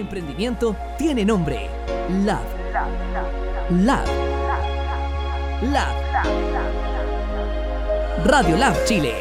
emprendimiento 0.00 0.76
tiene 0.98 1.24
nombre. 1.24 1.68
Lab. 2.24 2.42
Lab. 3.70 4.06
Lab. 5.62 5.94
Radio 8.24 8.56
Lab 8.56 8.74
Chile. 8.84 9.14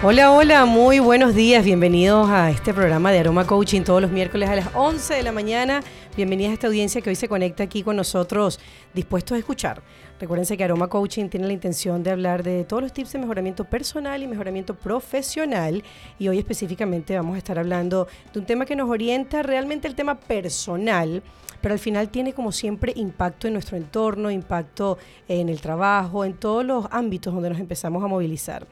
Hola, 0.00 0.30
hola, 0.30 0.64
muy 0.64 1.00
buenos 1.00 1.34
días. 1.34 1.64
Bienvenidos 1.64 2.30
a 2.30 2.50
este 2.50 2.72
programa 2.72 3.10
de 3.10 3.18
Aroma 3.18 3.46
Coaching 3.46 3.82
todos 3.82 4.00
los 4.00 4.12
miércoles 4.12 4.48
a 4.48 4.54
las 4.54 4.68
11 4.74 5.14
de 5.14 5.22
la 5.24 5.32
mañana. 5.32 5.82
Bienvenidas 6.18 6.50
a 6.50 6.54
esta 6.54 6.66
audiencia 6.66 7.00
que 7.00 7.10
hoy 7.10 7.14
se 7.14 7.28
conecta 7.28 7.62
aquí 7.62 7.84
con 7.84 7.94
nosotros, 7.94 8.58
dispuestos 8.92 9.36
a 9.36 9.38
escuchar. 9.38 9.84
Recuérdense 10.18 10.56
que 10.56 10.64
Aroma 10.64 10.88
Coaching 10.88 11.28
tiene 11.28 11.46
la 11.46 11.52
intención 11.52 12.02
de 12.02 12.10
hablar 12.10 12.42
de 12.42 12.64
todos 12.64 12.82
los 12.82 12.92
tips 12.92 13.12
de 13.12 13.20
mejoramiento 13.20 13.62
personal 13.62 14.20
y 14.20 14.26
mejoramiento 14.26 14.74
profesional. 14.74 15.84
Y 16.18 16.26
hoy 16.26 16.40
específicamente 16.40 17.14
vamos 17.14 17.36
a 17.36 17.38
estar 17.38 17.56
hablando 17.56 18.08
de 18.32 18.40
un 18.40 18.46
tema 18.46 18.66
que 18.66 18.74
nos 18.74 18.90
orienta 18.90 19.44
realmente 19.44 19.86
el 19.86 19.94
tema 19.94 20.18
personal 20.18 21.22
pero 21.60 21.72
al 21.72 21.80
final 21.80 22.08
tiene 22.08 22.32
como 22.32 22.52
siempre 22.52 22.92
impacto 22.94 23.48
en 23.48 23.54
nuestro 23.54 23.76
entorno, 23.76 24.30
impacto 24.30 24.98
en 25.26 25.48
el 25.48 25.60
trabajo, 25.60 26.24
en 26.24 26.34
todos 26.34 26.64
los 26.64 26.86
ámbitos 26.90 27.34
donde 27.34 27.50
nos 27.50 27.58
empezamos 27.58 28.02
a 28.04 28.06
movilizar. 28.06 28.66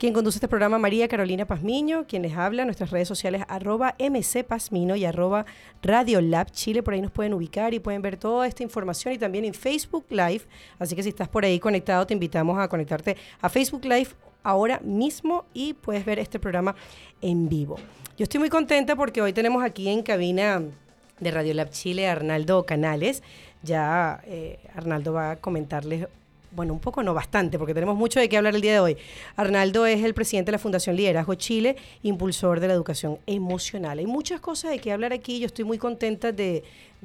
Quien 0.00 0.14
conduce 0.14 0.38
este 0.38 0.48
programa, 0.48 0.78
María 0.78 1.08
Carolina 1.08 1.44
Pazmiño, 1.44 2.06
quien 2.06 2.22
les 2.22 2.34
habla, 2.34 2.64
nuestras 2.64 2.90
redes 2.90 3.06
sociales, 3.06 3.42
arroba 3.48 3.96
mcpazmino 3.98 4.96
y 4.96 5.04
arroba 5.04 5.44
Radiolab 5.82 6.50
Chile, 6.52 6.82
por 6.82 6.94
ahí 6.94 7.02
nos 7.02 7.10
pueden 7.10 7.34
ubicar 7.34 7.74
y 7.74 7.80
pueden 7.80 8.00
ver 8.00 8.16
toda 8.16 8.46
esta 8.46 8.62
información 8.62 9.12
y 9.12 9.18
también 9.18 9.44
en 9.44 9.52
Facebook 9.52 10.06
Live, 10.08 10.40
así 10.78 10.96
que 10.96 11.02
si 11.02 11.10
estás 11.10 11.28
por 11.28 11.44
ahí 11.44 11.60
conectado, 11.60 12.06
te 12.06 12.14
invitamos 12.14 12.58
a 12.58 12.66
conectarte 12.68 13.18
a 13.42 13.50
Facebook 13.50 13.84
Live 13.84 14.08
ahora 14.42 14.80
mismo 14.82 15.44
y 15.52 15.74
puedes 15.74 16.02
ver 16.06 16.18
este 16.18 16.38
programa 16.38 16.74
en 17.20 17.50
vivo. 17.50 17.76
Yo 18.16 18.22
estoy 18.22 18.40
muy 18.40 18.48
contenta 18.48 18.96
porque 18.96 19.20
hoy 19.20 19.34
tenemos 19.34 19.62
aquí 19.62 19.90
en 19.90 20.02
cabina 20.02 20.62
de 21.18 21.30
Radiolab 21.30 21.68
Chile 21.68 22.08
a 22.08 22.12
Arnaldo 22.12 22.64
Canales. 22.64 23.22
Ya 23.62 24.22
eh, 24.24 24.60
Arnaldo 24.74 25.12
va 25.12 25.32
a 25.32 25.36
comentarles 25.36 26.06
bueno, 26.52 26.72
un 26.72 26.80
poco 26.80 27.02
no 27.02 27.14
bastante, 27.14 27.58
porque 27.58 27.74
tenemos 27.74 27.96
mucho 27.96 28.20
de 28.20 28.28
qué 28.28 28.36
hablar 28.36 28.54
el 28.54 28.60
día 28.60 28.72
de 28.72 28.80
hoy. 28.80 28.96
Arnaldo 29.36 29.86
es 29.86 30.02
el 30.02 30.14
presidente 30.14 30.50
de 30.50 30.52
la 30.52 30.58
Fundación 30.58 30.96
Liderazgo 30.96 31.34
Chile, 31.34 31.76
impulsor 32.02 32.60
de 32.60 32.68
la 32.68 32.74
educación 32.74 33.18
emocional. 33.26 33.98
Hay 33.98 34.06
muchas 34.06 34.40
cosas 34.40 34.72
de 34.72 34.78
qué 34.78 34.92
hablar 34.92 35.12
aquí, 35.12 35.38
yo 35.38 35.46
estoy 35.46 35.64
muy 35.64 35.78
contenta 35.78 36.32
de, 36.32 36.64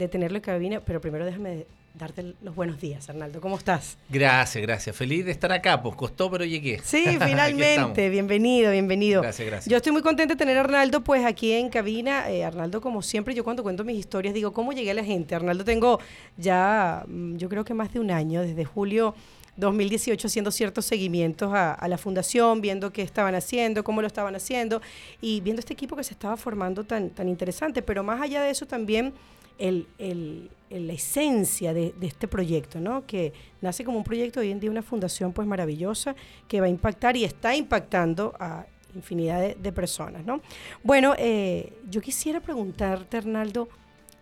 tenerlo 0.09 0.38
en 0.38 0.41
cabina, 0.41 0.81
pero 0.81 0.99
primero 0.99 1.25
déjame 1.25 1.66
darte 1.97 2.35
los 2.41 2.55
buenos 2.55 2.79
días, 2.79 3.09
Arnaldo. 3.09 3.39
¿Cómo 3.41 3.57
estás? 3.57 3.97
Gracias, 4.09 4.61
gracias. 4.61 4.95
Feliz 4.95 5.25
de 5.25 5.31
estar 5.31 5.51
acá, 5.51 5.81
pues 5.81 5.95
costó, 5.95 6.29
pero 6.29 6.45
llegué. 6.45 6.79
Sí, 6.83 7.05
finalmente. 7.25 8.09
bienvenido, 8.09 8.71
bienvenido. 8.71 9.21
Gracias, 9.21 9.47
gracias. 9.47 9.71
Yo 9.71 9.77
estoy 9.77 9.91
muy 9.91 10.01
contenta 10.01 10.33
de 10.33 10.38
tener 10.38 10.57
a 10.57 10.61
Arnaldo, 10.61 11.01
pues 11.01 11.25
aquí 11.25 11.53
en 11.53 11.69
cabina. 11.69 12.29
Eh, 12.29 12.43
Arnaldo, 12.43 12.81
como 12.81 13.01
siempre, 13.01 13.33
yo 13.33 13.43
cuando 13.43 13.63
cuento 13.63 13.83
mis 13.83 13.97
historias 13.97 14.33
digo, 14.33 14.51
¿cómo 14.53 14.73
llegué 14.73 14.91
a 14.91 14.95
la 14.95 15.03
gente? 15.03 15.35
Arnaldo, 15.35 15.63
tengo 15.63 15.99
ya, 16.38 17.03
mm, 17.07 17.38
yo 17.38 17.49
creo 17.49 17.63
que 17.63 17.73
más 17.73 17.93
de 17.93 17.99
un 17.99 18.11
año, 18.11 18.41
desde 18.41 18.66
julio 18.66 19.16
2018 19.57 20.27
haciendo 20.27 20.51
ciertos 20.51 20.85
seguimientos 20.85 21.51
a, 21.53 21.88
la 21.88 21.97
fundación, 21.97 22.59
viendo 22.59 22.91
qué 22.91 23.01
estaban 23.01 23.35
haciendo, 23.35 23.83
cómo 23.85 24.01
lo 24.01 24.07
estaban 24.07 24.35
haciendo 24.35 24.81
y 25.21 25.39
viendo 25.41 25.61
este 25.61 25.71
equipo 25.71 25.95
que 25.95 26.03
se 26.03 26.13
estaba 26.13 26.35
formando 26.35 26.83
tan, 26.83 27.09
tan 27.09 27.29
interesante. 27.29 27.81
Pero 27.81 28.03
más 28.03 28.21
allá 28.21 28.41
de 28.41 28.49
eso 28.49 28.66
también 28.66 29.13
el, 29.57 30.50
la 30.69 30.93
esencia 30.93 31.73
de, 31.73 31.93
este 32.01 32.27
proyecto, 32.27 32.79
¿no? 32.79 33.05
que 33.05 33.33
nace 33.61 33.83
como 33.83 33.97
un 33.97 34.03
proyecto 34.03 34.39
hoy 34.39 34.51
en 34.51 34.59
día, 34.59 34.71
una 34.71 34.81
fundación 34.81 35.31
pues 35.33 35.47
maravillosa 35.47 36.15
que 36.47 36.59
va 36.59 36.67
a 36.67 36.69
impactar 36.69 37.15
y 37.17 37.23
está 37.23 37.55
impactando 37.55 38.33
a 38.39 38.65
infinidad 38.95 39.55
de, 39.55 39.71
personas. 39.71 40.25
¿no? 40.25 40.41
Bueno, 40.83 41.13
eh, 41.17 41.73
yo 41.89 42.01
quisiera 42.01 42.39
preguntarte, 42.39 43.17
Arnaldo, 43.17 43.67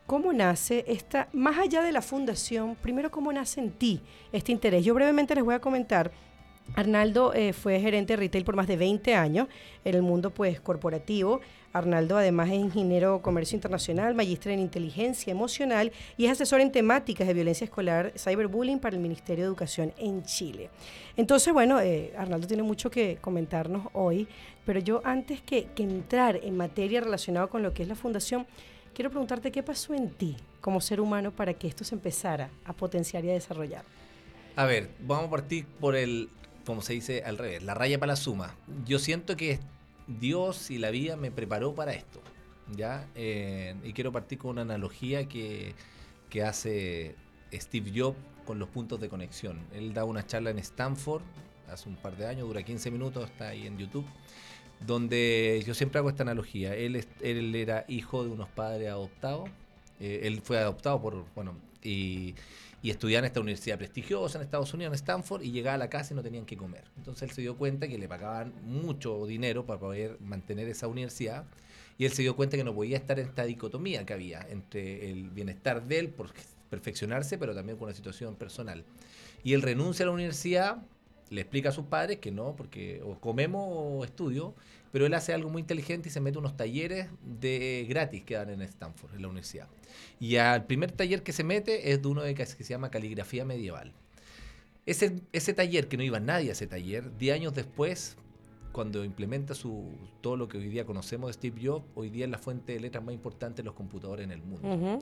¿Cómo 0.05 0.33
nace 0.33 0.83
esta, 0.85 1.29
más 1.31 1.57
allá 1.57 1.81
de 1.81 1.93
la 1.93 2.01
fundación, 2.01 2.75
primero 2.75 3.09
cómo 3.09 3.31
nace 3.31 3.61
en 3.61 3.71
ti 3.71 4.01
este 4.33 4.51
interés? 4.51 4.83
Yo 4.83 4.93
brevemente 4.93 5.33
les 5.33 5.45
voy 5.45 5.55
a 5.55 5.59
comentar. 5.59 6.11
Arnaldo 6.75 7.33
eh, 7.33 7.53
fue 7.53 7.79
gerente 7.79 8.13
de 8.13 8.17
retail 8.17 8.43
por 8.43 8.55
más 8.55 8.67
de 8.67 8.75
20 8.75 9.15
años 9.15 9.47
en 9.85 9.95
el 9.95 10.01
mundo 10.01 10.29
pues 10.29 10.59
corporativo. 10.59 11.39
Arnaldo 11.73 12.17
además 12.17 12.49
es 12.49 12.55
ingeniero 12.55 13.21
comercio 13.21 13.55
internacional, 13.55 14.13
magíster 14.13 14.51
en 14.51 14.59
inteligencia 14.59 15.31
emocional 15.31 15.91
y 16.17 16.25
es 16.25 16.31
asesor 16.31 16.61
en 16.61 16.71
temáticas 16.71 17.27
de 17.27 17.33
violencia 17.33 17.65
escolar, 17.65 18.13
cyberbullying 18.15 18.79
para 18.79 18.95
el 18.95 19.01
Ministerio 19.01 19.43
de 19.43 19.47
Educación 19.47 19.91
en 19.97 20.23
Chile. 20.23 20.69
Entonces, 21.17 21.51
bueno, 21.51 21.81
eh, 21.81 22.13
Arnaldo 22.15 22.47
tiene 22.47 22.61
mucho 22.61 22.91
que 22.91 23.17
comentarnos 23.19 23.87
hoy, 23.93 24.27
pero 24.65 24.79
yo 24.79 25.01
antes 25.03 25.41
que, 25.41 25.65
que 25.75 25.83
entrar 25.83 26.39
en 26.43 26.55
materia 26.55 27.01
relacionada 27.01 27.47
con 27.47 27.63
lo 27.63 27.73
que 27.73 27.81
es 27.81 27.89
la 27.89 27.95
fundación, 27.95 28.45
quiero 28.93 29.09
preguntarte 29.09 29.51
qué 29.51 29.63
pasó 29.63 29.95
en 29.95 30.09
ti 30.09 30.37
como 30.61 30.79
ser 30.79 31.01
humano 31.01 31.31
para 31.31 31.55
que 31.55 31.67
esto 31.67 31.83
se 31.83 31.95
empezara 31.95 32.51
a 32.65 32.73
potenciar 32.73 33.25
y 33.25 33.31
a 33.31 33.33
desarrollar. 33.33 33.83
A 34.55 34.65
ver, 34.65 34.91
vamos 34.99 35.25
a 35.25 35.29
partir 35.31 35.65
por 35.65 35.95
el, 35.95 36.29
como 36.65 36.83
se 36.83 36.93
dice 36.93 37.23
al 37.25 37.39
revés, 37.39 37.63
la 37.63 37.73
raya 37.73 37.99
para 37.99 38.11
la 38.11 38.15
suma. 38.15 38.55
Yo 38.85 38.99
siento 38.99 39.35
que 39.35 39.59
Dios 40.07 40.71
y 40.71 40.77
la 40.77 40.91
vida 40.91 41.15
me 41.15 41.31
preparó 41.31 41.73
para 41.73 41.93
esto, 41.93 42.21
¿ya? 42.75 43.07
Eh, 43.15 43.75
y 43.83 43.93
quiero 43.93 44.11
partir 44.11 44.37
con 44.37 44.51
una 44.51 44.61
analogía 44.61 45.27
que, 45.27 45.73
que 46.29 46.43
hace 46.43 47.15
Steve 47.53 47.91
Jobs 47.95 48.17
con 48.45 48.59
los 48.59 48.69
puntos 48.69 48.99
de 48.99 49.09
conexión. 49.09 49.59
Él 49.73 49.93
da 49.93 50.03
una 50.03 50.25
charla 50.25 50.49
en 50.49 50.59
Stanford 50.59 51.23
hace 51.69 51.89
un 51.89 51.95
par 51.95 52.15
de 52.17 52.27
años, 52.27 52.47
dura 52.47 52.61
15 52.61 52.91
minutos, 52.91 53.29
está 53.29 53.49
ahí 53.49 53.65
en 53.65 53.77
YouTube 53.77 54.05
donde 54.85 55.63
yo 55.65 55.73
siempre 55.73 55.99
hago 55.99 56.09
esta 56.09 56.23
analogía. 56.23 56.75
Él, 56.75 57.05
él 57.21 57.55
era 57.55 57.85
hijo 57.87 58.23
de 58.23 58.29
unos 58.29 58.49
padres 58.49 58.89
adoptados. 58.89 59.49
Eh, 59.99 60.21
él 60.23 60.41
fue 60.41 60.59
adoptado 60.59 61.01
por, 61.01 61.25
bueno, 61.35 61.55
y, 61.81 62.35
y, 62.83 62.89
estudiaba 62.89 63.19
en 63.19 63.25
esta 63.25 63.39
universidad 63.39 63.77
prestigiosa 63.77 64.37
en 64.37 64.43
Estados 64.43 64.73
Unidos, 64.73 64.91
en 64.91 64.95
Stanford, 64.95 65.41
y 65.41 65.51
llegaba 65.51 65.75
a 65.75 65.77
la 65.77 65.89
casa 65.89 66.13
y 66.13 66.15
no 66.15 66.21
tenían 66.21 66.45
que 66.45 66.55
comer. 66.55 66.83
Entonces 66.97 67.23
él 67.23 67.31
se 67.31 67.41
dio 67.41 67.57
cuenta 67.57 67.87
que 67.87 67.97
le 67.97 68.07
pagaban 68.07 68.53
mucho 68.63 69.25
dinero 69.25 69.65
para 69.65 69.79
poder 69.79 70.17
mantener 70.19 70.67
esa 70.67 70.87
universidad. 70.87 71.45
Y 71.97 72.05
él 72.05 72.11
se 72.11 72.21
dio 72.21 72.35
cuenta 72.35 72.57
que 72.57 72.63
no 72.63 72.73
podía 72.75 72.97
estar 72.97 73.19
en 73.19 73.27
esta 73.27 73.45
dicotomía 73.45 74.05
que 74.05 74.13
había 74.13 74.45
entre 74.49 75.09
el 75.09 75.29
bienestar 75.29 75.83
de 75.83 75.99
él 75.99 76.09
por 76.09 76.31
perfeccionarse, 76.69 77.37
pero 77.37 77.55
también 77.55 77.77
con 77.77 77.85
una 77.85 77.95
situación 77.95 78.35
personal. 78.35 78.83
Y 79.43 79.53
él 79.53 79.61
renuncia 79.61 80.03
a 80.03 80.07
la 80.07 80.13
universidad 80.13 80.83
le 81.33 81.41
explica 81.41 81.69
a 81.69 81.71
sus 81.71 81.85
padres 81.85 82.19
que 82.19 82.31
no, 82.31 82.55
porque 82.55 83.01
o 83.03 83.19
comemos 83.19 83.63
o 83.67 84.03
estudio, 84.03 84.53
pero 84.93 85.07
él 85.07 85.13
hace 85.15 85.33
algo 85.33 85.49
muy 85.49 85.61
inteligente 85.61 86.09
y 86.09 86.11
se 86.11 86.21
mete 86.21 86.37
unos 86.37 86.55
talleres 86.55 87.07
de 87.23 87.83
gratis 87.89 88.23
que 88.23 88.35
dan 88.35 88.51
en 88.51 88.61
Stanford, 88.61 89.15
en 89.15 89.23
la 89.23 89.27
universidad. 89.27 89.67
Y 90.19 90.35
al 90.35 90.67
primer 90.67 90.91
taller 90.91 91.23
que 91.23 91.33
se 91.33 91.43
mete 91.43 91.91
es 91.91 92.03
de 92.03 92.07
uno 92.07 92.21
de 92.21 92.35
que, 92.35 92.45
se 92.45 92.63
llama 92.63 92.91
caligrafía 92.91 93.43
medieval. 93.43 93.91
Ese, 94.85 95.09
taller, 95.55 95.87
que 95.87 95.97
no 95.97 96.03
iba 96.03 96.19
nadie 96.19 96.49
a 96.49 96.51
ese 96.51 96.67
taller, 96.67 97.17
10 97.17 97.33
años 97.33 97.55
después, 97.55 98.17
cuando 98.71 99.03
implementa 99.03 99.55
su, 99.55 99.97
todo 100.21 100.37
lo 100.37 100.47
que 100.47 100.59
hoy 100.59 100.69
día 100.69 100.85
conocemos 100.85 101.29
de 101.29 101.33
Steve 101.33 101.59
Jobs, 101.63 101.85
hoy 101.95 102.11
día 102.11 102.25
es 102.25 102.31
la 102.31 102.37
fuente 102.37 102.73
de 102.73 102.79
letras 102.79 103.03
más 103.03 103.15
importante 103.15 103.63
de 103.63 103.65
los 103.65 103.73
computadores 103.73 104.25
en 104.25 104.31
el 104.31 104.43
mundo 104.43 105.01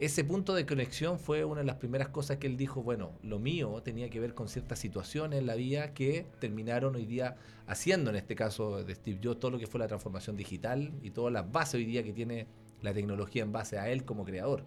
ese 0.00 0.22
punto 0.22 0.54
de 0.54 0.64
conexión 0.64 1.18
fue 1.18 1.44
una 1.44 1.60
de 1.60 1.66
las 1.66 1.76
primeras 1.76 2.08
cosas 2.08 2.36
que 2.36 2.46
él 2.46 2.56
dijo, 2.56 2.84
bueno, 2.84 3.10
lo 3.22 3.40
mío 3.40 3.82
tenía 3.82 4.08
que 4.08 4.20
ver 4.20 4.32
con 4.32 4.48
ciertas 4.48 4.78
situaciones 4.78 5.40
en 5.40 5.46
la 5.46 5.56
vida 5.56 5.92
que 5.92 6.24
terminaron 6.38 6.94
hoy 6.94 7.04
día 7.04 7.34
haciendo, 7.66 8.10
en 8.10 8.16
este 8.16 8.36
caso 8.36 8.84
de 8.84 8.94
Steve 8.94 9.18
Jobs, 9.20 9.40
todo 9.40 9.50
lo 9.50 9.58
que 9.58 9.66
fue 9.66 9.80
la 9.80 9.88
transformación 9.88 10.36
digital 10.36 10.92
y 11.02 11.10
todas 11.10 11.32
las 11.32 11.50
bases 11.50 11.74
hoy 11.74 11.84
día 11.84 12.04
que 12.04 12.12
tiene 12.12 12.46
la 12.80 12.94
tecnología 12.94 13.42
en 13.42 13.50
base 13.50 13.76
a 13.76 13.90
él 13.90 14.04
como 14.04 14.24
creador. 14.24 14.64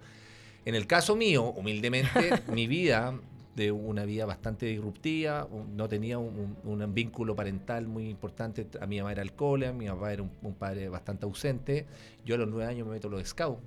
En 0.66 0.75
el 0.75 0.86
caso 0.86 1.16
mío, 1.16 1.54
humildemente, 1.56 2.10
mi 2.51 2.68
vida 2.68 3.18
de 3.56 3.72
una 3.72 4.04
vida 4.04 4.25
bastante 4.25 4.66
disruptiva, 4.66 5.48
no 5.74 5.88
tenía 5.88 6.18
un, 6.18 6.94
vínculo 6.94 7.38
parental 7.38 7.88
muy 7.88 8.10
importante, 8.10 8.68
a 8.81 8.86
mi 8.86 8.98
mamá 8.98 9.13
era 9.13 9.22
alcohólica, 9.22 9.72
mi 9.72 9.88
papá 9.88 10.12
era 10.12 10.24
un, 10.24 10.31
un, 10.42 10.56
padre 10.56 10.89
bastante 10.89 11.25
ausente, 11.25 11.86
yo 12.25 12.36
a 12.36 12.38
los 12.38 12.50
nueve 12.50 12.69
años 12.69 12.86
me 12.86 12.94
meto 12.94 13.07
a 13.07 13.12
los 13.12 13.27
scouts, 13.27 13.62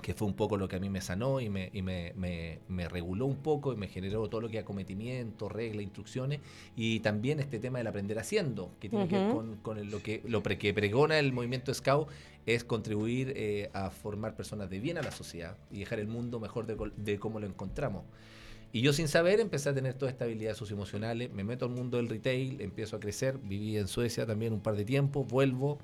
que 0.00 0.14
fue 0.14 0.26
un 0.26 0.34
poco 0.34 0.56
lo 0.56 0.68
que 0.68 0.76
a 0.76 0.80
mí 0.80 0.88
me 0.88 1.00
sanó 1.00 1.40
y, 1.40 1.48
me, 1.48 1.70
y 1.72 1.82
me, 1.82 2.12
me, 2.16 2.88
reguló 2.88 3.26
un 3.26 3.36
poco 3.36 3.72
y 3.72 3.76
me 3.76 3.88
generó 3.88 4.28
todo 4.28 4.40
lo 4.40 4.48
que 4.48 4.58
es 4.58 4.62
acometimiento, 4.62 5.48
reglas, 5.48 5.82
instrucciones 5.82 6.40
y 6.76 7.00
también 7.00 7.40
este 7.40 7.58
tema 7.58 7.78
del 7.78 7.86
aprender 7.86 8.18
haciendo, 8.18 8.72
que 8.80 8.88
tiene 8.88 9.08
que 9.08 9.16
ver 9.16 9.32
con, 9.62 9.90
lo, 9.90 10.02
que, 10.02 10.22
lo 10.26 10.42
que 10.42 10.74
pregona 10.74 11.18
el 11.18 11.32
movimiento 11.32 11.72
Scout, 11.72 12.08
es 12.46 12.64
contribuir 12.64 13.32
eh, 13.36 13.70
a 13.72 13.90
formar 13.90 14.34
personas 14.34 14.70
de 14.70 14.80
bien 14.80 14.98
a 14.98 15.02
la 15.02 15.12
sociedad 15.12 15.56
y 15.70 15.80
dejar 15.80 16.00
el 16.00 16.08
mundo 16.08 16.40
mejor 16.40 16.66
de, 16.66 16.76
de 16.96 17.18
cómo 17.18 17.38
lo 17.38 17.46
encontramos. 17.46 18.04
Y 18.72 18.82
yo 18.82 18.92
sin 18.92 19.08
saber 19.08 19.40
empecé 19.40 19.68
a 19.68 19.74
tener 19.74 19.94
toda 19.94 20.12
esta 20.12 20.24
habilidad 20.24 20.54
socioemocionales, 20.54 21.32
me 21.32 21.42
meto 21.42 21.64
al 21.64 21.72
mundo 21.72 21.96
del 21.96 22.08
retail, 22.08 22.60
empiezo 22.60 22.96
a 22.96 23.00
crecer, 23.00 23.38
viví 23.38 23.76
en 23.76 23.88
Suecia 23.88 24.26
también 24.26 24.52
un 24.52 24.60
par 24.60 24.76
de 24.76 24.84
tiempo, 24.84 25.24
vuelvo 25.24 25.78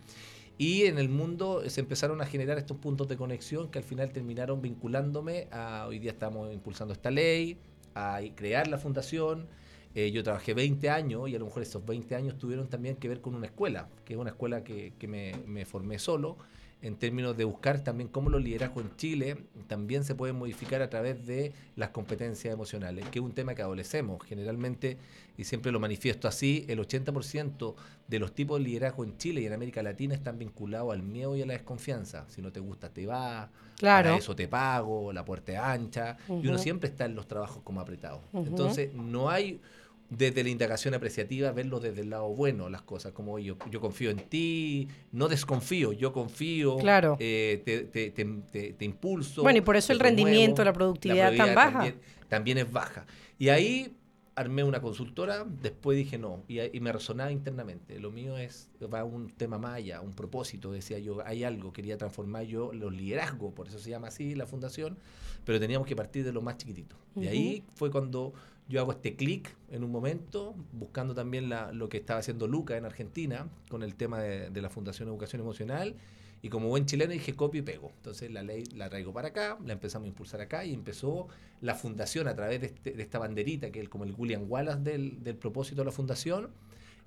Y 0.59 0.85
en 0.85 0.99
el 0.99 1.09
mundo 1.09 1.63
se 1.69 1.81
empezaron 1.81 2.23
a 2.23 2.27
generar 2.27 2.57
estos 2.57 2.79
puntos 2.79 3.09
de 3.09 3.17
conexión 3.17 3.69
que 3.71 3.79
al 3.79 3.85
final 3.85 4.11
terminaron 4.11 4.63
vinculándome 4.63 5.49
a, 5.51 5.87
hoy 5.87 5.99
día 5.99 6.13
estamos 6.13 6.53
impulsando 6.53 6.95
esta 6.95 7.11
ley, 7.11 7.59
a 7.95 8.21
crear 8.35 8.67
la 8.67 8.79
fundación. 8.79 9.47
Eh, 9.95 10.11
yo 10.13 10.23
trabajé 10.23 10.55
20 10.55 10.89
años 10.89 11.29
y 11.29 11.35
a 11.35 11.39
lo 11.39 11.47
mejor 11.47 11.63
esos 11.63 11.85
20 11.85 12.15
años 12.15 12.39
tuvieron 12.39 12.69
también 12.69 12.97
que 12.97 13.09
ver 13.09 13.21
con 13.21 13.35
una 13.35 13.47
escuela, 13.47 13.89
que 14.05 14.15
es 14.15 14.19
una 14.19 14.31
escuela 14.31 14.65
que, 14.65 14.95
que 14.99 15.09
me, 15.09 15.35
me 15.47 15.67
formé 15.67 15.99
solo 15.99 16.39
en 16.83 16.97
términos 16.97 17.37
de 17.37 17.45
buscar 17.45 17.81
también 17.81 18.09
cómo 18.09 18.29
los 18.29 18.43
liderazgos 18.43 18.85
en 18.85 18.97
Chile 18.97 19.45
también 19.67 20.05
se 20.05 20.15
pueden 20.15 20.37
modificar 20.37 20.83
a 20.83 20.91
través 20.91 21.27
de 21.27 21.53
las 21.75 21.89
competencias 21.91 22.53
emocionales, 22.53 23.09
que 23.09 23.19
es 23.19 23.25
un 23.25 23.33
tema 23.33 23.55
que 23.55 23.63
adolecemos. 23.63 24.23
Generalmente, 24.25 24.99
y 25.39 25.45
siempre 25.45 25.73
lo 25.73 25.81
manifiesto 25.81 26.29
así, 26.29 26.65
el 26.69 26.79
80% 26.79 27.75
de 28.07 28.19
los 28.19 28.35
tipos 28.35 28.59
de 28.59 28.65
liderazgo 28.67 29.05
en 29.05 29.17
Chile 29.17 29.41
y 29.41 29.47
en 29.47 29.55
América 29.55 29.83
Latina 29.83 30.15
están 30.15 30.39
vinculados 30.39 30.93
al 30.93 31.03
miedo 31.03 31.35
y 31.35 31.43
a 31.43 31.47
la 31.47 31.55
desconfianza. 31.55 32.27
Si 32.29 32.43
no 32.43 32.53
te 32.53 32.61
gusta, 32.61 32.91
te 32.91 33.07
va, 33.07 33.51
claro. 33.77 34.15
eso 34.15 34.37
te 34.37 34.47
pago, 34.47 35.13
la 35.13 35.25
puerta 35.25 35.53
es 35.53 35.59
ancha, 35.59 36.19
y 36.29 36.47
uno 36.47 36.59
siempre 36.59 36.91
está 36.91 37.07
en 37.07 37.15
los 37.15 37.27
trabajos 37.27 37.63
como 37.65 37.81
apretado. 37.81 38.21
Entonces, 38.33 38.93
no 38.93 39.31
hay 39.31 39.61
desde 40.09 40.45
la 40.45 40.51
indagación 40.51 40.95
apreciativa, 40.95 41.51
verlo 41.53 41.81
desde 41.81 42.03
el 42.03 42.11
lado 42.11 42.29
bueno, 42.29 42.69
las 42.69 42.83
cosas, 42.83 43.13
como 43.13 43.39
yo, 43.39 43.57
yo 43.71 43.81
confío 43.81 44.11
en 44.11 44.29
ti, 44.29 44.89
no 45.13 45.29
desconfío, 45.29 45.93
yo 45.93 46.13
confío, 46.13 46.77
claro. 46.79 47.17
Eh, 47.19 47.63
te, 47.65 48.11
te, 48.11 48.73
te, 48.73 48.85
impulso. 48.85 49.43
Bueno, 49.43 49.59
y 49.59 49.63
por 49.63 49.77
eso 49.77 49.93
el 49.93 50.01
rendimiento, 50.01 50.65
la 50.65 50.73
productividad, 50.73 51.35
tan 51.35 51.55
baja. 51.55 51.93
También, 52.29 52.59
es 52.59 52.71
baja. 52.71 53.07
Y 53.39 53.49
ahí 53.49 53.97
armé 54.35 54.65
una 54.65 54.81
consultora, 54.81 55.45
después 55.45 55.97
dije 55.97 56.19
no, 56.19 56.43
y, 56.47 56.61
y, 56.61 56.81
me 56.81 56.93
resonaba 56.93 57.33
internamente. 57.33 57.99
Lo 57.99 58.11
mío 58.11 58.37
es, 58.37 58.69
va 58.93 59.03
un 59.05 59.31
tema 59.31 59.59
maya, 59.59 60.01
un 60.01 60.13
propósito, 60.13 60.73
decía 60.73 60.99
yo, 60.99 61.25
hay 61.25 61.45
algo, 61.45 61.73
quería 61.73 61.97
transformar 61.97 62.45
yo 62.45 62.73
los 62.73 62.93
liderazgos, 62.93 63.55
por 63.55 63.69
eso 63.69 63.79
se 63.79 63.91
llama 63.91 64.09
así 64.09 64.35
la 64.35 64.47
fundación, 64.47 64.99
pero 65.45 65.59
teníamos 65.59 65.89
que 65.89 65.97
partir 65.97 66.25
de 66.25 66.33
lo 66.33 66.43
más 66.43 66.59
chiquitito. 66.59 66.97
Y 67.15 67.29
ahí 67.29 67.65
fue 67.75 67.91
cuando 67.91 68.35
yo 68.69 68.81
hago 68.81 68.93
este 68.93 69.17
clic 69.17 69.55
en 69.71 69.85
un 69.85 69.91
momento, 69.91 70.55
buscando 70.73 71.15
también 71.15 71.51
lo 71.73 71.89
que 71.89 71.99
estaba 71.99 72.21
haciendo 72.21 72.47
Luca 72.49 72.77
en 72.77 72.85
Argentina 72.85 73.49
con 73.69 73.83
el 73.83 73.95
tema 73.95 74.21
de, 74.21 74.61
la 74.61 74.71
Fundación 74.71 75.09
Educación 75.09 75.41
Emocional. 75.41 75.95
Y 76.43 76.49
como 76.49 76.69
buen 76.69 76.87
chileno 76.87 77.13
dije 77.13 77.35
copio 77.35 77.61
y 77.61 77.63
pego. 77.63 77.91
Entonces 77.97 78.31
la 78.31 78.43
ley 78.43 78.65
la 78.75 78.89
traigo 78.89 79.13
para 79.13 79.29
acá, 79.29 79.59
la 79.65 79.73
empezamos 79.73 80.07
a 80.07 80.09
impulsar 80.09 80.41
acá 80.41 80.65
y 80.65 80.75
empezó 80.75 81.29
la 81.61 81.75
fundación 81.75 82.29
a 82.29 82.35
través 82.35 82.61
de, 82.61 82.67
este, 82.69 83.01
esta 83.01 83.19
banderita, 83.19 83.71
que 83.71 83.81
es 83.81 83.89
como 83.89 84.05
el 84.05 84.15
William 84.17 84.45
Wallace 84.49 84.81
del 84.81 85.37
propósito 85.37 85.81
de 85.81 85.87
la 85.87 85.93
fundación 85.93 86.51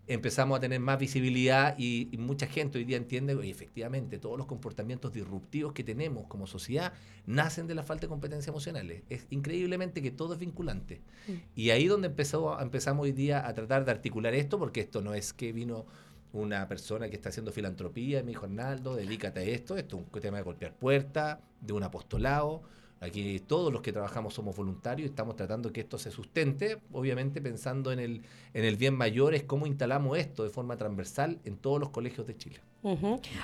empezamos 0.09 0.57
a 0.57 0.59
tener 0.59 0.79
más 0.79 0.97
visibilidad 0.97 1.75
y, 1.77 2.09
mucha 2.17 2.47
gente 2.47 2.79
hoy 2.79 2.83
día 2.83 2.97
entiende 2.97 3.37
que 3.37 3.49
efectivamente 3.49 4.17
todos 4.17 4.37
los 4.37 4.47
comportamientos 4.47 5.13
disruptivos 5.13 5.71
que 5.71 5.83
tenemos 5.83 6.25
como 6.27 6.47
sociedad 6.47 6.93
nacen 7.27 7.67
de 7.67 7.75
la 7.75 7.83
falta 7.83 8.01
de 8.01 8.09
competencias 8.09 8.47
emocionales. 8.47 9.03
Es 9.09 9.27
increíblemente 9.29 10.01
que 10.01 10.09
todo 10.09 10.33
es 10.33 10.39
vinculante. 10.39 11.01
Mm. 11.27 11.31
Y 11.55 11.69
ahí 11.69 11.85
donde 11.85 12.07
empezó, 12.07 12.59
empezamos 12.59 13.03
hoy 13.03 13.11
día 13.11 13.47
a 13.47 13.53
tratar 13.53 13.85
de 13.85 13.91
articular 13.91 14.33
esto, 14.33 14.57
porque 14.57 14.81
esto 14.81 15.01
no 15.01 15.13
es 15.13 15.31
que 15.31 15.53
vino 15.53 15.85
una 16.33 16.67
persona 16.67 17.07
que 17.07 17.15
está 17.15 17.29
haciendo 17.29 17.51
filantropía 17.51 18.19
y 18.19 18.23
me 18.23 18.29
dijo, 18.29 18.45
Arnaldo, 18.45 18.95
dedícate 18.95 19.41
a 19.41 19.43
esto, 19.43 19.77
esto 19.77 19.97
es 19.97 20.03
un 20.11 20.21
tema 20.21 20.37
de 20.37 20.43
golpear 20.43 20.73
puertas, 20.75 21.37
de 21.61 21.73
un 21.73 21.83
apostolado 21.83 22.63
Aquí 23.01 23.39
todos 23.39 23.71
los 23.71 23.81
que 23.81 23.93
trabajamos 23.93 24.33
somos 24.33 24.55
voluntarios 24.55 25.07
y 25.07 25.09
estamos 25.09 25.37
tratando 25.37 25.71
que 25.71 25.81
esto 25.81 25.97
se 25.97 26.11
sustente, 26.11 26.79
obviamente 26.91 27.41
pensando 27.41 27.93
en 27.93 27.99
el, 27.99 28.21
en 28.53 28.65
el 28.65 28.75
bien 28.75 28.93
mayor, 28.93 29.33
es 29.33 29.43
cómo 29.43 29.67
instalamos 29.67 30.17
esto 30.17 30.43
de 30.43 30.49
forma 30.49 30.75
transversal 30.75 31.39
en 31.45 31.57
todos 31.57 31.79
los 31.79 31.89
colegios 31.89 32.27
de 32.27 32.35
Chile. 32.35 32.59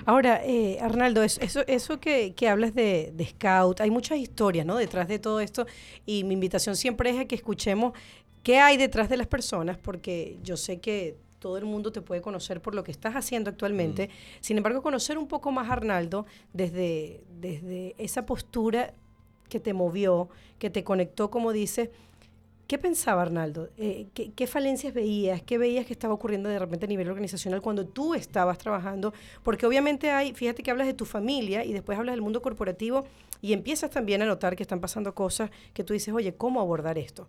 Ahora, 0.06 0.42
eh, 0.46 0.80
Arnaldo, 0.80 1.24
eso, 1.24 1.62
eso 1.68 2.00
que, 2.00 2.34
que 2.36 2.50
hablas 2.50 2.74
de, 2.74 3.12
de, 3.14 3.26
Scout, 3.26 3.82
hay 3.82 3.92
muchas 3.92 4.18
historias 4.18 4.66
¿no? 4.66 4.78
detrás 4.78 5.08
de 5.08 5.20
todo 5.20 5.40
esto 5.40 5.66
y 6.06 6.24
mi 6.24 6.34
invitación 6.34 6.76
siempre 6.76 7.10
es 7.10 7.20
a 7.20 7.26
que 7.26 7.36
escuchemos 7.36 7.94
qué 8.44 8.60
hay 8.60 8.78
detrás 8.78 9.10
de 9.10 9.18
las 9.18 9.28
personas, 9.28 9.78
porque 9.78 10.38
yo 10.44 10.56
sé 10.56 10.80
que 10.80 11.18
todo 11.40 11.58
el 11.58 11.66
mundo 11.66 11.92
te 11.92 12.02
puede 12.02 12.22
conocer 12.22 12.62
por 12.62 12.76
lo 12.76 12.84
que 12.84 12.92
estás 12.92 13.14
haciendo 13.14 13.50
actualmente. 13.50 14.08
Mm. 14.08 14.12
Sin 14.40 14.58
embargo, 14.58 14.82
conocer 14.82 15.18
un 15.18 15.28
poco 15.28 15.52
más 15.52 15.70
a 15.70 15.74
Arnaldo 15.74 16.26
desde, 16.54 17.24
desde 17.40 17.94
esa 17.98 18.26
postura 18.26 18.94
que 19.50 19.60
te 19.60 19.74
movió, 19.74 20.30
que 20.60 20.70
te 20.70 20.84
conectó, 20.84 21.30
como 21.30 21.52
dices. 21.52 21.90
¿Qué 22.68 22.80
pensaba 22.80 23.22
Arnaldo? 23.22 23.70
Eh, 23.78 24.08
¿qué, 24.14 24.48
falencias 24.48 24.92
veías? 24.92 25.44
¿Qué 25.44 25.60
veías 25.60 25.86
que 25.86 25.94
estaba 25.94 26.16
ocurriendo 26.16 26.50
de 26.50 26.58
repente 26.58 26.88
a 26.88 26.90
nivel 26.90 27.08
organizacional 27.08 27.62
cuando 27.62 27.86
tú 27.86 28.16
estabas 28.16 28.58
trabajando? 28.58 29.14
Porque 29.44 29.68
obviamente 29.68 30.10
hay, 30.10 30.34
fíjate 30.34 30.64
que 30.64 30.72
hablas 30.72 30.88
de 30.88 30.96
tu 30.96 31.06
familia 31.06 31.64
y 31.64 31.74
después 31.74 31.96
hablas 31.96 32.14
del 32.14 32.24
mundo 32.24 32.42
corporativo 32.42 33.06
y 33.40 33.54
empiezas 33.54 33.92
también 33.92 34.24
a 34.24 34.26
notar 34.26 34.56
que 34.56 34.64
están 34.64 34.80
pasando 34.82 35.14
cosas 35.14 35.52
que 35.74 35.84
tú 35.84 35.94
dices, 35.94 36.12
oye, 36.12 36.34
¿cómo 36.34 36.60
abordar 36.60 36.98
esto? 36.98 37.28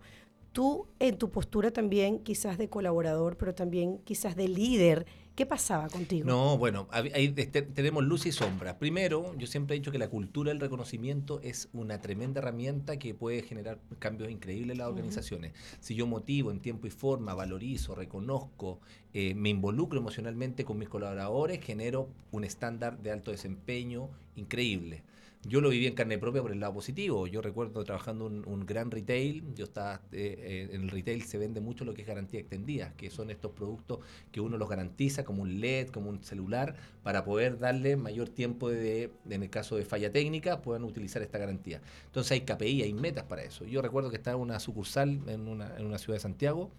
Tú 0.53 0.87
en 0.97 1.19
tu 1.19 1.29
postura 1.29 1.69
también 1.69 2.17
quizás 2.17 2.57
de 2.57 2.67
colaborador, 2.67 3.37
pero 3.37 3.53
también 3.53 3.99
quizás 3.99 4.35
de 4.35 4.47
líder 4.47 5.05
¿Qué 5.37 5.45
pasaba 5.45 5.87
contigo? 5.87 6.25
No, 6.25 6.57
bueno, 6.57 6.87
ahí 6.91 7.31
tenemos 7.31 8.03
luz 8.03 8.25
y 8.25 8.31
sombra. 8.31 8.79
Primero, 8.79 9.35
yo 9.37 9.45
siempre 9.45 9.75
he 9.75 9.79
dicho 9.79 9.91
que 9.91 9.99
la 9.99 10.09
cultura 10.09 10.49
del 10.49 10.59
reconocimiento 10.59 11.39
es 11.43 11.69
una 11.73 12.01
tremenda 12.01 12.39
herramienta 12.39 12.97
que 12.97 13.13
puede 13.13 13.43
generar 13.43 13.79
cambios 13.99 14.31
increíbles 14.31 14.71
en 14.71 14.79
las 14.79 14.87
organizaciones. 14.87 15.53
Si 15.79 15.93
yo 15.93 16.07
motivo 16.07 16.49
en 16.49 16.59
tiempo 16.59 16.87
y 16.87 16.89
forma, 16.89 17.35
valorizo, 17.35 17.93
reconozco, 17.93 18.79
eh, 19.13 19.35
me 19.35 19.49
involucro 19.49 19.99
emocionalmente 19.99 20.65
con 20.65 20.79
mis 20.79 20.89
colaboradores, 20.89 21.63
genero 21.63 22.09
un 22.31 22.43
estándar 22.43 22.97
de 23.03 23.11
alto 23.11 23.29
desempeño 23.29 24.09
increíble. 24.35 25.03
Yo 25.43 25.61
lo 25.61 25.69
viví 25.69 25.87
en 25.87 25.93
carne 25.93 26.17
propia 26.17 26.41
por 26.41 26.51
el 26.51 26.59
lado 26.59 26.73
positivo. 26.73 27.25
Yo 27.27 27.41
recuerdo 27.41 27.83
trabajando 27.83 28.27
en 28.27 28.43
un, 28.45 28.65
gran 28.65 28.91
retail. 28.91 29.43
Yo 29.55 29.65
estaba 29.65 30.01
eh, 30.11 30.35
eh, 30.39 30.69
en 30.73 30.81
el 30.81 30.89
retail 30.89 31.21
se 31.23 31.37
vende 31.37 31.61
mucho 31.61 31.85
lo 31.85 31.93
que 31.93 32.01
es 32.01 32.07
garantía 32.07 32.39
extendida, 32.39 32.93
que 32.97 33.09
son 33.09 33.29
estos 33.29 33.51
productos 33.51 33.99
que 34.31 34.41
uno 34.41 34.57
los 34.57 34.67
garantiza 34.67 35.23
como 35.23 35.43
un 35.43 35.61
LED, 35.61 35.89
como 35.89 36.09
un 36.09 36.23
celular, 36.23 36.75
para 37.03 37.23
poder 37.23 37.59
darle 37.59 37.95
mayor 37.95 38.29
tiempo 38.29 38.69
de, 38.69 39.11
en 39.29 39.43
el 39.43 39.49
caso 39.49 39.77
de 39.77 39.85
falla 39.85 40.11
técnica, 40.11 40.61
puedan 40.61 40.83
utilizar 40.83 41.21
esta 41.21 41.37
garantía. 41.37 41.81
Entonces 42.07 42.31
hay 42.31 42.41
KPI, 42.41 42.81
hay 42.81 42.93
metas 42.93 43.23
para 43.23 43.43
eso. 43.43 43.63
Yo 43.63 43.81
recuerdo 43.81 44.09
que 44.09 44.17
estaba 44.17 44.35
en 44.35 44.41
una 44.41 44.59
sucursal 44.59 45.21
en 45.27 45.47
una, 45.47 45.77
en 45.77 45.85
una 45.85 45.97
ciudad 45.97 46.17
de 46.17 46.21
Santiago 46.21 46.71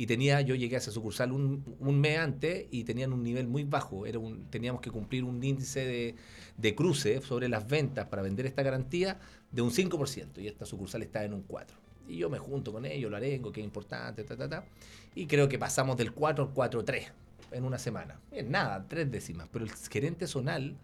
y 0.00 0.06
tenía, 0.06 0.40
yo 0.40 0.54
llegué 0.54 0.76
a 0.76 0.78
esa 0.78 0.92
sucursal 0.92 1.30
un, 1.30 1.76
un 1.78 2.00
mes 2.00 2.18
antes 2.18 2.66
y 2.70 2.84
tenían 2.84 3.12
un 3.12 3.22
nivel 3.22 3.46
muy 3.46 3.64
bajo. 3.64 4.04
Teníamos 4.48 4.80
que 4.80 4.90
cumplir 4.90 5.24
un 5.24 5.44
índice 5.44 5.84
de, 5.84 6.14
de 6.56 6.74
cruce 6.74 7.20
sobre 7.20 7.50
las 7.50 7.68
ventas 7.68 8.06
para 8.06 8.22
vender 8.22 8.46
esta 8.46 8.62
garantía 8.62 9.20
de 9.52 9.60
un 9.60 9.70
5% 9.70 10.38
y 10.38 10.46
esta 10.46 10.64
sucursal 10.64 11.02
está 11.02 11.22
en 11.22 11.34
un 11.34 11.46
4%. 11.46 11.66
Y 12.08 12.16
yo 12.16 12.30
me 12.30 12.38
junto 12.38 12.72
con 12.72 12.86
ellos, 12.86 13.10
lo 13.10 13.18
arengo, 13.18 13.52
que 13.52 13.60
es 13.60 13.64
importante, 13.66 14.24
ta, 14.24 14.38
ta, 14.38 14.48
ta. 14.48 14.64
Y 15.14 15.26
creo 15.26 15.50
que 15.50 15.58
pasamos 15.58 15.98
del 15.98 16.12
4 16.12 16.44
al 16.44 16.70
4-3 16.70 17.12
en 17.52 17.64
una 17.64 17.78
semana. 17.78 18.18
Bien, 18.30 18.50
nada, 18.50 18.86
tres 18.88 19.10
décimas. 19.10 19.50
Pero 19.52 19.66
el 19.66 19.70
gerente 19.70 20.26
zonal 20.26 20.78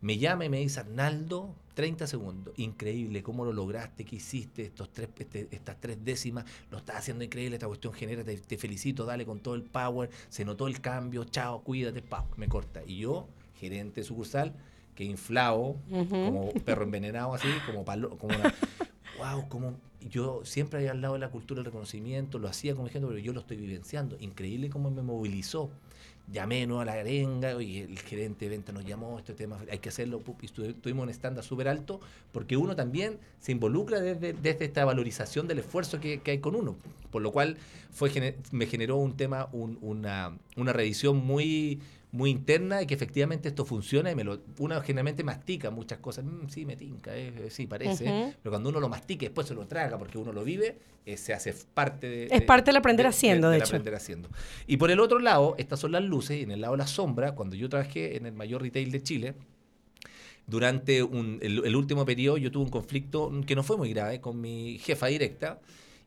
me 0.00 0.18
llama 0.18 0.44
y 0.44 0.48
me 0.48 0.58
dice, 0.58 0.80
Arnaldo, 0.80 1.54
30 1.74 2.06
segundos, 2.06 2.54
increíble, 2.56 3.22
¿cómo 3.22 3.44
lo 3.44 3.52
lograste? 3.52 4.04
¿Qué 4.04 4.16
hiciste? 4.16 4.64
Estos 4.64 4.90
tres, 4.92 5.08
este, 5.18 5.48
estas 5.50 5.80
tres 5.80 6.04
décimas, 6.04 6.44
lo 6.70 6.78
estás 6.78 6.96
haciendo 6.96 7.24
increíble, 7.24 7.56
esta 7.56 7.66
cuestión 7.66 7.92
genera, 7.92 8.24
te, 8.24 8.58
felicito, 8.58 9.04
dale 9.04 9.24
con 9.24 9.40
todo 9.40 9.54
el 9.54 9.62
power, 9.62 10.10
se 10.28 10.44
notó 10.44 10.66
el 10.66 10.80
cambio, 10.80 11.24
chao, 11.24 11.62
cuídate, 11.62 12.02
pau, 12.02 12.26
me 12.36 12.48
corta. 12.48 12.82
Y 12.86 12.98
yo, 12.98 13.28
gerente 13.56 14.02
sucursal, 14.02 14.54
que 14.94 15.04
inflado, 15.04 15.76
como 15.88 16.50
perro 16.64 16.82
envenenado 16.82 17.34
así, 17.34 17.48
como 17.66 17.84
palo, 17.84 18.18
como 18.18 18.36
una, 18.36 18.54
wow, 19.18 19.48
como 19.48 19.76
yo 20.00 20.44
siempre 20.44 20.78
había 20.78 20.92
al 20.92 21.00
lado 21.00 21.14
de 21.14 21.20
la 21.20 21.30
cultura 21.30 21.58
del 21.58 21.66
reconocimiento, 21.66 22.38
lo 22.38 22.48
hacía 22.48 22.74
como 22.74 22.86
ejemplo, 22.86 23.08
pero 23.08 23.20
yo 23.20 23.32
lo 23.32 23.40
estoy 23.40 23.56
vivenciando. 23.56 24.16
Increíble 24.20 24.70
cómo 24.70 24.90
me 24.90 25.02
movilizó 25.02 25.70
llamé 26.32 26.66
no 26.66 26.80
a 26.80 26.84
la 26.84 26.92
arenga, 26.92 27.60
y 27.62 27.78
el 27.78 27.98
gerente 27.98 28.44
de 28.44 28.50
venta 28.50 28.72
nos 28.72 28.84
llamó, 28.84 29.18
este 29.18 29.34
tema 29.34 29.58
hay 29.70 29.78
que 29.78 29.88
hacerlo, 29.88 30.22
y 30.42 30.48
tuvimos 30.48 31.04
un 31.04 31.10
estándar 31.10 31.44
súper 31.44 31.68
alto, 31.68 32.00
porque 32.32 32.56
uno 32.56 32.76
también 32.76 33.18
se 33.40 33.52
involucra 33.52 34.00
desde, 34.00 34.64
esta 34.64 34.84
valorización 34.84 35.48
del 35.48 35.60
esfuerzo 35.60 36.00
que, 36.00 36.20
hay 36.24 36.38
con 36.38 36.54
uno, 36.54 36.76
por 37.10 37.22
lo 37.22 37.32
cual 37.32 37.56
fue, 37.90 38.36
me 38.52 38.66
generó 38.66 38.96
un 38.96 39.16
tema, 39.16 39.48
una, 39.52 40.36
una 40.56 40.72
revisión 40.72 41.16
muy 41.16 41.80
muy 42.10 42.30
interna 42.30 42.80
y 42.80 42.86
que 42.86 42.94
efectivamente 42.94 43.48
esto 43.48 43.64
funciona 43.64 44.10
y 44.10 44.14
me 44.14 44.24
lo, 44.24 44.40
uno 44.58 44.80
generalmente 44.80 45.22
mastica 45.22 45.70
muchas 45.70 45.98
cosas, 45.98 46.24
mm, 46.24 46.48
sí, 46.48 46.64
me 46.64 46.76
tinca, 46.76 47.14
eh, 47.14 47.48
sí, 47.50 47.66
parece, 47.66 48.34
pero 48.42 48.50
cuando 48.50 48.70
uno 48.70 48.80
lo 48.80 48.88
mastica 48.88 49.24
y 49.24 49.28
después 49.28 49.46
se 49.46 49.54
lo 49.54 49.66
traga 49.66 49.98
porque 49.98 50.16
uno 50.16 50.32
lo 50.32 50.42
vive, 50.42 50.78
eh, 51.04 51.16
se 51.16 51.34
hace 51.34 51.54
parte 51.74 52.08
de... 52.08 52.28
Es 52.30 52.42
parte 52.42 52.70
del 52.70 52.76
aprender 52.76 53.06
haciendo, 53.06 53.50
de, 53.50 53.58
hecho. 53.58 53.66
aprender 53.66 53.94
haciendo. 53.94 54.30
Y 54.66 54.78
por 54.78 54.90
el 54.90 55.00
otro 55.00 55.18
lado, 55.18 55.54
estas 55.58 55.80
son 55.80 55.92
las 55.92 56.02
luces 56.02 56.38
y 56.38 56.42
en 56.42 56.50
el 56.50 56.62
lado 56.62 56.74
de 56.74 56.78
la 56.78 56.86
sombra, 56.86 57.34
cuando 57.34 57.56
yo 57.56 57.68
trabajé 57.68 58.16
en 58.16 58.24
el 58.24 58.32
mayor 58.32 58.62
retail 58.62 58.90
de 58.90 59.02
Chile, 59.02 59.34
durante 60.46 61.02
un, 61.02 61.38
el, 61.42 61.62
el 61.66 61.76
último 61.76 62.06
periodo 62.06 62.38
yo 62.38 62.50
tuve 62.50 62.64
un 62.64 62.70
conflicto 62.70 63.30
que 63.46 63.54
no 63.54 63.62
fue 63.62 63.76
muy 63.76 63.90
grave 63.92 64.22
con 64.22 64.40
mi 64.40 64.78
jefa 64.78 65.08
directa, 65.08 65.60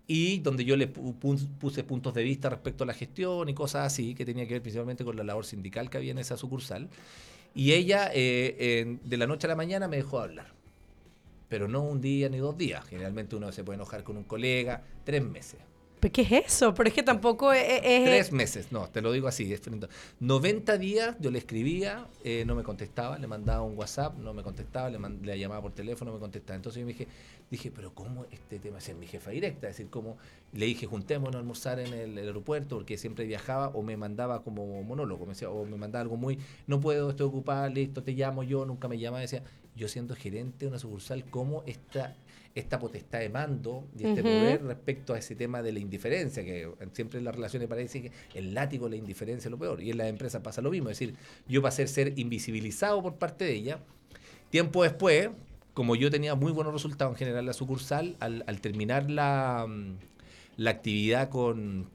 y 0.07 0.39
donde 0.39 0.65
yo 0.65 0.75
le 0.75 0.87
puse 0.87 1.83
puntos 1.83 2.13
de 2.13 2.23
vista 2.23 2.49
respecto 2.49 2.83
a 2.83 2.87
la 2.87 2.93
gestión 2.93 3.47
y 3.49 3.53
cosas 3.53 3.85
así, 3.85 4.13
que 4.15 4.25
tenía 4.25 4.47
que 4.47 4.53
ver 4.55 4.61
principalmente 4.61 5.05
con 5.05 5.15
la 5.15 5.23
labor 5.23 5.45
sindical 5.45 5.89
que 5.89 5.97
había 5.97 6.11
en 6.11 6.19
esa 6.19 6.37
sucursal. 6.37 6.89
Y 7.53 7.73
ella, 7.73 8.09
eh, 8.13 8.97
de 9.03 9.17
la 9.17 9.27
noche 9.27 9.47
a 9.47 9.49
la 9.49 9.55
mañana, 9.55 9.87
me 9.87 9.97
dejó 9.97 10.19
hablar. 10.19 10.53
Pero 11.49 11.67
no 11.67 11.81
un 11.81 11.99
día 12.01 12.29
ni 12.29 12.37
dos 12.37 12.57
días. 12.57 12.85
Generalmente 12.85 13.35
uno 13.35 13.51
se 13.51 13.63
puede 13.63 13.75
enojar 13.75 14.03
con 14.03 14.17
un 14.17 14.23
colega. 14.23 14.83
Tres 15.03 15.23
meses. 15.23 15.59
¿Pero 16.01 16.11
¿Qué 16.11 16.21
es 16.23 16.31
eso? 16.47 16.73
Pero 16.73 16.89
es 16.89 16.93
que 16.95 17.03
tampoco 17.03 17.53
es... 17.53 17.63
es- 17.83 18.03
Tres 18.03 18.31
meses, 18.33 18.71
no, 18.71 18.89
te 18.89 19.01
lo 19.01 19.11
digo 19.11 19.27
así. 19.29 19.53
es 19.53 19.61
frente- 19.61 19.87
90 20.19 20.77
días 20.77 21.15
yo 21.19 21.31
le 21.31 21.37
escribía, 21.37 22.07
eh, 22.23 22.43
no 22.45 22.55
me 22.55 22.63
contestaba, 22.63 23.17
le 23.19 23.27
mandaba 23.27 23.61
un 23.61 23.77
WhatsApp, 23.77 24.17
no 24.17 24.33
me 24.33 24.43
contestaba, 24.43 24.89
le, 24.89 25.39
llamaba 25.39 25.61
por 25.61 25.71
teléfono, 25.73 26.11
no 26.11 26.17
me 26.17 26.19
contestaba. 26.21 26.55
Entonces 26.57 26.79
yo 26.81 26.85
me 26.85 26.93
dije, 26.93 27.07
dije, 27.49 27.71
pero 27.71 27.93
¿cómo 27.93 28.25
este 28.31 28.59
tema? 28.59 28.79
Es 28.79 28.93
mi 28.95 29.05
jefa 29.07 29.31
directa, 29.31 29.69
es 29.69 29.77
decir, 29.77 29.89
¿cómo? 29.89 30.17
Le 30.53 30.65
dije, 30.65 30.87
juntémonos 30.87 31.35
a 31.35 31.39
almorzar 31.39 31.79
en 31.79 31.93
el, 31.93 32.17
el 32.17 32.27
aeropuerto, 32.27 32.75
porque 32.77 32.97
siempre 32.97 33.25
viajaba 33.25 33.67
o 33.69 33.83
me 33.83 33.95
mandaba 33.95 34.43
como 34.43 34.81
monólogo, 34.83 35.25
me 35.25 35.33
decía, 35.33 35.49
o 35.51 35.65
me 35.65 35.77
mandaba 35.77 36.01
algo 36.01 36.17
muy, 36.17 36.39
no 36.67 36.79
puedo, 36.81 37.11
estoy 37.11 37.27
ocupada, 37.27 37.69
listo, 37.69 38.01
te 38.03 38.13
llamo 38.13 38.41
yo, 38.43 38.65
nunca 38.65 38.87
me 38.87 38.97
llamaba, 38.97 39.21
decía, 39.21 39.43
yo 39.75 39.87
siendo 39.87 40.15
gerente 40.15 40.65
de 40.65 40.67
una 40.67 40.79
sucursal, 40.79 41.23
¿cómo 41.29 41.63
esta, 41.67 42.15
esta 42.53 42.79
potestad 42.79 43.19
de 43.19 43.29
mando 43.29 43.87
y 43.97 44.03
este 44.05 44.21
Ujú. 44.21 44.31
poder 44.31 44.63
respecto 44.63 45.13
a 45.13 45.17
ese 45.17 45.35
tema 45.35 45.61
de 45.61 45.71
la 45.71 45.79
indiferencia, 45.79 46.43
que 46.43 46.69
siempre 46.93 47.19
en 47.19 47.25
las 47.25 47.35
relaciones 47.35 47.67
parece 47.67 48.01
que 48.01 48.11
el 48.39 48.53
látigo, 48.53 48.89
la 48.89 48.95
indiferencia 48.95 49.47
es 49.47 49.51
lo 49.51 49.57
peor, 49.57 49.81
y 49.81 49.91
en 49.91 49.97
las 49.97 50.07
empresas 50.07 50.41
pasa 50.41 50.61
lo 50.61 50.71
mismo, 50.71 50.89
es 50.89 50.99
decir, 50.99 51.15
yo 51.47 51.61
pasé 51.61 51.83
a 51.83 51.87
ser 51.87 52.17
invisibilizado 52.19 53.01
por 53.01 53.15
parte 53.15 53.45
de 53.45 53.53
ella, 53.53 53.79
tiempo 54.49 54.83
después, 54.83 55.29
como 55.73 55.95
yo 55.95 56.11
tenía 56.11 56.35
muy 56.35 56.51
buenos 56.51 56.73
resultados 56.73 57.13
en 57.13 57.17
general 57.17 57.39
en 57.41 57.45
la 57.47 57.53
sucursal, 57.53 58.17
al, 58.19 58.43
al 58.47 58.59
terminar 58.59 59.09
la, 59.09 59.65
mm, 59.67 59.95
la 60.57 60.71
actividad 60.71 61.29
con 61.29 61.87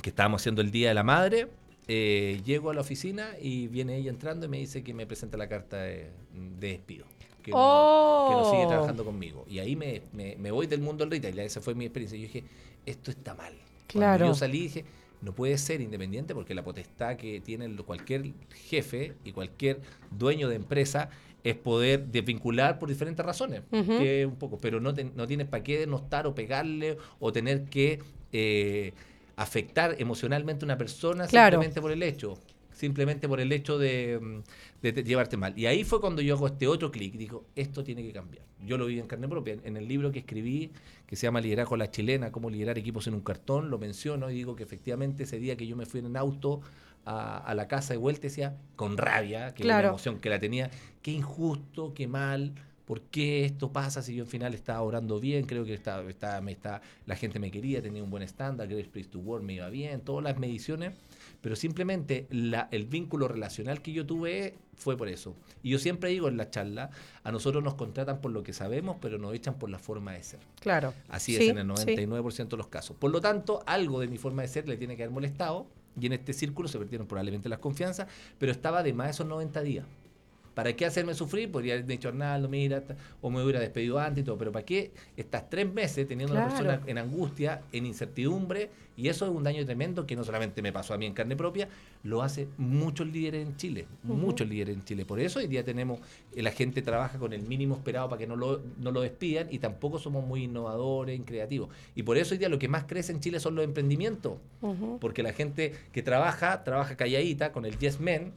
que 0.00 0.10
estábamos 0.10 0.40
haciendo 0.40 0.62
el 0.62 0.70
Día 0.70 0.88
de 0.88 0.94
la 0.94 1.02
Madre, 1.02 1.48
eh, 1.88 2.40
llego 2.44 2.70
a 2.70 2.74
la 2.74 2.82
oficina 2.82 3.30
y 3.40 3.66
viene 3.66 3.96
ella 3.96 4.10
entrando 4.10 4.46
y 4.46 4.48
me 4.48 4.58
dice 4.58 4.82
que 4.82 4.94
me 4.94 5.06
presenta 5.06 5.36
la 5.36 5.48
carta 5.48 5.82
de, 5.82 6.10
de 6.58 6.68
despido. 6.68 7.06
Que 7.50 7.56
no, 7.58 8.26
que 8.30 8.34
no 8.36 8.50
sigue 8.50 8.64
Oh. 8.64 8.68
trabajando 8.68 9.04
conmigo. 9.04 9.44
Y 9.48 9.58
ahí 9.58 9.76
me, 9.76 10.02
me- 10.12 10.36
me 10.36 10.50
voy 10.50 10.66
del 10.66 10.80
mundo 10.80 11.04
del 11.04 11.10
retail. 11.12 11.38
Esa 11.40 11.60
fue 11.60 11.74
mi 11.74 11.84
experiencia. 11.86 12.18
Yo 12.18 12.22
dije, 12.26 12.44
esto 12.86 13.10
está 13.10 13.34
mal. 13.34 13.52
Claro. 13.86 14.18
Cuando 14.18 14.26
yo 14.26 14.34
salí 14.34 14.60
dije, 14.60 14.84
no 15.22 15.32
puede 15.34 15.58
ser 15.58 15.80
independiente 15.80 16.34
porque 16.34 16.54
la 16.54 16.62
potestad 16.62 17.16
que 17.16 17.40
tiene 17.40 17.74
cualquier 17.76 18.32
jefe 18.54 19.14
y 19.24 19.32
cualquier 19.32 19.80
dueño 20.10 20.48
de 20.48 20.56
empresa 20.56 21.10
es 21.44 21.54
poder 21.56 22.06
desvincular 22.08 22.78
por 22.78 22.88
diferentes 22.88 23.24
razones. 23.24 23.62
Que 23.70 24.26
un 24.26 24.36
poco, 24.36 24.58
pero 24.58 24.80
no, 24.80 24.92
te- 24.94 25.04
no 25.04 25.26
tienes 25.26 25.46
para 25.46 25.62
qué 25.64 25.78
denostar 25.78 26.26
o 26.26 26.34
pegarle 26.34 26.98
o 27.20 27.32
tener 27.32 27.64
que 27.64 28.00
eh, 28.32 28.92
afectar 29.36 29.96
emocionalmente 29.98 30.64
a 30.64 30.66
una 30.66 30.76
persona 30.76 31.26
Claro. 31.26 31.54
simplemente 31.54 31.80
por 31.80 31.92
el 31.92 32.02
hecho. 32.02 32.38
Simplemente 32.78 33.26
por 33.28 33.40
el 33.40 33.50
hecho 33.50 33.76
de, 33.76 34.20
mm, 34.22 34.82
de 34.82 35.02
llevarte 35.02 35.36
mal. 35.36 35.52
Y 35.58 35.66
ahí 35.66 35.82
fue 35.82 36.00
cuando 36.00 36.22
yo 36.22 36.36
hago 36.36 36.46
este 36.46 36.68
otro 36.68 36.92
clic. 36.92 37.14
Digo, 37.14 37.44
esto 37.56 37.82
tiene 37.82 38.04
que 38.04 38.12
cambiar. 38.12 38.44
Yo 38.64 38.78
lo 38.78 38.86
vi 38.86 39.00
en 39.00 39.08
carne 39.08 39.26
propia. 39.28 39.56
En 39.64 39.76
el 39.76 39.88
libro 39.88 40.12
que 40.12 40.20
escribí, 40.20 40.70
que 41.06 41.16
se 41.16 41.26
llama 41.26 41.40
Liderazgo 41.40 41.74
a 41.74 41.78
la 41.78 41.90
Chilena, 41.90 42.30
cómo 42.30 42.50
liderar 42.50 42.78
equipos 42.78 43.08
en 43.08 43.14
un 43.14 43.20
cartón, 43.22 43.68
lo 43.68 43.78
menciono 43.78 44.30
y 44.30 44.34
digo 44.34 44.54
que 44.54 44.62
efectivamente 44.62 45.24
ese 45.24 45.40
día 45.40 45.56
que 45.56 45.66
yo 45.66 45.74
me 45.74 45.86
fui 45.86 45.98
en 45.98 46.16
auto 46.16 46.60
a, 47.04 47.38
a 47.38 47.54
la 47.54 47.66
casa 47.66 47.94
de 47.94 47.98
vuelta, 47.98 48.22
decía, 48.22 48.56
con 48.76 48.96
rabia, 48.96 49.54
que 49.54 49.62
era 49.64 49.74
Claro. 49.74 49.80
una 49.80 49.88
emoción 49.94 50.20
que 50.20 50.28
la 50.30 50.38
tenía, 50.38 50.70
qué 51.02 51.10
injusto, 51.10 51.94
qué 51.94 52.06
mal, 52.06 52.52
¿por 52.84 53.00
qué 53.02 53.44
esto 53.44 53.72
pasa 53.72 54.02
si 54.02 54.14
yo 54.14 54.22
al 54.24 54.28
final 54.28 54.54
estaba 54.54 54.82
orando 54.82 55.18
bien? 55.18 55.46
Creo 55.46 55.64
que 55.64 55.74
estaba, 55.74 56.08
estaba- 56.08 56.40
me 56.40 56.52
está, 56.52 56.80
la 57.06 57.16
gente 57.16 57.38
me 57.38 57.50
quería, 57.50 57.82
tenía 57.82 58.02
un 58.04 58.10
buen 58.10 58.22
estándar, 58.22 58.68
Great 58.68 58.88
Place 58.88 59.08
to 59.08 59.18
Work 59.20 59.42
me 59.42 59.54
iba 59.54 59.68
bien, 59.70 60.00
todas 60.02 60.22
las 60.24 60.38
mediciones, 60.38 60.92
pero 61.40 61.56
simplemente 61.56 62.26
la- 62.30 62.68
el 62.72 62.86
vínculo 62.86 63.28
relacional 63.28 63.80
que 63.82 63.92
yo 63.92 64.04
tuve 64.06 64.54
fue 64.76 64.96
por 64.96 65.08
eso. 65.08 65.34
Y 65.62 65.70
yo 65.70 65.78
siempre 65.78 66.10
digo 66.10 66.28
en 66.28 66.36
la 66.36 66.50
charla, 66.50 66.90
a 67.24 67.32
nosotros 67.32 67.62
nos 67.64 67.74
contratan 67.74 68.20
por 68.20 68.30
lo 68.30 68.42
que 68.42 68.52
sabemos, 68.52 68.96
pero 69.00 69.18
nos 69.18 69.34
echan 69.34 69.54
por 69.58 69.70
la 69.70 69.78
forma 69.78 70.12
de 70.12 70.22
ser. 70.22 70.40
Claro. 70.60 70.94
Así 71.08 71.36
Sí, 71.36 71.44
es 71.44 71.50
en 71.50 71.58
el 71.58 71.76
sí. 71.76 71.84
99% 71.96 72.56
de 72.56 72.56
los 72.58 72.68
casos. 72.68 72.96
Por 72.96 73.10
lo 73.10 73.20
tanto, 73.20 73.62
algo 73.66 74.00
de 74.00 74.08
mi 74.08 74.18
forma 74.18 74.42
de 74.42 74.48
ser 74.48 74.68
le 74.68 74.76
tiene 74.76 74.96
que 74.96 75.02
haber 75.02 75.12
molestado 75.12 75.66
y 76.00 76.06
en 76.06 76.12
este 76.12 76.32
círculo 76.32 76.68
se 76.68 76.78
perdieron 76.78 77.08
probablemente 77.08 77.48
las 77.48 77.58
confianzas, 77.58 78.06
pero 78.38 78.52
estaba 78.52 78.84
de 78.84 78.92
más 78.92 79.10
esos 79.10 79.26
90 79.26 79.62
días. 79.62 79.84
¿Para 80.58 80.74
qué 80.74 80.86
hacerme 80.86 81.14
sufrir? 81.14 81.52
Podría 81.52 81.74
haber 81.74 81.86
dicho 81.86 82.08
Arnaldo, 82.08 82.48
mira, 82.48 82.82
o 83.22 83.30
me 83.30 83.40
hubiera 83.44 83.60
despedido 83.60 83.96
antes 84.00 84.22
y 84.22 84.24
todo, 84.24 84.36
pero 84.36 84.50
¿para 84.50 84.64
qué 84.64 84.90
estás 85.16 85.48
tres 85.48 85.72
meses 85.72 86.08
teniendo 86.08 86.34
a 86.34 86.38
una 86.38 86.48
persona 86.48 86.80
en 86.84 86.98
angustia, 86.98 87.62
en 87.70 87.86
incertidumbre? 87.86 88.68
Y 88.96 89.06
eso 89.06 89.24
es 89.24 89.30
un 89.30 89.44
daño 89.44 89.64
tremendo 89.64 90.04
que 90.04 90.16
no 90.16 90.24
solamente 90.24 90.60
me 90.60 90.72
pasó 90.72 90.94
a 90.94 90.98
mí 90.98 91.06
en 91.06 91.12
carne 91.12 91.36
propia, 91.36 91.68
lo 92.02 92.22
hace 92.24 92.48
muchos 92.56 93.06
líderes 93.06 93.46
en 93.46 93.56
Chile, 93.56 93.86
muchos 94.02 94.48
líderes 94.48 94.74
en 94.74 94.84
Chile. 94.84 95.04
Por 95.04 95.20
eso 95.20 95.38
hoy 95.38 95.46
día 95.46 95.64
tenemos, 95.64 96.00
eh, 96.34 96.42
la 96.42 96.50
gente 96.50 96.82
trabaja 96.82 97.20
con 97.20 97.32
el 97.32 97.42
mínimo 97.42 97.76
esperado 97.76 98.08
para 98.08 98.18
que 98.18 98.26
no 98.26 98.34
lo, 98.34 98.60
no 98.80 98.90
lo 98.90 99.02
despidan 99.02 99.46
y 99.52 99.60
tampoco 99.60 100.00
somos 100.00 100.26
muy 100.26 100.42
innovadores, 100.42 101.20
creativos. 101.24 101.68
Y 101.94 102.02
por 102.02 102.18
eso 102.18 102.34
hoy 102.34 102.38
día 102.38 102.48
lo 102.48 102.58
que 102.58 102.66
más 102.66 102.82
crece 102.82 103.12
en 103.12 103.20
Chile 103.20 103.38
son 103.38 103.54
los 103.54 103.64
emprendimientos, 103.64 104.38
porque 105.00 105.22
la 105.22 105.32
gente 105.32 105.72
que 105.92 106.02
trabaja, 106.02 106.64
trabaja 106.64 106.96
calladita 106.96 107.52
con 107.52 107.64
el 107.64 107.78
Yes 107.78 108.00
Men, 108.00 108.32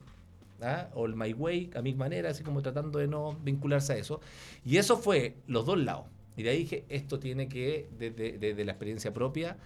¿ah? 0.61 0.89
o 0.93 1.05
el 1.05 1.15
My 1.15 1.33
Way, 1.33 1.71
a 1.75 1.81
mi 1.81 1.93
manera, 1.93 2.29
así 2.29 2.43
como 2.43 2.61
tratando 2.61 2.99
de 2.99 3.07
no 3.07 3.33
vincularse 3.43 3.93
a 3.93 3.97
eso. 3.97 4.21
Y 4.65 4.77
eso 4.77 4.97
fue 4.97 5.35
los 5.47 5.65
dos 5.65 5.77
lados. 5.77 6.05
Y 6.37 6.43
de 6.43 6.49
ahí 6.49 6.59
dije, 6.59 6.85
esto 6.89 7.19
tiene 7.19 7.47
que, 7.47 7.87
desde 7.97 8.65
la 8.65 8.71
experiencia 8.71 9.13
propia, 9.13 9.57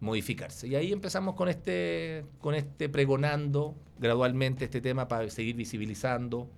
modificarse. 0.00 0.66
Y 0.66 0.74
ahí 0.74 0.92
empezamos 0.92 1.34
con 1.34 1.48
este, 1.48 2.24
con 2.40 2.54
este 2.54 2.88
pregonando 2.88 3.76
gradualmente 3.98 4.64
este 4.64 4.80
tema 4.80 5.08
para 5.08 5.30
seguir 5.30 5.54
visibilizando. 5.56 6.48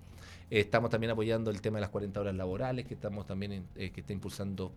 Eh, 0.49 0.61
estamos 0.61 0.89
también 0.89 1.11
apoyando 1.11 1.51
el 1.51 1.61
tema 1.61 1.77
de 1.77 1.81
las 1.81 1.91
40 1.91 2.19
horas 2.19 2.35
laborales, 2.35 2.85
que 2.85 2.95
estamos 2.95 3.25
también 3.27 3.67
eh, 3.75 3.91
que 3.91 4.01
está 4.01 4.13
impulsando 4.13 4.71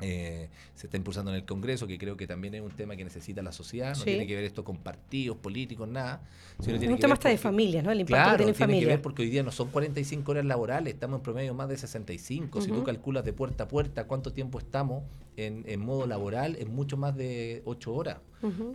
eh, 0.00 0.48
se 0.74 0.86
está 0.86 0.96
impulsando 0.96 1.30
en 1.30 1.36
el 1.36 1.44
Congreso, 1.44 1.86
que 1.86 1.98
creo 1.98 2.16
que 2.16 2.26
también 2.26 2.54
es 2.54 2.62
un 2.62 2.70
tema 2.70 2.96
que 2.96 3.04
necesita 3.04 3.42
la 3.42 3.52
sociedad, 3.52 3.90
no 3.90 3.94
Sí. 3.96 4.04
tiene 4.04 4.26
que 4.26 4.34
ver 4.36 4.44
esto 4.44 4.64
con 4.64 4.76
partidos 4.78 5.36
políticos, 5.38 5.88
nada. 5.88 6.22
sino 6.60 6.78
tiene 6.78 6.92
un 6.94 6.98
que 6.98 7.02
tema 7.02 7.12
ver 7.14 7.18
hasta 7.18 7.28
de 7.30 7.38
familias, 7.38 7.84
¿no? 7.84 7.90
El 7.92 8.00
impacto 8.00 8.14
Claro, 8.14 8.30
que 8.38 8.44
tiene 8.44 8.44
tiene 8.44 8.50
en 8.50 8.54
que 8.54 8.64
familia. 8.64 8.88
ver 8.88 9.02
porque 9.02 9.22
hoy 9.22 9.30
día 9.30 9.42
no 9.42 9.50
son 9.52 9.68
45 9.70 10.30
horas 10.32 10.44
laborales, 10.44 10.94
estamos 10.94 11.18
en 11.18 11.22
promedio 11.22 11.54
más 11.54 11.68
de 11.68 11.76
65. 11.76 12.60
Si 12.60 12.68
tú 12.68 12.84
calculas 12.84 13.24
de 13.24 13.32
puerta 13.32 13.64
a 13.64 13.68
puerta 13.68 14.04
cuánto 14.06 14.32
tiempo 14.32 14.58
estamos 14.58 15.02
en, 15.46 15.64
en 15.66 15.80
modo 15.80 16.06
laboral, 16.06 16.56
es 16.56 16.68
mucho 16.68 16.96
más 16.96 17.16
de 17.16 17.62
8 17.64 17.94
horas, 17.94 18.18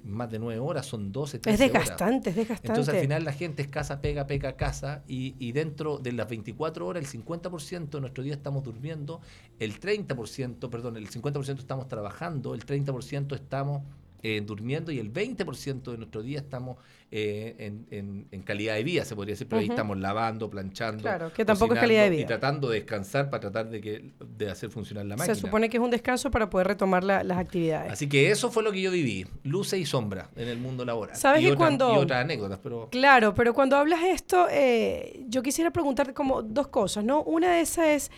más 0.04 0.30
de 0.32 0.40
9 0.40 0.60
horas, 0.60 0.86
son 0.86 1.12
12, 1.12 1.38
Es 1.38 1.42
13 1.42 1.64
horas. 1.64 1.74
desgastante, 1.74 2.30
es 2.32 2.36
desgastante. 2.36 2.68
Entonces 2.68 2.94
al 2.94 3.02
final 3.02 3.24
la 3.24 3.34
gente 3.34 3.62
es 3.62 3.68
casa, 3.68 4.02
pega, 4.02 4.28
pega, 4.28 4.56
casa 4.58 5.04
y, 5.08 5.36
y 5.40 5.52
dentro 5.52 5.98
de 6.00 6.12
las 6.14 6.28
24 6.28 6.86
horas 6.88 7.04
el 7.14 7.24
50% 7.24 7.90
de 7.90 8.02
nuestro 8.02 8.24
día 8.24 8.34
estamos 8.34 8.64
durmiendo, 8.64 9.22
el 9.60 9.80
30%, 9.80 10.70
perdón, 10.70 10.98
el 10.98 11.10
50% 11.10 11.60
estamos 11.60 11.88
trabajando, 11.88 12.54
el 12.54 12.66
30% 12.66 13.36
estamos 13.36 13.82
eh, 14.24 14.42
durmiendo 14.44 14.92
y 14.92 15.00
el 15.00 15.12
20% 15.14 15.92
de 15.92 15.98
nuestro 15.98 16.22
día 16.24 16.40
estamos 16.40 16.78
eh, 17.12 17.56
en, 17.60 17.86
en- 17.92 18.28
en 18.32 18.42
calidad 18.42 18.74
de 18.74 18.84
vida, 18.84 19.06
se 19.06 19.16
podría 19.16 19.34
decir, 19.34 19.48
pero 19.48 19.60
ahí 19.60 19.68
estamos 19.70 20.00
lavando, 20.00 20.50
planchando. 20.50 21.04
Claro, 21.04 21.32
que 21.32 21.46
tampoco 21.46 21.76
es 21.76 21.80
calidad 21.82 22.04
de 22.06 22.10
vida. 22.10 22.22
Y 22.22 22.26
tratando 22.26 22.70
de 22.70 22.80
descansar 22.80 23.30
para 23.30 23.42
tratar 23.42 23.70
de, 23.70 23.82
que, 23.82 24.12
de 24.36 24.50
hacer 24.50 24.72
funcionar 24.72 25.06
la 25.06 25.16
máquina. 25.18 25.36
Se 25.36 25.42
supone 25.42 25.70
que 25.70 25.78
es 25.78 25.84
un 25.84 25.92
descanso 25.92 26.32
para 26.32 26.50
poder 26.50 26.68
retomar 26.68 27.04
la- 27.04 27.24
las 27.24 27.38
actividades. 27.38 27.92
Así 27.92 28.10
que 28.10 28.32
eso 28.32 28.50
fue 28.50 28.64
lo 28.64 28.72
que 28.72 28.82
yo 28.82 28.90
viví, 28.90 29.28
luces 29.44 29.80
y 29.80 29.86
sombras 29.86 30.30
en 30.36 30.48
el 30.48 30.58
mundo 30.58 30.86
laboral. 30.86 31.16
¿Sabes 31.16 31.42
y 31.42 31.46
que 31.46 31.52
otra- 31.52 31.58
cuando- 31.68 31.94
Y 31.94 31.98
otras 31.98 32.24
anécdotas, 32.24 32.60
pero... 32.64 32.90
Claro, 32.90 33.36
pero 33.36 33.54
cuando 33.54 33.76
hablas 33.78 34.00
esto, 34.06 34.48
eh, 34.50 35.24
yo 35.28 35.44
quisiera 35.44 35.70
preguntarte 35.70 36.14
como 36.16 36.42
dos 36.42 36.70
cosas, 36.70 37.04
¿no? 37.04 37.22
Una 37.24 37.52
de 37.54 37.62
esas 37.62 37.86
es 37.88 38.12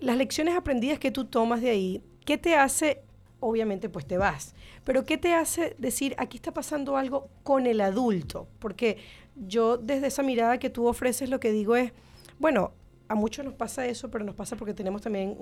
las 0.00 0.16
lecciones 0.16 0.56
aprendidas 0.56 0.98
que 0.98 1.10
tú 1.12 1.26
tomas 1.26 1.60
de 1.62 1.70
ahí. 1.70 2.02
¿Qué 2.24 2.36
te 2.38 2.56
hace, 2.56 3.02
obviamente, 3.40 3.88
pues 3.88 4.06
te 4.06 4.18
vas, 4.18 4.54
pero 4.84 5.04
qué 5.04 5.18
te 5.18 5.34
hace 5.34 5.74
decir, 5.78 6.14
aquí 6.18 6.36
está 6.36 6.52
pasando 6.52 6.96
algo 6.96 7.28
con 7.42 7.66
el 7.66 7.80
adulto? 7.80 8.48
Porque 8.58 8.98
yo 9.34 9.76
desde 9.76 10.08
esa 10.08 10.22
mirada 10.22 10.58
que 10.58 10.70
tú 10.70 10.86
ofreces 10.86 11.28
lo 11.28 11.40
que 11.40 11.52
digo 11.52 11.76
es, 11.76 11.92
bueno, 12.38 12.72
a 13.08 13.14
muchos 13.14 13.44
nos 13.44 13.54
pasa 13.54 13.86
eso, 13.86 14.10
pero 14.10 14.24
nos 14.24 14.34
pasa 14.34 14.56
porque 14.56 14.74
tenemos 14.74 15.00
también 15.02 15.36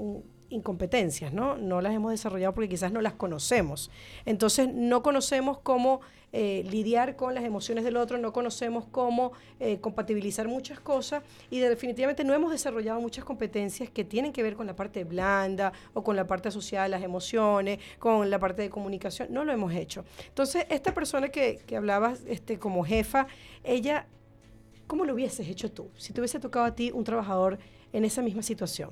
incompetencias, 0.51 1.33
¿no? 1.33 1.57
No 1.57 1.81
las 1.81 1.95
hemos 1.95 2.11
desarrollado 2.11 2.55
porque 2.55 2.69
quizás 2.69 2.93
no 2.93 3.01
las 3.01 3.15
conocemos. 3.15 3.91
Entonces, 4.27 4.69
no 4.73 5.03
conocemos 5.03 5.59
cómo 5.59 6.01
eh, 6.33 6.65
lidiar 6.69 7.15
con 7.17 7.33
las 7.35 7.45
emociones 7.45 7.85
del 7.85 7.97
otro, 7.97 8.19
no 8.19 8.33
conocemos 8.33 8.85
cómo 8.91 9.33
eh, 9.61 9.79
compatibilizar 9.81 10.49
muchas 10.49 10.81
cosas 10.81 11.23
y 11.49 11.61
de- 11.61 11.69
definitivamente 11.69 12.25
no 12.25 12.35
hemos 12.35 12.51
desarrollado 12.51 13.01
muchas 13.01 13.25
competencias 13.25 13.89
que 13.89 14.05
tienen 14.05 14.33
que 14.33 14.43
ver 14.43 14.57
con 14.57 14.67
la 14.67 14.75
parte 14.75 15.05
blanda 15.05 15.73
o 15.93 16.03
con 16.03 16.17
la 16.17 16.27
parte 16.27 16.49
asociada 16.49 16.87
a 16.87 16.89
las 16.89 17.03
emociones, 17.05 17.79
con 18.01 18.31
la 18.31 18.39
parte 18.41 18.63
de 18.63 18.71
comunicación. 18.71 19.29
No 19.31 19.45
lo 19.45 19.53
hemos 19.53 19.73
hecho. 19.73 20.05
Entonces, 20.29 20.67
esta 20.71 20.93
persona 20.93 21.29
que, 21.29 21.61
que 21.67 21.77
hablabas 21.77 22.23
este, 22.27 22.59
como 22.59 22.85
jefa, 22.85 23.29
ella 23.63 24.07
¿Cómo 24.87 25.05
lo 25.05 25.15
hubieses 25.15 25.49
hecho 25.49 25.71
tú? 25.71 25.89
Si 25.97 26.13
te 26.13 26.21
hubiese 26.21 26.39
tocado 26.41 26.65
a 26.67 26.75
ti 26.75 26.91
un 26.93 27.05
trabajador 27.05 27.59
en 27.93 28.05
esa 28.05 28.23
misma 28.23 28.43
situación. 28.43 28.91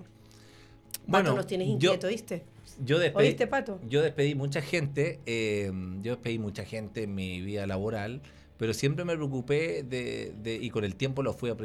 Pato, 1.11 1.35
nos 1.35 1.47
tienes 1.47 1.67
yo- 1.69 1.75
inquieto, 1.75 2.09
¿viste? 2.09 2.45
Yo 2.85 2.99
despedí, 2.99 3.29
¿Oíste, 3.29 3.47
Pato? 3.47 3.81
Yo 3.89 4.01
despedí 4.03 4.35
mucha 4.35 4.63
gente, 4.63 5.21
eh, 5.27 5.71
yo 6.01 6.13
despedí 6.13 6.39
mucha 6.39 6.65
gente 6.65 7.03
en 7.03 7.15
mi 7.15 7.41
vida 7.43 7.67
laboral, 7.67 8.23
pero 8.57 8.73
siempre 8.73 9.05
me 9.05 9.15
preocupé 9.15 9.83
de, 9.83 10.33
de- 10.43 10.55
y 10.57 10.71
con 10.71 10.85
el 10.85 10.95
tiempo 10.97 11.23
lo 11.23 11.33
fui 11.35 11.51
a- 11.51 11.57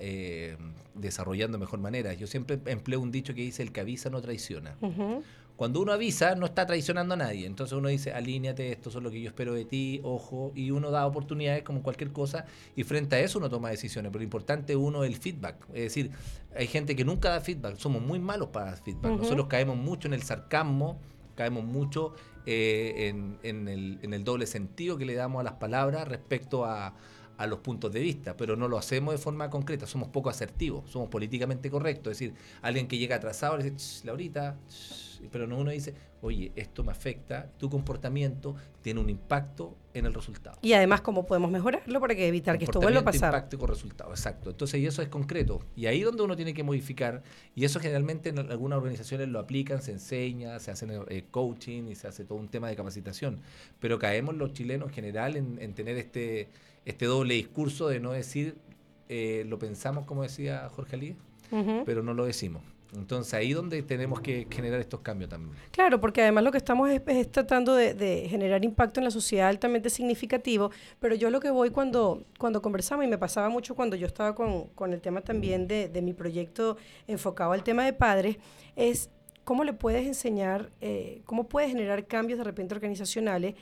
eh, 0.00 0.56
desarrollando 0.94 1.58
de 1.58 1.60
mejor 1.60 1.80
manera. 1.80 2.14
Yo 2.14 2.26
siempre 2.26 2.60
empleo 2.66 3.00
un 3.00 3.10
dicho 3.10 3.34
que 3.34 3.42
dice, 3.42 3.62
el 3.62 3.72
que 3.72 3.80
avisa 3.80 4.08
no 4.10 4.22
traiciona. 4.22 4.76
Ujú. 4.80 5.22
Cuando 5.56 5.80
uno 5.80 5.92
avisa, 5.92 6.34
no 6.34 6.46
está 6.46 6.66
traicionando 6.66 7.14
a 7.14 7.16
nadie. 7.16 7.46
Entonces 7.46 7.76
uno 7.76 7.88
dice, 7.88 8.12
alíñate, 8.12 8.72
esto 8.72 8.88
es 8.88 8.96
lo 8.96 9.10
que 9.10 9.20
yo 9.20 9.28
espero 9.28 9.54
de 9.54 9.64
ti, 9.64 10.00
ojo, 10.02 10.50
y 10.54 10.72
uno 10.72 10.90
da 10.90 11.06
oportunidades 11.06 11.62
como 11.62 11.82
cualquier 11.82 12.10
cosa, 12.10 12.44
y 12.74 12.82
frente 12.82 13.16
a 13.16 13.20
eso 13.20 13.38
uno 13.38 13.48
toma 13.48 13.70
decisiones. 13.70 14.10
Pero 14.10 14.20
lo 14.20 14.24
importante 14.24 14.74
uno 14.74 15.04
es 15.04 15.10
el 15.12 15.16
feedback. 15.16 15.56
Es 15.68 15.82
decir, 15.84 16.10
hay 16.56 16.66
gente 16.66 16.96
que 16.96 17.04
nunca 17.04 17.30
da 17.30 17.40
feedback, 17.40 17.76
somos 17.76 18.02
muy 18.02 18.18
malos 18.18 18.48
para 18.48 18.66
dar 18.66 18.82
feedback. 18.82 19.12
Nosotros 19.18 19.46
caemos 19.46 19.76
mucho 19.76 20.08
en 20.08 20.14
el 20.14 20.22
sarcasmo, 20.22 20.98
caemos 21.36 21.64
mucho 21.64 22.14
eh, 22.46 23.08
en, 23.08 23.38
en 23.42 23.68
el, 23.68 23.98
en 24.02 24.12
el 24.12 24.24
doble 24.24 24.46
sentido 24.46 24.98
que 24.98 25.04
le 25.04 25.14
damos 25.14 25.40
a 25.40 25.44
las 25.44 25.54
palabras 25.54 26.06
respecto 26.08 26.64
a, 26.64 26.94
a 27.36 27.46
los 27.46 27.60
puntos 27.60 27.92
de 27.92 28.00
vista, 28.00 28.36
pero 28.36 28.56
no 28.56 28.68
lo 28.68 28.78
hacemos 28.78 29.14
de 29.14 29.18
forma 29.18 29.50
concreta, 29.50 29.86
somos 29.86 30.08
poco 30.08 30.30
asertivos, 30.30 30.90
somos 30.90 31.08
políticamente 31.08 31.70
correctos, 31.70 32.12
es 32.12 32.18
decir, 32.18 32.34
alguien 32.62 32.86
que 32.86 32.98
llega 32.98 33.16
atrasado 33.16 33.56
le 33.56 33.70
dice, 33.70 33.76
"Ch, 33.76 34.04
Laurita, 34.04 34.56
ch", 34.68 35.13
pero 35.30 35.46
no 35.46 35.58
uno 35.58 35.70
dice, 35.70 35.94
oye, 36.22 36.52
esto 36.56 36.84
me 36.84 36.92
afecta, 36.92 37.50
tu 37.58 37.68
comportamiento 37.70 38.54
tiene 38.82 39.00
un 39.00 39.10
impacto 39.10 39.76
en 39.92 40.06
el 40.06 40.14
resultado. 40.14 40.58
Y 40.62 40.72
además, 40.72 41.00
¿cómo 41.00 41.26
podemos 41.26 41.50
mejorarlo 41.50 42.00
para 42.00 42.14
que 42.14 42.26
evitar 42.26 42.58
que 42.58 42.64
esto 42.64 42.80
vuelva 42.80 43.00
a 43.00 43.04
pasar? 43.04 43.32
impacto 43.34 43.58
con 43.58 43.68
resultado, 43.68 44.10
exacto. 44.10 44.50
Entonces, 44.50 44.80
y 44.80 44.86
eso 44.86 45.02
es 45.02 45.08
concreto. 45.08 45.60
Y 45.76 45.86
ahí 45.86 46.00
donde 46.02 46.22
uno 46.22 46.36
tiene 46.36 46.54
que 46.54 46.62
modificar, 46.62 47.22
y 47.54 47.64
eso 47.64 47.80
generalmente 47.80 48.30
en 48.30 48.38
algunas 48.38 48.78
organizaciones 48.78 49.28
lo 49.28 49.38
aplican, 49.38 49.82
se 49.82 49.92
enseña, 49.92 50.58
se 50.60 50.70
hace 50.70 50.86
eh, 51.08 51.24
coaching 51.30 51.84
y 51.90 51.94
se 51.94 52.08
hace 52.08 52.24
todo 52.24 52.38
un 52.38 52.48
tema 52.48 52.68
de 52.68 52.76
capacitación. 52.76 53.40
Pero 53.80 53.98
caemos 53.98 54.34
los 54.34 54.52
chilenos 54.52 54.88
en 54.88 54.94
general 54.94 55.36
en, 55.36 55.58
en 55.60 55.74
tener 55.74 55.96
este, 55.96 56.48
este 56.84 57.06
doble 57.06 57.34
discurso 57.34 57.88
de 57.88 58.00
no 58.00 58.12
decir, 58.12 58.56
eh, 59.08 59.44
lo 59.46 59.58
pensamos 59.58 60.06
como 60.06 60.22
decía 60.22 60.68
Jorge 60.74 60.96
Ali, 60.96 61.16
Ujú. 61.50 61.82
pero 61.84 62.02
no 62.02 62.14
lo 62.14 62.24
decimos. 62.24 62.62
Entonces 62.94 63.34
ahí 63.34 63.52
donde 63.52 63.82
tenemos 63.82 64.20
que 64.20 64.46
generar 64.50 64.80
estos 64.80 65.00
cambios 65.00 65.30
también. 65.30 65.54
Claro, 65.70 66.00
porque 66.00 66.22
además 66.22 66.44
lo 66.44 66.52
que 66.52 66.58
estamos 66.58 66.90
es, 66.90 67.30
tratando 67.30 67.74
de, 67.74 67.94
de 67.94 68.28
generar 68.28 68.64
impacto 68.64 69.00
en 69.00 69.04
la 69.04 69.10
sociedad 69.10 69.48
altamente 69.48 69.90
significativo, 69.90 70.70
pero 71.00 71.14
yo 71.14 71.30
lo 71.30 71.40
que 71.40 71.50
voy 71.50 71.70
cuando, 71.70 72.24
cuando 72.38 72.62
conversamos, 72.62 73.04
y 73.04 73.08
me 73.08 73.18
pasaba 73.18 73.48
mucho 73.48 73.74
cuando 73.74 73.96
yo 73.96 74.06
estaba 74.06 74.34
con, 74.34 74.68
con 74.68 74.92
el 74.92 75.00
tema 75.00 75.20
también 75.20 75.66
de, 75.66 75.88
de 75.88 76.02
mi 76.02 76.12
proyecto 76.12 76.76
enfocado 77.06 77.52
al 77.52 77.62
tema 77.64 77.84
de 77.84 77.92
padres, 77.92 78.36
es 78.76 79.10
cómo 79.44 79.62
le 79.64 79.72
puedes 79.72 80.06
enseñar, 80.06 80.70
eh, 80.80 81.20
cómo 81.26 81.48
puedes 81.48 81.70
generar 81.70 82.06
cambios 82.06 82.38
de 82.38 82.44
repente 82.44 82.74
organizacionales. 82.74 83.54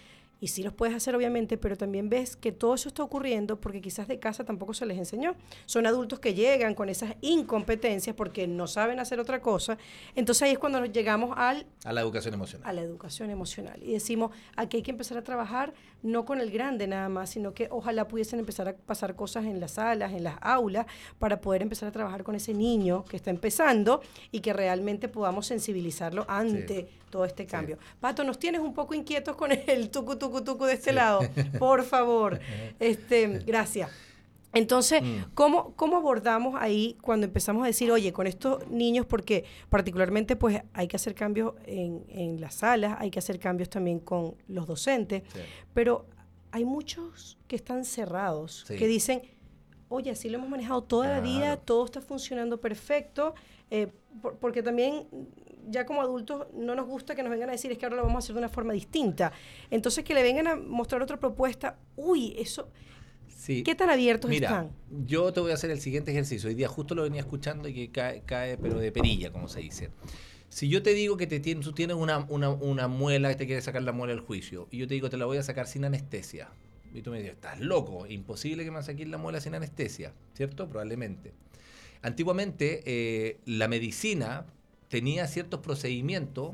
Y 0.43 0.49
sí 0.49 0.65
los 0.65 0.73
puedes 0.73 0.93
hacer, 0.93 1.15
obviamente, 1.15 1.57
pero 1.57 1.77
también 1.77 2.11
ves 2.11 2.35
que 2.35 2.51
todo 2.51 2.75
eso 2.75 2.89
está 2.89 3.05
ocurriendo 3.05 3.61
porque 3.61 3.81
quizás 3.81 4.09
de 4.09 4.19
casa 4.19 4.45
tampoco 4.45 4.75
se 4.75 4.85
les 4.87 4.99
enseñó. 4.99 5.37
Son 5.67 5.87
adultos 5.87 6.19
que 6.19 6.35
llegan 6.35 6.75
con 6.75 6.89
esas 6.89 7.15
incompetencias 7.21 8.17
porque 8.17 8.49
no 8.49 8.67
saben 8.67 8.99
hacer 8.99 9.21
otra 9.21 9.41
cosa. 9.41 9.79
Entonces 10.17 10.43
ahí 10.43 10.51
es 10.51 10.59
cuando 10.59 10.81
nos 10.81 10.91
llegamos 10.91 11.33
al 11.39 11.65
A 11.85 11.93
la 11.93 12.01
educación 12.01 12.35
emocional. 12.35 12.69
a 12.69 12.73
la 12.73 12.81
educación 12.81 13.31
emocional. 13.31 13.81
Y 13.85 13.93
decimos, 13.93 14.33
aquí 14.57 14.79
hay 14.79 14.83
que 14.83 14.91
empezar 14.91 15.17
a 15.17 15.23
trabajar 15.23 15.75
no 16.03 16.25
con 16.25 16.41
el 16.41 16.51
grande 16.51 16.89
nada 16.89 17.09
más, 17.09 17.31
sino 17.31 17.55
que 17.55 17.69
ojalá 17.71 18.09
pudiesen 18.09 18.41
empezar 18.41 18.67
a 18.69 18.75
pasar 18.75 19.15
cosas 19.15 19.45
en 19.45 19.61
las 19.61 19.73
salas, 19.73 20.13
en 20.13 20.25
las 20.25 20.35
aulas, 20.41 20.87
para 21.21 21.41
poder 21.41 21.63
empezar 21.63 21.89
a 21.89 21.93
trabajar 21.93 22.25
con 22.25 22.35
ese 22.35 22.53
niño 22.53 23.05
que 23.05 23.17
está 23.17 23.31
empezando 23.31 24.01
y 24.33 24.41
que 24.41 24.53
realmente 24.53 25.09
podamos 25.09 25.47
sensibilizarlo 25.47 26.25
ante 26.27 26.89
todo 27.11 27.25
este 27.27 27.47
cambio. 27.47 27.79
Pato, 28.01 28.25
nos 28.25 28.39
tienes 28.39 28.61
un 28.61 28.75
poco 28.75 28.95
inquietos 28.95 29.37
con 29.37 29.53
el 29.53 29.91
tucu, 29.91 30.17
tucu, 30.33 30.45
tucu 30.45 30.65
de 30.65 30.75
este 30.75 30.91
Sí. 30.91 30.97
lado. 30.97 31.21
Por 31.59 31.85
favor. 31.85 32.41
este, 32.81 33.27
gracias. 33.47 33.91
Entonces, 34.55 35.03
Mm. 35.03 35.33
¿cómo, 35.35 35.73
¿cómo 35.77 35.97
abordamos 35.97 36.55
ahí 36.61 36.99
cuando 37.01 37.27
empezamos 37.27 37.65
a 37.65 37.67
decir, 37.69 37.91
oye, 37.91 38.13
con 38.13 38.27
estos 38.27 38.69
niños, 38.69 39.07
porque 39.07 39.45
particularmente 39.71 40.37
pues 40.37 40.61
hay 40.75 40.89
que 40.89 40.97
hacer 40.97 41.15
cambios 41.15 41.55
en, 41.65 42.05
en 42.09 42.39
las 42.41 42.57
salas, 42.57 42.97
hay 42.99 43.11
que 43.11 43.19
hacer 43.19 43.39
cambios 43.39 43.71
también 43.71 43.99
con 43.99 44.35
los 44.49 44.67
docentes, 44.67 45.23
Sí. 45.33 45.41
pero 45.73 46.05
hay 46.51 46.67
muchos 46.67 47.39
que 47.49 47.57
están 47.57 47.87
cerrados, 47.87 48.65
Sí. 48.69 48.77
que 48.77 48.87
dicen, 48.87 49.23
oye, 49.89 50.11
así 50.11 50.29
lo 50.29 50.37
hemos 50.37 50.51
manejado 50.51 50.83
toda 50.83 51.09
la 51.09 51.21
vida, 51.21 51.57
todo 51.57 51.87
está 51.87 52.03
funcionando 52.03 52.61
perfecto, 52.61 53.35
eh, 53.71 53.89
por- 54.21 54.37
porque 54.37 54.63
también 54.63 55.07
ya 55.69 55.87
como 55.87 56.01
adultos 56.03 56.47
no 56.55 56.75
nos 56.75 56.87
gusta 56.87 57.15
que 57.15 57.23
nos 57.23 57.31
vengan 57.31 57.49
a 57.49 57.53
decir 57.53 57.71
es 57.73 57.79
que 57.79 57.87
ahora 57.87 57.97
lo 57.97 58.03
vamos 58.03 58.17
a 58.17 58.19
hacer 58.21 58.35
de 58.35 58.39
una 58.41 58.49
forma 58.49 58.73
distinta. 58.73 59.33
Entonces 59.71 60.05
que 60.05 60.15
le 60.15 60.23
vengan 60.23 60.47
a 60.47 60.57
mostrar 60.57 61.03
otra 61.03 61.19
propuesta, 61.19 61.79
uy, 61.97 62.35
eso, 62.39 62.69
Sí. 63.29 63.65
¿qué 63.65 63.75
tan 63.75 63.91
abiertos 63.91 64.31
Mira, 64.31 64.49
están? 64.49 64.71
yo 65.05 65.33
te 65.33 65.41
voy 65.41 65.51
a 65.51 65.55
hacer 65.55 65.71
el 65.71 65.81
siguiente 65.81 66.13
ejercicio. 66.13 66.49
Hoy 66.49 66.55
día 66.55 66.69
justo 66.69 66.95
lo 66.95 67.03
venía 67.03 67.21
escuchando 67.21 67.69
y 67.69 67.75
que 67.75 67.91
cae, 67.91 68.23
cae, 68.25 68.57
pero 68.57 68.79
de 68.79 68.93
perilla, 68.93 69.33
como 69.33 69.49
se 69.49 69.59
dice. 69.61 69.91
Si 70.49 70.69
yo 70.69 70.81
te 70.83 70.95
digo 70.95 71.17
que 71.17 71.27
te 71.27 71.41
tienes, 71.41 71.65
tú 71.65 71.73
tienes 71.73 71.97
una, 71.97 72.19
una, 72.29 72.51
una 72.51 72.87
muela 72.87 73.31
que 73.31 73.35
te 73.35 73.47
quiere 73.47 73.61
sacar 73.61 73.83
la 73.83 73.91
muela 73.91 74.15
del 74.15 74.23
juicio, 74.23 74.69
y 74.71 74.79
yo 74.79 74.87
te 74.87 74.95
digo 74.95 75.11
te 75.11 75.17
la 75.17 75.25
voy 75.25 75.39
a 75.39 75.43
sacar 75.43 75.67
sin 75.67 75.85
anestesia, 75.85 76.51
y 76.95 77.03
tú 77.03 77.11
me 77.11 77.19
dices, 77.19 77.33
estás 77.35 77.59
loco, 77.59 78.07
imposible 78.07 78.63
que 78.65 78.71
me 78.71 78.81
saques 78.83 79.09
la 79.09 79.19
muela 79.19 79.41
sin 79.41 79.55
anestesia, 79.57 80.13
¿cierto? 80.35 80.69
Probablemente. 80.69 81.33
Antiguamente, 82.03 82.83
eh, 82.85 83.41
la 83.47 83.67
medicina 83.67 84.45
tenía 84.93 85.27
ciertos 85.27 85.61
procedimientos 85.61 86.53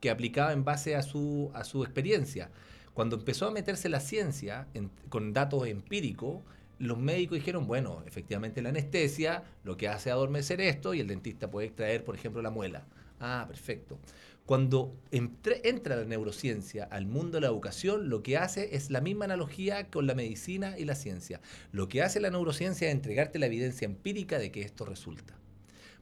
que 0.00 0.10
aplicaba 0.10 0.52
en 0.52 0.64
base 0.64 0.96
a 0.96 1.02
su, 1.02 1.52
a 1.54 1.62
su 1.62 1.84
experiencia. 1.84 2.50
Cuando 2.94 3.14
empezó 3.14 3.46
a 3.46 3.52
meterse 3.52 3.88
la 3.88 4.00
ciencia 4.00 4.66
en- 4.74 4.90
con 5.08 5.32
datos 5.32 5.68
empíricos, 5.68 6.42
los 6.80 6.98
médicos 6.98 7.38
dijeron, 7.38 7.68
bueno, 7.68 8.02
efectivamente 8.04 8.60
la 8.60 8.70
anestesia 8.70 9.44
lo 9.62 9.76
que 9.76 9.86
hace 9.86 10.08
es 10.08 10.14
adormecer 10.14 10.60
esto 10.60 10.94
y 10.94 11.00
el 11.00 11.06
dentista 11.06 11.48
puede 11.48 11.68
extraer, 11.68 12.02
por 12.02 12.16
ejemplo, 12.16 12.42
la 12.42 12.50
muela. 12.50 12.88
Ah, 13.20 13.44
perfecto. 13.46 14.00
Cuando 14.46 14.92
entra 15.12 15.94
la 15.94 16.04
neurociencia 16.06 16.88
al 16.90 17.06
mundo 17.06 17.36
de 17.36 17.42
la 17.42 17.46
educación, 17.46 18.08
lo 18.08 18.20
que 18.24 18.36
hace 18.36 18.74
es 18.74 18.90
la 18.90 19.00
misma 19.00 19.26
analogía 19.26 19.90
con 19.90 20.08
la 20.08 20.16
medicina 20.16 20.76
y 20.76 20.86
la 20.86 20.96
ciencia. 20.96 21.40
Lo 21.70 21.88
que 21.88 22.02
hace 22.02 22.18
la 22.18 22.30
neurociencia 22.30 22.88
es 22.88 22.94
entregarte 22.96 23.38
la 23.38 23.46
evidencia 23.46 23.84
empírica 23.86 24.40
de 24.40 24.50
que 24.50 24.62
esto 24.62 24.84
resulta. 24.86 25.38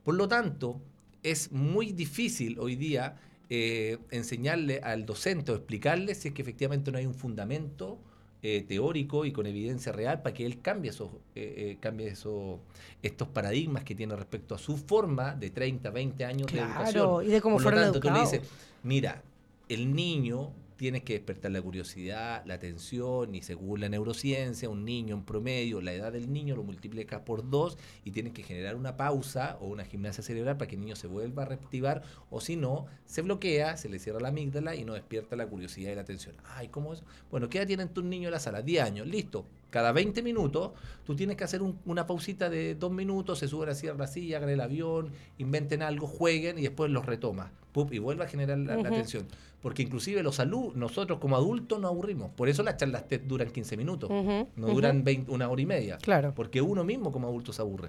Por 0.02 0.14
lo 0.14 0.28
tanto, 0.28 0.80
es 1.24 1.50
muy 1.50 1.92
difícil 1.92 2.58
hoy 2.60 2.76
día 2.76 3.16
eh, 3.50 3.98
enseñarle 4.10 4.80
al 4.84 5.04
docente 5.04 5.50
o 5.50 5.56
explicarle 5.56 6.14
si 6.14 6.28
es 6.28 6.34
que 6.34 6.42
efectivamente 6.42 6.92
no 6.92 6.98
hay 6.98 7.06
un 7.06 7.14
fundamento 7.14 7.98
eh, 8.42 8.62
teórico 8.68 9.24
y 9.24 9.32
con 9.32 9.46
evidencia 9.46 9.90
real 9.90 10.22
para 10.22 10.34
que 10.34 10.44
él 10.44 10.60
cambie, 10.60 10.90
esos, 10.90 11.10
eh, 11.34 11.78
cambie 11.80 12.08
esos, 12.08 12.58
estos 13.02 13.26
paradigmas 13.28 13.84
que 13.84 13.94
tiene 13.94 14.14
respecto 14.14 14.54
a 14.54 14.58
su 14.58 14.76
forma 14.76 15.34
de 15.34 15.50
30, 15.50 15.90
20 15.90 16.24
años 16.26 16.52
de 16.52 16.60
educación. 16.60 16.92
Claro, 16.92 17.22
y 17.22 17.28
de 17.28 17.40
cómo 17.40 17.56
Por 17.56 17.74
lo 17.74 17.92
tú 18.00 18.10
le 18.10 18.20
dices, 18.20 18.42
mira, 18.82 19.22
el 19.68 19.94
niño 19.94 20.52
tiene 20.76 21.02
que 21.02 21.14
despertar 21.14 21.52
la 21.52 21.62
curiosidad, 21.62 22.44
la 22.46 22.54
atención, 22.54 23.34
y 23.34 23.42
según 23.42 23.80
la 23.80 23.88
neurociencia, 23.88 24.68
un 24.68 24.84
niño 24.84 25.14
en 25.14 25.24
promedio, 25.24 25.80
la 25.80 25.92
edad 25.92 26.12
del 26.12 26.32
niño 26.32 26.56
lo 26.56 26.64
multiplicas 26.64 27.20
por 27.20 27.48
dos 27.48 27.78
y 28.04 28.10
tienes 28.10 28.32
que 28.32 28.42
generar 28.42 28.76
una 28.76 28.96
pausa 28.96 29.56
o 29.60 29.66
una 29.66 29.84
gimnasia 29.84 30.22
cerebral 30.22 30.56
para 30.56 30.68
que 30.68 30.76
el 30.76 30.82
niño 30.82 30.96
se 30.96 31.06
vuelva 31.06 31.44
a 31.44 31.46
reactivar, 31.46 32.02
o 32.30 32.40
si 32.40 32.56
no, 32.56 32.86
se 33.06 33.22
bloquea, 33.22 33.76
se 33.76 33.88
le 33.88 33.98
cierra 33.98 34.20
la 34.20 34.28
amígdala 34.28 34.74
y 34.74 34.84
no 34.84 34.94
despierta 34.94 35.36
la 35.36 35.46
curiosidad 35.46 35.92
y 35.92 35.94
la 35.94 36.02
atención. 36.02 36.34
Ay, 36.44 36.68
¿cómo 36.68 36.92
es? 36.92 37.02
Bueno, 37.30 37.48
¿qué 37.48 37.58
edad 37.58 37.66
tienen 37.66 37.88
tus 37.88 38.04
niños 38.04 38.26
en 38.26 38.32
la 38.32 38.40
sala? 38.40 38.62
10 38.62 38.84
años, 38.84 39.06
listo. 39.06 39.46
Cada 39.74 39.90
20 39.90 40.22
minutos 40.22 40.70
tú 41.04 41.16
tienes 41.16 41.36
que 41.36 41.42
hacer 41.42 41.60
un- 41.60 41.80
una 41.84 42.06
pausita 42.06 42.48
de 42.48 42.76
dos 42.76 42.92
minutos, 42.92 43.40
se 43.40 43.48
suben 43.48 43.70
así 43.70 43.88
a 43.88 43.94
la 43.94 44.06
silla, 44.06 44.36
hagan 44.36 44.50
el 44.50 44.60
avión, 44.60 45.10
inventen 45.38 45.82
algo, 45.82 46.06
jueguen 46.06 46.60
y 46.60 46.62
después 46.62 46.92
los 46.92 47.04
retomas. 47.04 47.50
Pup, 47.72 47.92
y 47.92 47.98
vuelve 47.98 48.22
a 48.22 48.28
generar 48.28 48.56
la, 48.56 48.74
atención. 48.74 49.26
Porque 49.60 49.82
inclusive 49.82 50.22
los 50.22 50.38
alumnos, 50.38 50.76
nosotros 50.76 51.18
como 51.18 51.34
adultos 51.34 51.80
nos 51.80 51.90
aburrimos. 51.90 52.30
Por 52.36 52.48
eso 52.48 52.62
las 52.62 52.76
charlas 52.76 53.08
TED 53.08 53.22
duran 53.22 53.50
15 53.50 53.76
minutos, 53.76 54.08
no 54.54 54.68
duran 54.68 55.02
20 55.02 55.32
una 55.32 55.48
hora 55.48 55.60
y 55.60 55.66
media. 55.66 55.98
Claro. 55.98 56.32
Porque 56.36 56.62
uno 56.62 56.84
mismo 56.84 57.10
como 57.10 57.26
adulto 57.26 57.52
se 57.52 57.60
aburre. 57.60 57.88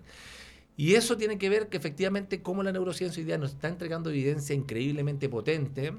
Y 0.76 0.95
eso 0.95 1.17
tiene 1.17 1.38
que 1.38 1.50
ver 1.50 1.69
que 1.69 1.78
efectivamente 1.78 2.41
como 2.41 2.63
la 2.63 2.71
neurociencia 2.71 3.21
hoy 3.21 3.26
día 3.28 3.38
nos 3.38 3.52
está 3.52 3.67
entregando 3.67 4.10
evidencia 4.10 4.56
increíblemente 4.56 5.30
potente 5.30 5.93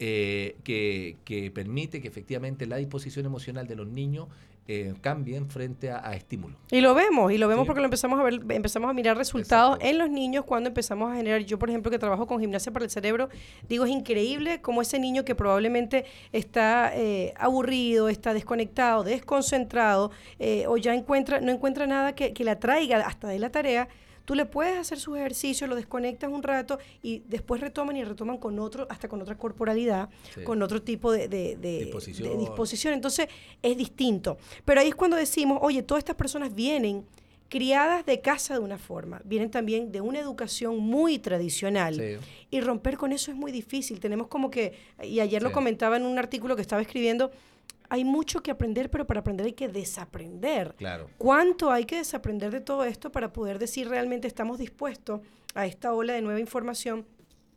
eh, 0.00 0.56
que, 0.64 1.16
que 1.24 1.52
permite 1.52 2.00
que 2.02 2.08
efectivamente 2.08 2.66
la 2.66 2.78
disposición 2.78 3.24
emocional 3.24 3.68
de 3.68 3.76
los 3.76 3.86
niños 3.86 4.26
eh, 4.70 4.94
cambien 5.00 5.48
frente 5.48 5.90
a, 5.90 6.06
a 6.06 6.14
estímulos. 6.14 6.56
Y 6.70 6.82
lo 6.82 6.94
vemos, 6.94 7.32
y 7.32 7.38
lo 7.38 7.48
vemos 7.48 7.64
Sí. 7.64 7.66
porque 7.68 7.80
lo 7.80 7.86
empezamos 7.86 8.20
a 8.20 8.22
ver, 8.22 8.40
empezamos 8.50 8.90
a 8.90 8.92
mirar 8.92 9.16
resultados 9.16 9.76
Exacto. 9.76 9.90
en 9.90 9.98
los 9.98 10.10
niños 10.10 10.44
cuando 10.44 10.68
empezamos 10.68 11.10
a 11.10 11.16
generar, 11.16 11.40
yo 11.40 11.58
por 11.58 11.70
ejemplo 11.70 11.90
que 11.90 11.98
trabajo 11.98 12.26
con 12.26 12.38
gimnasia 12.38 12.70
para 12.70 12.84
el 12.84 12.90
cerebro, 12.90 13.30
digo, 13.66 13.86
es 13.86 13.90
increíble 13.90 14.60
como 14.60 14.82
ese 14.82 14.98
niño 14.98 15.24
que 15.24 15.34
probablemente 15.34 16.04
está 16.32 16.92
eh, 16.94 17.32
aburrido, 17.38 18.10
está 18.10 18.34
desconectado, 18.34 19.04
desconcentrado, 19.04 20.10
eh, 20.38 20.66
o 20.68 20.76
ya 20.76 20.94
encuentra, 20.94 21.40
no 21.40 21.50
encuentra 21.50 21.86
nada 21.86 22.14
que, 22.14 22.32
que 22.34 22.44
le 22.44 22.50
atraiga 22.50 22.98
hasta 23.06 23.28
de 23.28 23.38
la 23.38 23.50
tarea, 23.50 23.88
tú 24.28 24.34
le 24.34 24.44
puedes 24.44 24.76
hacer 24.76 25.00
sus 25.00 25.16
ejercicios, 25.16 25.70
lo 25.70 25.74
desconectas 25.74 26.30
un 26.30 26.42
rato 26.42 26.78
y 27.02 27.22
después 27.28 27.62
retoman 27.62 27.96
y 27.96 28.04
retoman 28.04 28.36
con 28.36 28.58
otro, 28.58 28.86
hasta 28.90 29.08
con 29.08 29.22
otra 29.22 29.38
corporalidad, 29.38 30.10
con 30.44 30.60
otro 30.60 30.82
tipo 30.82 31.10
de, 31.10 31.56
disposición. 31.56 32.28
de 32.28 32.36
disposición. 32.36 32.92
Entonces 32.92 33.28
es 33.62 33.74
distinto. 33.74 34.36
Pero 34.66 34.82
ahí 34.82 34.88
es 34.88 34.94
cuando 34.94 35.16
decimos, 35.16 35.60
oye, 35.62 35.82
todas 35.82 36.02
estas 36.02 36.16
personas 36.16 36.54
vienen 36.54 37.06
criadas 37.48 38.04
de 38.04 38.20
casa 38.20 38.52
de 38.52 38.60
una 38.60 38.76
forma, 38.76 39.22
vienen 39.24 39.50
también 39.50 39.90
de 39.92 40.02
una 40.02 40.18
educación 40.18 40.76
muy 40.76 41.18
tradicional. 41.18 42.20
Y 42.50 42.60
romper 42.60 42.98
con 42.98 43.12
eso 43.12 43.30
es 43.30 43.36
muy 43.38 43.50
difícil. 43.50 43.98
Tenemos 43.98 44.26
como 44.26 44.50
que, 44.50 44.74
y 45.02 45.20
ayer 45.20 45.42
lo 45.42 45.52
comentaba 45.52 45.96
en 45.96 46.04
un 46.04 46.18
artículo 46.18 46.54
que 46.54 46.60
estaba 46.60 46.82
escribiendo, 46.82 47.30
hay 47.90 48.04
mucho 48.04 48.42
que 48.42 48.50
aprender, 48.50 48.90
pero 48.90 49.06
para 49.06 49.20
aprender 49.20 49.46
hay 49.46 49.52
que 49.52 49.68
desaprender. 49.68 50.74
Claro. 50.76 51.08
¿Cuánto 51.18 51.70
hay 51.70 51.84
que 51.84 51.96
desaprender 51.96 52.50
de 52.50 52.60
todo 52.60 52.84
esto 52.84 53.10
para 53.10 53.32
poder 53.32 53.58
decir 53.58 53.88
realmente 53.88 54.28
estamos 54.28 54.58
dispuestos 54.58 55.20
a 55.54 55.66
esta 55.66 55.94
ola 55.94 56.12
de 56.12 56.22
nueva 56.22 56.40
información? 56.40 57.06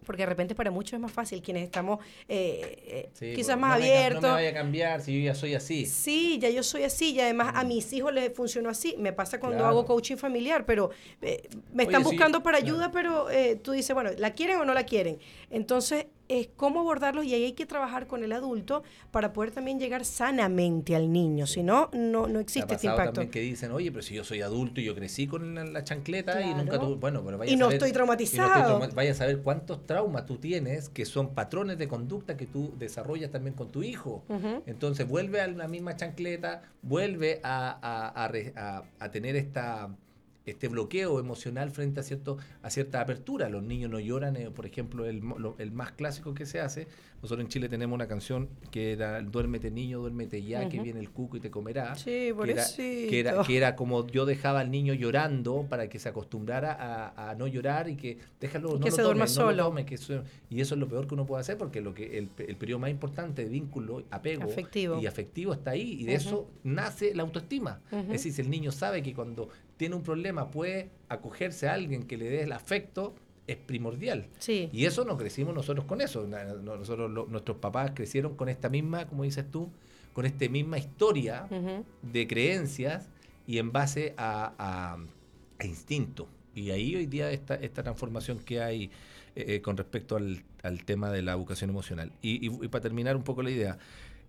porque 0.05 0.23
de 0.23 0.27
repente 0.27 0.55
para 0.55 0.71
muchos 0.71 0.93
es 0.93 0.99
más 0.99 1.11
fácil 1.11 1.41
quienes 1.41 1.63
estamos 1.63 1.99
eh, 2.27 3.11
eh 3.21 3.33
quizás 3.35 3.57
más 3.57 3.75
abiertos. 3.75 4.21
no 4.21 4.29
me 4.29 4.33
vaya 4.33 4.49
a 4.49 4.53
cambiar 4.53 5.01
si 5.01 5.19
yo 5.19 5.25
ya 5.25 5.35
soy 5.35 5.53
así. 5.53 5.85
Sí, 5.85 6.39
ya 6.39 6.49
yo 6.49 6.63
soy 6.63 6.83
así 6.83 7.11
y 7.11 7.19
además 7.19 7.53
a 7.55 7.63
mm. 7.63 7.67
mis 7.67 7.93
hijos 7.93 8.13
les 8.13 8.33
funcionó 8.33 8.69
así. 8.69 8.95
Me 8.97 9.13
pasa 9.13 9.39
cuando 9.39 9.65
hago 9.65 9.85
coaching 9.85 10.17
familiar, 10.17 10.65
pero 10.65 10.89
eh, 11.21 11.47
me 11.73 11.83
están 11.83 12.03
buscando 12.03 12.41
para 12.41 12.57
ayuda, 12.57 12.91
pero 12.91 13.29
eh, 13.29 13.57
tú 13.61 13.71
dices, 13.71 13.93
bueno, 13.93 14.11
¿la 14.17 14.31
quieren 14.31 14.57
o 14.57 14.65
no 14.65 14.73
la 14.73 14.85
quieren? 14.85 15.19
Entonces 15.49 16.07
es 16.31 16.47
cómo 16.55 16.79
abordarlos 16.79 17.25
y 17.25 17.33
ahí 17.33 17.43
hay 17.43 17.51
que 17.53 17.65
trabajar 17.65 18.07
con 18.07 18.23
el 18.23 18.31
adulto 18.31 18.83
para 19.11 19.33
poder 19.33 19.51
también 19.51 19.79
llegar 19.79 20.05
sanamente 20.05 20.95
al 20.95 21.11
niño, 21.11 21.45
si 21.45 21.61
no, 21.61 21.89
no, 21.93 22.27
no 22.27 22.39
existe 22.39 22.75
este 22.75 22.87
impacto. 22.87 23.13
también 23.15 23.31
que 23.31 23.41
dicen, 23.41 23.71
oye, 23.73 23.91
pero 23.91 24.01
si 24.01 24.15
yo 24.15 24.23
soy 24.23 24.41
adulto 24.41 24.79
y 24.79 24.85
yo 24.85 24.95
crecí 24.95 25.27
con 25.27 25.73
la, 25.73 25.83
chancleta 25.83 26.41
y 26.41 26.53
nunca 26.53 26.79
tuve, 26.79 26.95
bueno, 26.95 27.21
pero 27.25 27.37
vaya 27.37 27.51
y 27.51 27.57
no 27.57 27.69
estoy 27.69 27.91
traumatizado. 27.91 28.79
vaya 28.95 29.11
a 29.11 29.15
saber 29.15 29.41
cuántos 29.41 29.85
traumas 29.85 30.25
tú 30.25 30.37
tienes 30.37 30.87
que 30.87 31.05
son 31.05 31.33
patrones 31.33 31.77
de 31.77 31.89
conducta 31.89 32.37
que 32.37 32.45
tú 32.45 32.73
desarrollas 32.77 33.29
también 33.31 33.53
con 33.55 33.69
tu 33.69 33.83
hijo. 33.83 34.23
Entonces 34.65 35.07
vuelve 35.07 35.41
a 35.41 35.47
la 35.47 35.67
misma 35.67 35.97
chancleta, 35.97 36.61
vuelve 36.81 37.41
a, 37.43 38.23
a 38.99 39.11
tener 39.11 39.35
esta 39.35 39.89
este 40.45 40.67
bloqueo 40.67 41.19
emocional 41.19 41.71
frente 41.71 41.99
a 41.99 42.03
cierto 42.03 42.37
a 42.61 42.69
cierta 42.69 43.01
apertura. 43.01 43.49
Los 43.49 43.63
niños 43.63 43.91
no 43.91 43.99
lloran, 43.99 44.35
eh, 44.35 44.49
por 44.49 44.65
ejemplo, 44.65 45.05
el, 45.05 45.21
el, 45.57 45.71
más 45.71 45.91
clásico 45.91 46.33
que 46.33 46.45
se 46.45 46.59
hace. 46.59 46.87
Nosotros 47.21 47.45
en 47.45 47.49
Chile 47.49 47.69
tenemos 47.69 47.93
una 47.93 48.07
canción 48.07 48.49
que 48.71 48.93
era 48.93 49.21
Duérmete 49.21 49.69
niño, 49.69 49.99
duérmete 49.99 50.41
ya, 50.41 50.67
que 50.67 50.79
viene 50.79 50.99
el 50.99 51.11
cuco 51.11 51.37
y 51.37 51.39
te 51.39 51.51
comerá. 51.51 51.95
Sí, 51.95 52.33
que 52.43 52.51
era, 52.51 52.65
que 52.75 53.19
era, 53.19 53.43
que 53.43 53.57
era 53.57 53.75
como 53.75 54.07
yo 54.07 54.25
dejaba 54.25 54.61
al 54.61 54.71
niño 54.71 54.93
llorando 54.93 55.67
para 55.69 55.87
que 55.87 55.99
se 55.99 56.09
acostumbrara 56.09 57.13
a, 57.15 57.35
no 57.35 57.47
llorar 57.47 57.87
y 57.89 57.95
que 57.95 58.17
déjalo, 58.39 58.73
no 58.73 58.79
que 58.79 58.91
se 58.91 59.01
duerma 59.03 59.27
solo. 59.27 59.73
que 59.85 59.99
y 60.49 60.61
eso 60.61 60.75
es 60.75 60.79
lo 60.79 60.87
peor 60.87 61.07
que 61.07 61.13
uno 61.13 61.25
puede 61.25 61.41
hacer 61.41 61.57
porque 61.57 61.81
lo 61.81 61.93
que 61.93 62.17
el, 62.17 62.29
el 62.37 62.55
periodo 62.55 62.79
más 62.79 62.89
importante 62.89 63.43
de 63.43 63.49
vínculo, 63.49 64.03
apego 64.09 64.49
y 64.99 65.05
afectivo 65.05 65.53
está 65.53 65.71
ahí 65.71 65.97
y 66.01 66.03
de 66.05 66.15
eso 66.15 66.49
nace 66.63 67.13
la 67.13 67.23
autoestima. 67.23 67.81
Es 67.91 68.07
decir, 68.07 68.33
si 68.33 68.41
el 68.41 68.49
niño 68.49 68.71
sabe 68.71 69.01
que 69.01 69.13
cuando 69.13 69.49
tiene 69.81 69.95
un 69.95 70.03
problema, 70.03 70.51
puede 70.51 70.91
acogerse 71.09 71.67
a 71.67 71.73
alguien 71.73 72.03
que 72.03 72.15
le 72.15 72.29
dé 72.29 72.43
el 72.43 72.51
afecto, 72.51 73.15
es 73.47 73.57
primordial. 73.57 74.27
Sí. 74.37 74.69
Y 74.71 74.85
eso 74.85 75.05
no 75.05 75.17
crecimos 75.17 75.55
nosotros 75.55 75.87
con 75.87 76.01
eso. 76.01 76.27
Nosotros, 76.27 77.09
nuestros 77.27 77.57
papás 77.57 77.89
crecieron 77.95 78.35
con 78.35 78.47
esta 78.47 78.69
misma, 78.69 79.07
como 79.07 79.23
dices 79.23 79.49
tú, 79.49 79.71
con 80.13 80.27
esta 80.27 80.47
misma 80.49 80.77
historia 80.77 81.47
de 82.03 82.27
creencias 82.27 83.09
y 83.47 83.57
en 83.57 83.71
base 83.71 84.13
a, 84.17 84.97
instinto. 85.63 86.27
Y 86.53 86.69
ahí 86.69 86.95
hoy 86.95 87.07
día 87.07 87.31
esta, 87.31 87.55
esta 87.55 87.81
transformación 87.81 88.37
que 88.37 88.61
hay 88.61 88.83
eh, 89.35 89.55
eh, 89.55 89.61
con 89.63 89.77
respecto 89.77 90.15
al, 90.15 90.43
tema 90.85 91.09
de 91.09 91.23
la 91.23 91.31
educación 91.31 91.71
emocional. 91.71 92.11
y 92.21 92.67
para 92.67 92.83
terminar 92.83 93.15
un 93.15 93.23
poco 93.23 93.41
la 93.41 93.49
idea, 93.49 93.79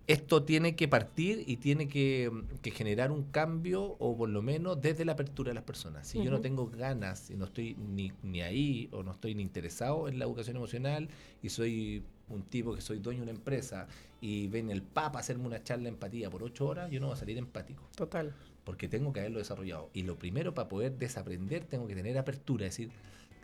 esto 0.07 0.43
tiene 0.43 0.75
que 0.75 0.87
partir 0.87 1.43
y 1.47 1.57
tiene 1.57 1.87
que, 1.87 2.29
generar 2.73 3.11
un 3.11 3.23
cambio, 3.23 3.95
o 3.99 4.17
por 4.17 4.29
lo 4.29 4.41
menos 4.41 4.81
desde 4.81 5.05
la 5.05 5.13
apertura 5.13 5.49
de 5.51 5.55
las 5.55 5.63
personas. 5.63 6.07
Si 6.07 6.21
yo 6.21 6.29
no 6.29 6.41
tengo 6.41 6.67
ganas 6.67 7.29
y 7.29 7.35
no 7.35 7.45
estoy 7.45 7.75
ni, 7.75 8.11
ni 8.21 8.41
ahí, 8.41 8.89
o 8.91 9.03
no 9.03 9.11
estoy 9.11 9.33
ni 9.35 9.43
interesado 9.43 10.09
en 10.09 10.19
la 10.19 10.25
educación 10.25 10.57
emocional, 10.57 11.07
y 11.41 11.49
soy 11.49 12.03
un 12.29 12.43
tipo 12.43 12.75
que 12.75 12.81
soy 12.81 12.99
dueño 12.99 13.19
de 13.19 13.23
una 13.23 13.31
empresa, 13.31 13.87
y 14.19 14.47
ven 14.47 14.69
el 14.69 14.81
Papa 14.81 15.19
hacerme 15.19 15.47
una 15.47 15.63
charla 15.63 15.83
de 15.83 15.89
empatía 15.89 16.29
por 16.29 16.43
ocho 16.43 16.67
horas, 16.67 16.91
yo 16.91 16.99
no 16.99 17.07
voy 17.07 17.15
a 17.15 17.17
salir 17.17 17.37
empático. 17.37 17.87
Total. 17.95 18.33
Porque 18.65 18.89
tengo 18.89 19.13
que 19.13 19.21
haberlo 19.21 19.39
desarrollado. 19.39 19.89
Y 19.93 20.03
lo 20.03 20.17
primero 20.17 20.53
para 20.53 20.67
poder 20.67 20.97
desaprender, 20.97 21.65
tengo 21.65 21.87
que 21.87 21.95
tener 21.95 22.17
apertura, 22.17 22.65
es 22.65 22.73
decir, 22.73 22.91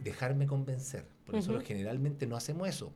dejarme 0.03 0.45
convencer. 0.45 1.05
Por 1.25 1.35
eso 1.35 1.59
generalmente 1.61 2.27
no 2.27 2.35
hacemos 2.35 2.67
eso. 2.67 2.93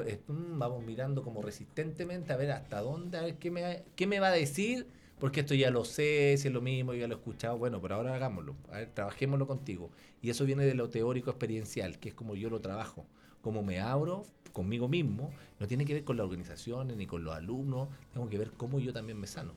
Mm, 0.00 0.58
vamos 0.58 0.82
mirando 0.82 1.22
como 1.22 1.42
resistentemente 1.42 2.32
a 2.32 2.36
ver 2.36 2.52
hasta 2.52 2.80
dónde, 2.80 3.18
a 3.18 3.22
ver 3.22 3.36
qué 3.36 3.50
me, 3.50 3.82
qué 3.94 4.06
me 4.06 4.20
va 4.20 4.28
a 4.28 4.32
decir, 4.32 4.86
porque 5.18 5.40
esto 5.40 5.54
ya 5.54 5.70
lo 5.70 5.84
sé, 5.84 6.36
si 6.38 6.48
es 6.48 6.54
lo 6.54 6.60
mismo, 6.60 6.94
ya 6.94 7.06
lo 7.06 7.14
he 7.14 7.18
escuchado, 7.18 7.58
bueno, 7.58 7.80
pero 7.80 7.96
ahora 7.96 8.14
hagámoslo, 8.14 8.56
a 8.70 8.78
ver, 8.78 8.90
trabajémoslo 8.90 9.46
contigo. 9.46 9.90
Y 10.22 10.30
eso 10.30 10.44
viene 10.44 10.64
de 10.64 10.74
lo 10.74 10.88
teórico 10.88 11.30
experiencial, 11.30 11.98
que 11.98 12.08
es 12.08 12.14
como 12.14 12.34
yo 12.34 12.48
lo 12.48 12.60
trabajo, 12.60 13.06
como 13.42 13.62
me 13.62 13.80
abro 13.80 14.24
conmigo 14.52 14.88
mismo, 14.88 15.30
no 15.58 15.66
tiene 15.66 15.84
que 15.84 15.94
ver 15.94 16.04
con 16.04 16.16
las 16.16 16.24
organizaciones 16.24 16.96
ni 16.96 17.06
con 17.06 17.24
los 17.24 17.34
alumnos, 17.34 17.88
tengo 18.12 18.28
que 18.28 18.38
ver 18.38 18.50
cómo 18.52 18.78
yo 18.80 18.92
también 18.92 19.18
me 19.18 19.26
sano. 19.26 19.52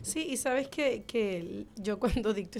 Sí, 0.00 0.26
y 0.30 0.38
sabes 0.38 0.68
que, 0.68 1.02
que 1.02 1.66
yo 1.76 1.98
cuando 1.98 2.32
dicto 2.32 2.58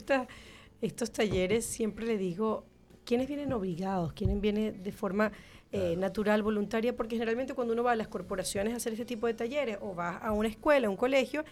estos 0.82 1.12
talleres 1.12 1.64
siempre 1.64 2.04
le 2.04 2.18
digo, 2.18 2.66
¿quiénes 3.04 3.26
vienen 3.26 3.52
obligados? 3.52 4.12
¿Quiénes 4.12 4.40
vienen 4.40 4.82
de 4.82 4.92
forma 4.92 5.32
eh, 5.76 5.96
natural, 5.96 6.40
voluntaria, 6.44 6.94
porque 6.94 7.16
generalmente 7.16 7.52
cuando 7.52 7.72
uno 7.72 7.82
va 7.82 7.92
a 7.92 7.96
las 7.96 8.06
corporaciones 8.06 8.72
a 8.72 8.76
hacer 8.76 8.92
este 8.92 9.04
tipo 9.04 9.26
de 9.26 9.34
talleres 9.34 9.78
o 9.80 9.92
va 9.92 10.18
a 10.18 10.30
una 10.30 10.46
escuela, 10.46 10.86
a 10.86 10.90
un 10.90 10.96
colegio, 10.96 11.44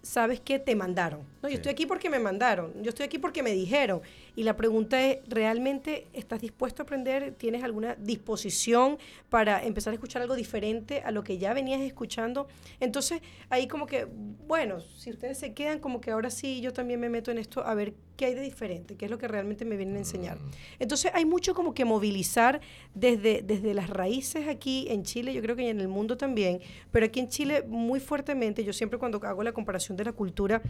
sabes 0.00 0.40
que 0.40 0.58
te 0.58 0.74
mandaron. 0.74 1.20
¿no? 1.42 1.50
Yo 1.50 1.56
estoy 1.56 1.72
aquí 1.72 1.84
porque 1.84 2.08
me 2.08 2.18
mandaron, 2.18 2.72
yo 2.82 2.88
estoy 2.88 3.04
aquí 3.04 3.18
porque 3.18 3.42
me 3.42 3.50
dijeron. 3.52 4.00
Y 4.36 4.42
la 4.42 4.54
pregunta 4.54 5.04
es, 5.04 5.18
¿realmente 5.26 6.06
estás 6.12 6.42
dispuesto 6.42 6.82
a 6.82 6.84
aprender? 6.84 7.34
¿Tienes 7.34 7.64
alguna 7.64 7.94
disposición 7.94 8.98
para 9.30 9.64
empezar 9.64 9.92
a 9.92 9.94
escuchar 9.94 10.20
algo 10.20 10.36
diferente 10.36 11.00
a 11.00 11.10
lo 11.10 11.24
que 11.24 11.38
ya 11.38 11.54
venías 11.54 11.80
escuchando? 11.80 12.46
Entonces, 12.78 13.22
ahí 13.48 13.66
como 13.66 13.86
que, 13.86 14.06
bueno, 14.46 14.80
si 14.80 15.10
ustedes 15.10 15.38
se 15.38 15.54
quedan, 15.54 15.80
como 15.80 16.02
que 16.02 16.10
ahora 16.10 16.28
sí 16.28 16.60
yo 16.60 16.74
también 16.74 17.00
me 17.00 17.08
meto 17.08 17.30
en 17.30 17.38
esto 17.38 17.66
a 17.66 17.74
ver 17.74 17.94
qué 18.16 18.26
hay 18.26 18.34
de 18.34 18.42
diferente, 18.42 18.96
qué 18.96 19.06
es 19.06 19.10
lo 19.10 19.18
que 19.18 19.26
realmente 19.26 19.64
me 19.64 19.76
vienen 19.76 19.96
a 19.96 20.00
enseñar. 20.00 20.38
Mm. 20.38 20.50
Entonces, 20.80 21.10
hay 21.14 21.24
mucho 21.24 21.54
como 21.54 21.72
que 21.72 21.86
movilizar 21.86 22.60
desde, 22.94 23.42
desde 23.42 23.72
las 23.72 23.88
raíces 23.88 24.48
aquí 24.48 24.86
en 24.90 25.02
Chile, 25.02 25.32
yo 25.32 25.40
creo 25.40 25.56
que 25.56 25.68
en 25.68 25.80
el 25.80 25.88
mundo 25.88 26.18
también, 26.18 26.60
pero 26.92 27.06
aquí 27.06 27.20
en 27.20 27.28
Chile 27.28 27.64
muy 27.66 28.00
fuertemente, 28.00 28.64
yo 28.64 28.74
siempre 28.74 28.98
cuando 28.98 29.18
hago 29.24 29.42
la 29.42 29.52
comparación 29.52 29.96
de 29.96 30.04
la 30.04 30.12
cultura, 30.12 30.62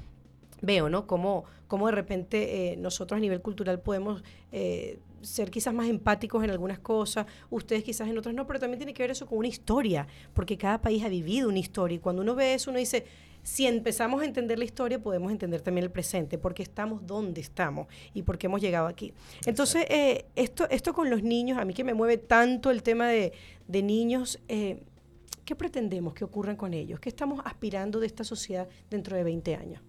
veo, 0.62 0.88
¿no? 0.88 1.06
Cómo, 1.06 1.44
cómo 1.68 1.86
de 1.86 1.92
repente 1.92 2.72
eh, 2.72 2.76
nosotros 2.76 3.18
a 3.18 3.20
nivel 3.20 3.40
cultural 3.40 3.80
podemos 3.80 4.22
eh, 4.52 4.98
ser 5.22 5.50
quizás 5.50 5.74
más 5.74 5.88
empáticos 5.88 6.42
en 6.44 6.50
algunas 6.50 6.78
cosas, 6.78 7.26
ustedes 7.50 7.82
quizás 7.82 8.08
en 8.08 8.18
otras 8.18 8.34
no, 8.34 8.46
pero 8.46 8.60
también 8.60 8.78
tiene 8.78 8.94
que 8.94 9.02
ver 9.02 9.10
eso 9.10 9.26
con 9.26 9.38
una 9.38 9.48
historia, 9.48 10.06
porque 10.34 10.56
cada 10.56 10.80
país 10.80 11.04
ha 11.04 11.08
vivido 11.08 11.48
una 11.48 11.58
historia 11.58 11.96
y 11.96 11.98
cuando 11.98 12.22
uno 12.22 12.34
ve 12.34 12.54
eso 12.54 12.70
uno 12.70 12.78
dice, 12.78 13.04
si 13.42 13.66
empezamos 13.66 14.22
a 14.22 14.24
entender 14.24 14.58
la 14.58 14.64
historia 14.64 15.00
podemos 15.00 15.30
entender 15.30 15.60
también 15.60 15.84
el 15.84 15.90
presente, 15.90 16.38
porque 16.38 16.62
estamos 16.62 17.06
donde 17.06 17.40
estamos 17.40 17.86
y 18.14 18.22
porque 18.22 18.46
hemos 18.46 18.60
llegado 18.60 18.86
aquí. 18.86 19.12
Entonces, 19.46 19.86
eh, 19.88 20.26
esto, 20.34 20.68
esto 20.70 20.92
con 20.92 21.10
los 21.10 21.22
niños, 21.22 21.58
a 21.58 21.64
mí 21.64 21.74
que 21.74 21.84
me 21.84 21.94
mueve 21.94 22.18
tanto 22.18 22.70
el 22.70 22.82
tema 22.82 23.08
de, 23.08 23.32
de 23.68 23.82
niños, 23.82 24.40
¿qué 24.48 25.54
pretendemos 25.56 26.14
que 26.14 26.24
ocurran 26.24 26.56
con 26.56 26.74
ellos? 26.74 27.00
¿Qué 27.00 27.08
estamos 27.08 27.40
aspirando 27.44 28.00
de 28.00 28.06
esta 28.06 28.24
sociedad 28.24 28.68
dentro 28.90 29.16
de 29.16 29.22
20 29.22 29.54
años? 29.54 29.80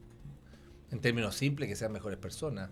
En 0.91 0.99
términos 0.99 1.35
simples, 1.35 1.69
que 1.69 1.75
sean 1.75 1.91
mejores 1.91 2.17
personas, 2.17 2.69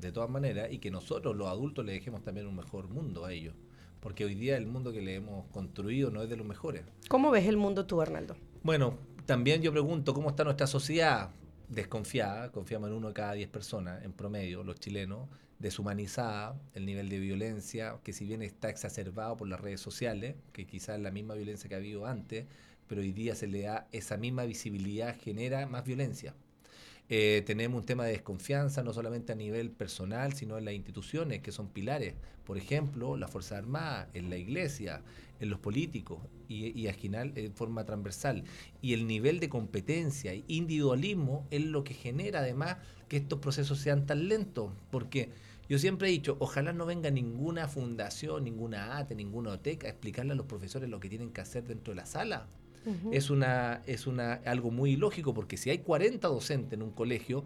de 0.00 0.12
todas 0.12 0.28
maneras, 0.30 0.70
y 0.70 0.78
que 0.78 0.90
nosotros 0.90 1.36
los 1.36 1.48
adultos 1.48 1.84
le 1.84 1.92
dejemos 1.92 2.22
también 2.22 2.46
un 2.46 2.56
mejor 2.56 2.88
mundo 2.88 3.24
a 3.24 3.32
ellos. 3.32 3.54
Porque 4.00 4.24
hoy 4.24 4.34
día 4.34 4.56
el 4.56 4.66
mundo 4.66 4.92
que 4.92 5.00
le 5.00 5.16
hemos 5.16 5.46
construido 5.48 6.10
no 6.10 6.22
es 6.22 6.28
de 6.28 6.36
los 6.36 6.46
mejores. 6.46 6.82
¿Cómo 7.08 7.30
ves 7.30 7.46
el 7.46 7.56
mundo 7.56 7.86
tú, 7.86 8.00
Arnaldo? 8.00 8.36
Bueno, 8.62 8.98
también 9.24 9.62
yo 9.62 9.72
pregunto, 9.72 10.14
¿cómo 10.14 10.28
está 10.28 10.44
nuestra 10.44 10.66
sociedad? 10.66 11.30
Desconfiada, 11.68 12.52
confiamos 12.52 12.90
en 12.90 12.96
uno 12.96 13.08
de 13.08 13.14
cada 13.14 13.32
diez 13.32 13.48
personas, 13.48 14.04
en 14.04 14.12
promedio, 14.12 14.62
los 14.62 14.78
chilenos, 14.78 15.28
deshumanizada, 15.58 16.60
el 16.74 16.86
nivel 16.86 17.08
de 17.08 17.18
violencia, 17.18 17.96
que 18.04 18.12
si 18.12 18.24
bien 18.24 18.42
está 18.42 18.68
exacerbado 18.68 19.36
por 19.36 19.48
las 19.48 19.60
redes 19.60 19.80
sociales, 19.80 20.36
que 20.52 20.66
quizás 20.66 20.96
es 20.96 21.02
la 21.02 21.10
misma 21.10 21.34
violencia 21.34 21.68
que 21.68 21.74
ha 21.74 21.78
habido 21.78 22.06
antes, 22.06 22.46
pero 22.86 23.00
hoy 23.00 23.12
día 23.12 23.34
se 23.34 23.48
le 23.48 23.62
da 23.62 23.88
esa 23.90 24.16
misma 24.16 24.44
visibilidad, 24.44 25.16
genera 25.18 25.66
más 25.66 25.84
violencia. 25.84 26.34
Eh, 27.08 27.42
tenemos 27.46 27.80
un 27.80 27.86
tema 27.86 28.04
de 28.04 28.12
desconfianza, 28.12 28.82
no 28.82 28.92
solamente 28.92 29.32
a 29.32 29.36
nivel 29.36 29.70
personal, 29.70 30.32
sino 30.32 30.58
en 30.58 30.64
las 30.64 30.74
instituciones 30.74 31.40
que 31.40 31.52
son 31.52 31.68
pilares. 31.68 32.14
Por 32.44 32.58
ejemplo, 32.58 33.16
la 33.16 33.28
Fuerza 33.28 33.56
Armada, 33.58 34.10
en 34.14 34.28
la 34.30 34.36
iglesia, 34.36 35.02
en 35.40 35.50
los 35.50 35.60
políticos 35.60 36.20
y, 36.48 36.66
y 36.88 36.92
final 36.92 37.32
en 37.36 37.52
forma 37.54 37.84
transversal. 37.84 38.44
Y 38.80 38.92
el 38.94 39.06
nivel 39.06 39.38
de 39.40 39.48
competencia 39.48 40.32
e 40.32 40.44
individualismo 40.48 41.46
es 41.50 41.64
lo 41.64 41.84
que 41.84 41.94
genera 41.94 42.40
además 42.40 42.78
que 43.08 43.18
estos 43.18 43.38
procesos 43.40 43.78
sean 43.78 44.06
tan 44.06 44.28
lentos. 44.28 44.72
Porque 44.90 45.30
Yo 45.68 45.78
siempre 45.78 46.08
he 46.08 46.12
dicho, 46.12 46.36
ojalá 46.40 46.72
no 46.72 46.86
venga 46.86 47.10
ninguna 47.10 47.68
fundación, 47.68 48.44
ninguna 48.44 48.98
ATE, 48.98 49.14
ninguna 49.16 49.52
OTEC 49.52 49.84
a 49.84 49.88
explicarle 49.88 50.32
a 50.32 50.36
los 50.36 50.46
profesores 50.46 50.88
lo 50.88 51.00
que 51.00 51.08
tienen 51.08 51.32
que 51.32 51.40
hacer 51.40 51.64
dentro 51.66 51.92
de 51.92 51.96
la 51.96 52.06
sala. 52.06 52.48
Es 53.10 53.30
una 53.30 53.82
es 53.86 54.06
una 54.06 54.34
algo 54.44 54.70
muy 54.70 54.92
ilógico 54.92 55.34
porque 55.34 55.56
si 55.56 55.70
hay 55.70 55.78
40 55.78 56.28
docentes 56.28 56.72
en 56.72 56.82
un 56.82 56.92
colegio, 56.92 57.44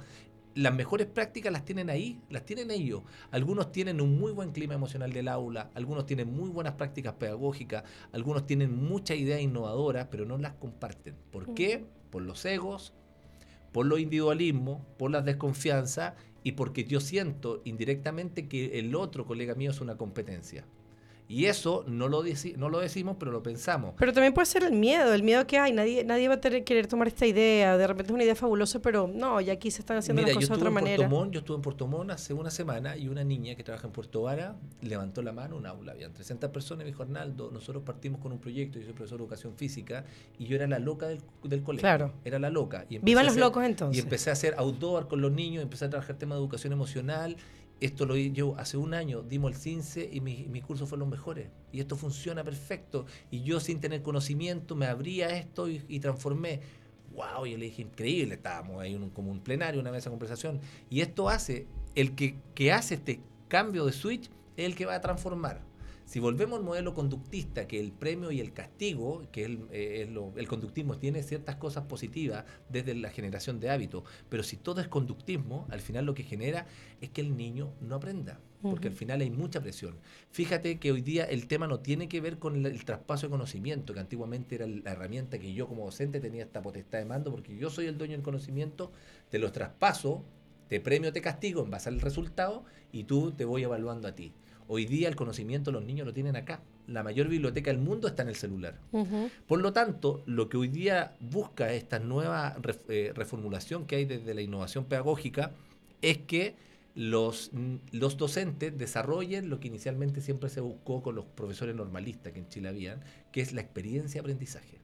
las 0.54 0.74
mejores 0.74 1.06
prácticas 1.06 1.52
las 1.52 1.64
tienen 1.64 1.90
ahí, 1.90 2.20
las 2.28 2.44
tienen 2.44 2.70
ellos. 2.70 3.02
Algunos 3.30 3.72
tienen 3.72 4.00
un 4.00 4.18
muy 4.18 4.32
buen 4.32 4.52
clima 4.52 4.74
emocional 4.74 5.12
del 5.12 5.28
aula, 5.28 5.70
algunos 5.74 6.06
tienen 6.06 6.34
muy 6.34 6.48
buenas 6.48 6.74
prácticas 6.74 7.14
pedagógicas, 7.14 7.84
algunos 8.12 8.46
tienen 8.46 8.74
muchas 8.74 9.16
ideas 9.16 9.40
innovadoras, 9.40 10.08
pero 10.10 10.24
no 10.24 10.38
las 10.38 10.54
comparten. 10.54 11.14
¿Por 11.30 11.54
qué? 11.54 11.84
Por 12.10 12.22
los 12.22 12.44
egos, 12.44 12.92
por 13.72 13.86
los 13.86 14.00
individualismos, 14.00 14.82
por 14.98 15.10
las 15.10 15.24
desconfianzas 15.24 16.14
y 16.42 16.52
porque 16.52 16.84
yo 16.84 17.00
siento 17.00 17.62
indirectamente 17.64 18.48
que 18.48 18.78
el 18.78 18.94
otro 18.94 19.26
colega 19.26 19.54
mío 19.54 19.70
es 19.70 19.80
una 19.80 19.96
competencia. 19.96 20.64
Y 21.30 21.46
eso 21.46 21.84
no 21.86 22.08
lo, 22.08 22.24
no 22.56 22.68
lo 22.70 22.80
decimos, 22.80 23.16
pero 23.16 23.30
lo 23.30 23.40
pensamos. 23.40 23.94
Pero 23.96 24.12
también 24.12 24.34
puede 24.34 24.46
ser 24.46 24.64
el 24.64 24.72
miedo, 24.72 25.14
el 25.14 25.22
miedo 25.22 25.46
que 25.46 25.60
hay. 25.60 25.72
Nadie, 25.72 26.02
nadie 26.02 26.26
va 26.26 26.34
a 26.34 26.40
tener, 26.40 26.64
querer 26.64 26.88
tomar 26.88 27.06
esta 27.06 27.24
idea. 27.24 27.76
De 27.76 27.86
repente 27.86 28.10
es 28.10 28.14
una 28.14 28.24
idea 28.24 28.34
fabulosa, 28.34 28.82
pero 28.82 29.06
no, 29.06 29.40
ya 29.40 29.52
aquí 29.52 29.70
se 29.70 29.80
están 29.80 29.98
haciendo 29.98 30.22
las 30.22 30.34
cosas 30.34 30.48
de 30.48 30.56
otra 30.56 30.70
manera. 30.70 31.08
yo 31.08 31.38
estuve 31.38 31.54
en 31.54 31.62
Puerto 31.62 31.86
Montt 31.86 32.10
hace 32.10 32.34
una 32.34 32.50
semana 32.50 32.96
y 32.96 33.06
una 33.06 33.22
niña 33.22 33.54
que 33.54 33.62
trabaja 33.62 33.86
en 33.86 33.92
Puerto 33.92 34.22
Vara 34.22 34.56
levantó 34.82 35.22
la 35.22 35.30
mano 35.30 35.54
en 35.54 35.60
un 35.60 35.66
aula. 35.66 35.92
Habían 35.92 36.12
300 36.12 36.50
personas 36.50 36.82
y 36.82 36.86
me 36.86 36.90
dijo, 36.90 37.04
Arnaldo, 37.04 37.52
nosotros 37.52 37.84
partimos 37.84 38.20
con 38.20 38.32
un 38.32 38.40
proyecto. 38.40 38.80
Yo 38.80 38.86
soy 38.86 38.94
profesor 38.94 39.18
de 39.18 39.24
educación 39.26 39.54
física 39.54 40.06
y 40.36 40.46
yo 40.46 40.56
era 40.56 40.66
la 40.66 40.80
loca 40.80 41.06
del, 41.06 41.20
del 41.44 41.62
colegio. 41.62 41.82
Claro. 41.82 42.12
Era 42.24 42.40
la 42.40 42.50
loca. 42.50 42.86
Y 42.88 42.98
Vivan 42.98 43.26
los 43.26 43.36
locos 43.36 43.62
entonces. 43.62 43.96
Y 43.96 44.02
empecé 44.02 44.30
a 44.30 44.32
hacer 44.32 44.54
outdoor 44.58 45.06
con 45.06 45.20
los 45.20 45.30
niños, 45.30 45.62
empecé 45.62 45.84
a 45.84 45.90
trabajar 45.90 46.16
temas 46.16 46.38
de 46.38 46.40
educación 46.40 46.72
emocional 46.72 47.36
esto 47.80 48.04
lo 48.04 48.16
yo 48.16 48.54
hace 48.58 48.76
un 48.76 48.92
año, 48.94 49.22
dimos 49.22 49.52
el 49.52 49.58
CINCE 49.58 50.08
y 50.12 50.20
mis 50.20 50.46
mi 50.48 50.60
cursos 50.60 50.88
fueron 50.88 51.08
los 51.08 51.18
mejores. 51.18 51.48
Y 51.72 51.80
esto 51.80 51.96
funciona 51.96 52.44
perfecto. 52.44 53.06
Y 53.30 53.42
yo 53.42 53.58
sin 53.58 53.80
tener 53.80 54.02
conocimiento 54.02 54.76
me 54.76 54.86
abría 54.86 55.28
esto 55.30 55.68
y, 55.68 56.00
transformé. 56.00 56.60
¡Wow! 57.12 57.46
Yo 57.46 57.58
le 57.58 57.66
dije, 57.66 57.82
increíble, 57.82 58.34
estábamos 58.34 58.80
ahí 58.80 58.94
en 58.94 59.02
un, 59.02 59.10
como 59.10 59.30
un 59.30 59.40
plenario, 59.40 59.80
una 59.80 59.90
mesa 59.90 60.10
de 60.10 60.12
conversación. 60.12 60.60
Y 60.90 61.00
esto 61.00 61.28
hace, 61.28 61.66
el 61.94 62.14
que, 62.14 62.36
que 62.54 62.72
hace 62.72 62.94
este 62.94 63.20
cambio 63.48 63.86
de 63.86 63.92
switch 63.92 64.30
es 64.56 64.66
el 64.66 64.74
que 64.74 64.86
va 64.86 64.94
a 64.94 65.00
transformar. 65.00 65.69
Si 66.10 66.18
volvemos 66.18 66.58
al 66.58 66.64
modelo 66.64 66.92
conductista, 66.92 67.68
que 67.68 67.78
el 67.78 67.92
premio 67.92 68.32
y 68.32 68.40
el 68.40 68.52
castigo, 68.52 69.22
que 69.30 69.44
el, 69.44 69.68
eh, 69.70 70.12
el, 70.34 70.48
conductismo 70.48 70.98
tiene 70.98 71.22
ciertas 71.22 71.54
cosas 71.54 71.84
positivas 71.84 72.44
desde 72.68 72.96
la 72.96 73.10
generación 73.10 73.60
de 73.60 73.70
hábitos, 73.70 74.02
pero 74.28 74.42
si 74.42 74.56
todo 74.56 74.80
es 74.80 74.88
conductismo, 74.88 75.68
al 75.70 75.80
final 75.80 76.06
lo 76.06 76.14
que 76.14 76.24
genera 76.24 76.66
es 77.00 77.10
que 77.10 77.20
el 77.20 77.36
niño 77.36 77.72
no 77.80 77.94
aprenda, 77.94 78.40
porque 78.60 78.88
al 78.88 78.94
final 78.94 79.20
hay 79.20 79.30
mucha 79.30 79.60
presión. 79.60 79.98
Fíjate 80.32 80.80
que 80.80 80.90
hoy 80.90 81.00
día 81.00 81.22
el 81.26 81.46
tema 81.46 81.68
no 81.68 81.78
tiene 81.78 82.08
que 82.08 82.20
ver 82.20 82.40
con 82.40 82.66
el, 82.66 82.84
traspaso 82.84 83.28
de 83.28 83.30
conocimiento, 83.30 83.94
que 83.94 84.00
antiguamente 84.00 84.56
era 84.56 84.66
la 84.66 84.90
herramienta 84.90 85.38
que 85.38 85.54
yo 85.54 85.68
como 85.68 85.84
docente 85.84 86.18
tenía 86.18 86.42
esta 86.42 86.60
potestad 86.60 86.98
de 86.98 87.04
mando, 87.04 87.30
porque 87.30 87.56
yo 87.56 87.70
soy 87.70 87.86
el 87.86 87.96
dueño 87.96 88.14
del 88.14 88.24
conocimiento, 88.24 88.90
te 89.28 89.38
los 89.38 89.52
traspaso, 89.52 90.24
te 90.66 90.80
premio, 90.80 91.12
te 91.12 91.20
castigo 91.20 91.62
en 91.62 91.70
base 91.70 91.88
al 91.88 92.00
resultado 92.00 92.64
y 92.90 93.04
tú 93.04 93.30
te 93.30 93.44
voy 93.44 93.62
evaluando 93.62 94.08
a 94.08 94.16
ti. 94.16 94.32
Hoy 94.72 94.86
día 94.86 95.08
el 95.08 95.16
conocimiento 95.16 95.72
los 95.72 95.82
niños 95.82 96.06
lo 96.06 96.12
tienen 96.12 96.36
acá. 96.36 96.62
La 96.86 97.02
mayor 97.02 97.26
biblioteca 97.26 97.72
del 97.72 97.80
mundo 97.80 98.06
está 98.06 98.22
en 98.22 98.28
el 98.28 98.36
celular. 98.36 98.78
Por 99.48 99.60
lo 99.60 99.72
tanto, 99.72 100.22
lo 100.26 100.48
que 100.48 100.58
hoy 100.58 100.68
día 100.68 101.16
busca 101.18 101.72
esta 101.72 101.98
nueva 101.98 102.56
eh, 102.88 103.12
reformulación 103.12 103.84
que 103.84 103.96
hay 103.96 104.04
desde 104.04 104.32
la 104.32 104.42
innovación 104.42 104.84
pedagógica 104.84 105.50
es 106.02 106.18
que 106.18 106.54
los, 106.94 107.50
los 107.90 108.16
docentes 108.16 108.78
desarrollen 108.78 109.50
lo 109.50 109.58
que 109.58 109.66
inicialmente 109.66 110.20
siempre 110.20 110.48
se 110.48 110.60
buscó 110.60 111.02
con 111.02 111.16
los 111.16 111.24
profesores 111.24 111.74
normalistas 111.74 112.32
que 112.32 112.38
en 112.38 112.48
Chile 112.48 112.68
habían, 112.68 113.00
que 113.32 113.40
es 113.40 113.52
la 113.52 113.62
experiencia 113.62 114.20
de 114.20 114.20
aprendizaje 114.20 114.79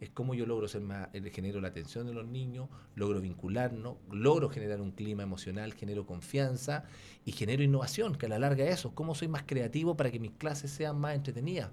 es 0.00 0.10
cómo 0.10 0.34
yo 0.34 0.46
logro 0.46 0.68
ser 0.68 0.82
más, 0.82 1.08
eh, 1.12 1.30
genero 1.32 1.60
la 1.60 1.68
atención 1.68 2.06
de 2.06 2.14
los 2.14 2.26
niños, 2.26 2.68
logro 2.94 3.20
vincularnos, 3.20 3.96
logro 4.10 4.48
generar 4.50 4.80
un 4.80 4.90
clima 4.90 5.22
emocional, 5.22 5.74
genero 5.74 6.06
confianza 6.06 6.84
y 7.24 7.32
genero 7.32 7.62
innovación, 7.62 8.16
que 8.16 8.26
a 8.26 8.28
la 8.28 8.38
larga 8.38 8.64
es 8.64 8.80
eso, 8.80 8.94
cómo 8.94 9.14
soy 9.14 9.28
más 9.28 9.44
creativo 9.44 9.96
para 9.96 10.10
que 10.10 10.18
mis 10.18 10.32
clases 10.32 10.70
sean 10.70 10.98
más 10.98 11.14
entretenidas. 11.14 11.70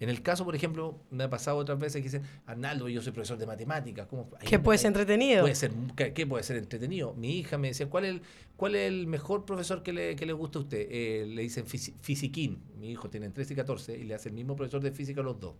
En 0.00 0.08
el 0.08 0.22
caso, 0.22 0.46
por 0.46 0.56
ejemplo, 0.56 0.98
me 1.10 1.24
ha 1.24 1.30
pasado 1.30 1.58
otras 1.58 1.78
veces 1.78 2.00
que 2.00 2.04
dicen, 2.04 2.22
Arnaldo, 2.46 2.88
yo 2.88 3.02
soy 3.02 3.12
profesor 3.12 3.36
de 3.36 3.46
matemáticas. 3.46 4.06
¿cómo, 4.06 4.30
¿Qué 4.40 4.58
puede 4.58 4.78
ser 4.78 4.88
entretenido? 4.88 5.42
Puede 5.42 5.54
ser, 5.54 5.72
¿qué, 5.94 6.26
puede 6.26 6.42
ser 6.42 6.56
entretenido? 6.56 7.12
Mi 7.12 7.38
hija 7.38 7.58
me 7.58 7.68
decía, 7.68 7.86
¿cuál 7.90 8.06
es 8.06 8.10
el, 8.12 8.22
cuál 8.56 8.76
es 8.76 8.88
el 8.88 9.06
mejor 9.06 9.44
profesor 9.44 9.82
que 9.82 9.92
le, 9.92 10.16
que 10.16 10.24
le 10.24 10.32
gusta 10.32 10.58
a 10.58 10.62
usted? 10.62 10.86
Eh, 10.90 11.26
le 11.26 11.42
dicen 11.42 11.66
fisiquín. 11.66 12.62
Mi 12.78 12.90
hijo 12.90 13.10
tiene 13.10 13.28
13 13.28 13.52
y 13.52 13.56
14 13.56 13.98
y 13.98 14.04
le 14.04 14.14
hace 14.14 14.30
el 14.30 14.34
mismo 14.34 14.56
profesor 14.56 14.80
de 14.80 14.90
física 14.90 15.20
a 15.20 15.24
los 15.24 15.38
dos. 15.38 15.54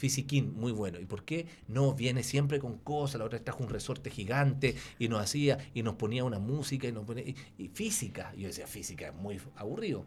Fisiquín, 0.00 0.54
muy 0.56 0.72
bueno. 0.72 0.98
¿Y 0.98 1.04
por 1.04 1.24
qué? 1.24 1.44
No, 1.68 1.92
viene 1.92 2.22
siempre 2.22 2.58
con 2.58 2.78
cosas. 2.78 3.18
La 3.18 3.26
otra 3.26 3.36
vez 3.36 3.44
trajo 3.44 3.62
un 3.62 3.68
resorte 3.68 4.08
gigante 4.08 4.74
y 4.98 5.08
nos 5.08 5.20
hacía 5.20 5.58
y 5.74 5.82
nos 5.82 5.96
ponía 5.96 6.24
una 6.24 6.38
música 6.38 6.88
y 6.88 6.92
nos 6.92 7.04
ponía. 7.04 7.22
Y, 7.58 7.68
física. 7.68 8.32
Yo 8.34 8.46
decía, 8.46 8.66
física 8.66 9.08
es 9.08 9.14
muy 9.14 9.38
aburrido. 9.56 10.06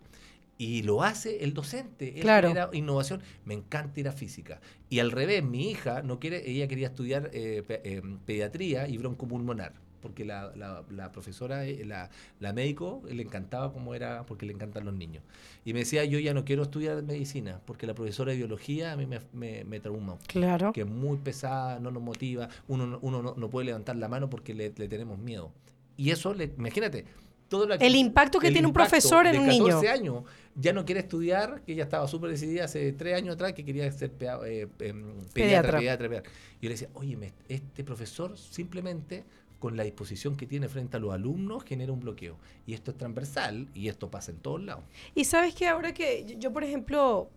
Y 0.57 0.81
lo 0.81 1.03
hace 1.03 1.43
el 1.43 1.53
docente. 1.53 2.15
Él 2.15 2.21
claro. 2.21 2.71
innovación. 2.73 3.21
Me 3.45 3.53
encanta 3.53 3.99
ir 3.99 4.07
a 4.07 4.13
física. 4.13 4.61
Y 4.89 4.97
al 4.97 5.11
revés, 5.11 5.43
mi 5.43 5.69
hija 5.69 6.01
no 6.01 6.19
quiere, 6.19 6.49
ella 6.49 6.67
quería 6.67 6.87
estudiar 6.87 7.29
eh, 7.31 7.63
eh, 7.67 8.01
pediatría 8.25 8.87
y 8.87 8.97
broncopulmonar 8.97 9.73
porque 10.03 10.25
la, 10.25 10.51
la, 10.89 11.11
profesora, 11.11 11.65
eh, 11.65 11.83
la, 11.85 12.09
la, 12.39 12.53
médico, 12.53 13.01
le 13.09 13.23
encantaba 13.23 13.71
cómo 13.71 13.95
era, 13.95 14.25
porque 14.25 14.45
le 14.45 14.53
encantan 14.53 14.85
los 14.85 14.93
niños. 14.93 15.23
Y 15.65 15.73
me 15.73 15.79
decía, 15.79 16.03
yo 16.03 16.19
ya 16.19 16.33
no 16.33 16.43
quiero 16.43 16.61
estudiar 16.61 17.01
medicina, 17.01 17.61
porque 17.65 17.87
la 17.87 17.95
profesora 17.95 18.31
de 18.31 18.37
biología 18.37 18.91
a 18.91 18.97
mí 18.97 19.07
me, 19.07 19.21
me, 19.31 19.63
me 19.63 19.79
trauma. 19.79 20.17
Claro. 20.27 20.73
Que 20.73 20.81
es 20.81 20.87
muy 20.87 21.17
pesada, 21.17 21.79
no 21.79 21.89
nos 21.89 22.03
motiva, 22.03 22.49
uno, 22.67 22.99
uno 23.01 23.33
no, 23.35 23.49
puede 23.49 23.67
levantar 23.67 23.95
la 23.95 24.09
mano 24.09 24.29
porque 24.29 24.53
le, 24.53 24.69
tenemos 24.69 25.17
miedo. 25.17 25.51
Y 25.95 26.11
eso, 26.11 26.33
le, 26.33 26.51
imagínate, 26.57 27.05
todo 27.47 27.65
lo 27.65 27.75
el 27.75 27.95
impacto 27.95 28.39
que 28.39 28.51
tiene 28.51 28.67
un 28.67 28.73
profesor 28.73 29.25
en 29.25 29.39
un 29.39 29.47
niño. 29.47 29.79
años 29.89 30.23
ya 30.55 30.73
no 30.73 30.85
quiere 30.85 31.01
estudiar, 31.01 31.61
que 31.65 31.73
ella 31.73 31.83
estaba 31.83 32.07
súper 32.07 32.29
decidida 32.31 32.65
hace 32.65 32.91
tres 32.93 33.15
años 33.15 33.35
atrás 33.35 33.53
que 33.53 33.65
quería 33.65 33.91
ser 33.91 34.11
eh, 34.45 34.67
em, 34.79 35.19
pediatra, 35.33 35.79
pediatra, 35.79 36.09
pediatra, 36.09 36.31
Y 36.59 36.63
yo 36.63 36.69
le 36.69 36.75
decía, 36.75 36.89
oye, 36.93 37.33
este 37.49 37.83
profesor 37.83 38.37
simplemente 38.37 39.23
con 39.63 39.77
la 39.77 39.83
disposición 39.83 40.35
que 40.35 40.45
tiene 40.45 40.67
frente 40.67 40.97
a 40.97 40.99
los 40.99 41.13
alumnos, 41.13 41.63
genera 41.63 41.93
un 41.93 42.01
bloqueo. 42.01 42.35
Y 42.67 42.73
esto 42.73 42.91
es 42.91 42.97
transversal 42.97 43.69
y 43.73 43.87
esto 43.87 44.11
pasa 44.11 44.31
en 44.31 44.39
todos 44.39 44.61
lados. 44.61 44.83
Y 45.15 45.23
sabes 45.23 45.55
que 45.55 45.69
ahora 45.69 45.93
que 45.93 46.35
yo, 46.37 46.51
por 46.51 46.65
ejemplo, 46.65 47.29